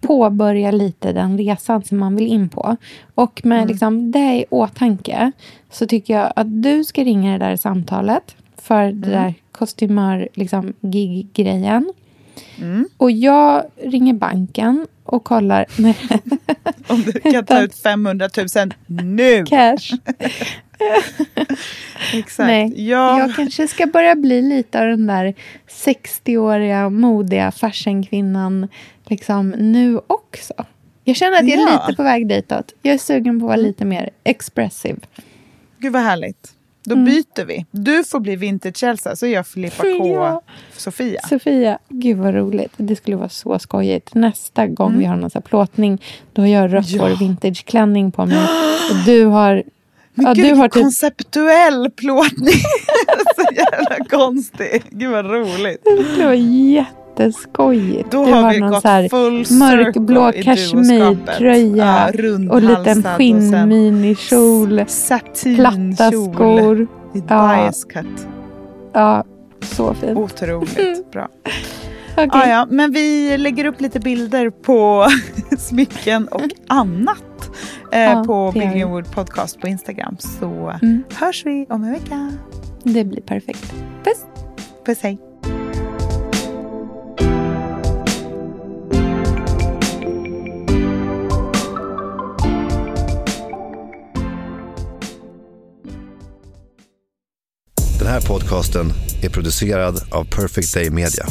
påbörja 0.00 0.70
lite 0.70 1.12
den 1.12 1.38
resan 1.38 1.84
som 1.84 1.98
man 1.98 2.16
vill 2.16 2.26
in 2.26 2.48
på. 2.48 2.76
Och 3.14 3.40
med 3.44 3.68
liksom 3.68 4.12
det 4.12 4.34
i 4.34 4.44
åtanke 4.50 5.32
så 5.70 5.86
tycker 5.86 6.14
jag 6.14 6.32
att 6.36 6.62
du 6.62 6.84
ska 6.84 7.04
ringa 7.04 7.32
det 7.32 7.44
där 7.44 7.56
samtalet 7.56 8.36
för 8.56 8.92
det 8.92 9.10
där 9.10 9.34
kostymör 9.52 10.28
liksom, 10.34 10.72
gig-grejen. 10.80 11.92
Och 12.96 13.10
jag 13.10 13.64
ringer 13.76 14.14
banken 14.14 14.86
och 15.04 15.24
kollar 15.24 15.66
Om 16.86 17.02
du 17.02 17.12
kan 17.12 17.44
ta 17.44 17.62
ut 17.62 17.74
500 17.82 18.28
000 18.36 18.46
nu! 18.86 19.44
cash. 19.46 19.92
Exakt. 22.14 22.46
Nej, 22.46 22.88
ja, 22.88 23.18
Jag 23.18 23.34
kanske 23.34 23.68
ska 23.68 23.86
börja 23.86 24.14
bli 24.14 24.42
lite 24.42 24.80
av 24.80 24.86
den 24.86 25.06
där 25.06 25.34
60-åriga 25.68 26.90
modiga 26.90 27.50
fashionkvinnan 27.50 28.68
liksom 29.06 29.50
nu 29.50 30.00
också. 30.06 30.54
Jag 31.04 31.16
känner 31.16 31.38
att 31.38 31.48
jag 31.48 31.58
är 31.58 31.66
Ja. 31.72 31.82
lite 31.86 31.96
på 31.96 32.02
väg 32.02 32.28
ditåt. 32.28 32.74
Jag 32.82 32.94
är 32.94 32.98
sugen 32.98 33.40
på 33.40 33.44
att 33.46 33.48
vara 33.48 33.56
lite 33.56 33.84
mer 33.84 34.10
expressive. 34.24 34.98
Gud 35.78 35.92
vad 35.92 36.02
härligt. 36.02 36.52
Då 36.84 36.96
byter 36.96 37.44
vi. 37.44 37.66
Du 37.70 38.04
får 38.04 38.20
bli 38.20 38.36
vintage-Elsa 38.36 39.16
så 39.16 39.26
jag 39.26 39.46
Filippa 39.46 39.82
K. 39.82 39.88
Ja. 40.14 40.42
Sofia. 40.76 41.20
Sofia, 41.28 41.78
gud 41.88 42.16
vad 42.18 42.34
roligt. 42.34 42.72
Det 42.76 42.96
skulle 42.96 43.16
vara 43.16 43.28
så 43.28 43.58
skojigt. 43.58 44.14
Nästa 44.14 44.66
gång 44.66 44.98
vi 44.98 45.04
har 45.04 45.16
någon 45.16 45.30
här 45.34 45.40
plåtning, 45.40 46.02
då 46.32 46.42
har 46.42 46.48
jag 46.48 46.74
rött 46.74 46.88
Ja. 46.90 47.16
vintageklänning 47.20 48.12
på 48.12 48.26
mig. 48.26 48.38
Och 48.90 48.96
du 49.06 49.24
har... 49.24 49.62
Men 50.18 50.26
ja, 50.26 50.32
gud, 50.34 50.44
du 50.44 50.54
har 50.54 50.68
typ, 50.68 50.82
konceptuell 50.82 51.90
plåtning. 51.90 52.48
så 53.36 53.54
jävla 53.54 54.04
konstig. 54.10 54.82
Gud 54.90 55.10
vad 55.10 55.24
roligt. 55.24 55.84
det 56.16 56.24
vara 56.24 56.34
jätteskojigt. 56.34 58.10
Då 58.10 58.24
du 58.26 58.32
har 58.32 58.52
vi 58.52 58.60
någon 58.60 58.70
gått 58.70 58.82
så 58.82 58.88
här 58.88 59.08
full 59.08 59.44
mörkblå 59.58 60.32
kashmirtröja 60.42 62.10
Ja, 62.14 62.52
och 62.52 62.62
liten 62.62 63.02
skinnminikjol. 63.02 64.84
Platta 65.56 66.10
skor. 66.10 66.82
I 67.14 67.22
Ja. 67.28 67.56
bias 67.56 67.84
cut. 67.84 68.26
Ja, 68.92 69.24
så 69.62 69.94
fint. 69.94 70.18
Otroligt 70.18 71.10
bra. 71.12 71.28
Okay. 72.18 72.40
Ah, 72.42 72.48
ja, 72.48 72.66
men 72.70 72.92
vi 72.92 73.38
lägger 73.38 73.64
upp 73.64 73.80
lite 73.80 74.00
bilder 74.00 74.50
på 74.50 75.06
smycken 75.58 76.28
och 76.28 76.50
annat 76.66 77.50
eh, 77.92 78.18
ah, 78.18 78.24
på 78.24 78.52
Billion 78.52 78.90
Wood 78.90 79.12
Podcast 79.12 79.60
på 79.60 79.68
Instagram. 79.68 80.16
Så 80.18 80.78
mm. 80.82 81.02
hörs 81.14 81.46
vi 81.46 81.66
om 81.68 81.84
en 81.84 81.92
vecka. 81.92 82.32
Det 82.82 83.04
blir 83.04 83.20
perfekt. 83.20 83.74
Puss. 84.04 84.24
Puss, 84.86 84.98
hej. 85.02 85.18
Den 97.98 98.06
här 98.06 98.20
podcasten 98.20 98.92
är 99.22 99.28
producerad 99.28 100.00
av 100.10 100.24
Perfect 100.24 100.74
Day 100.74 100.90
Media. 100.90 101.24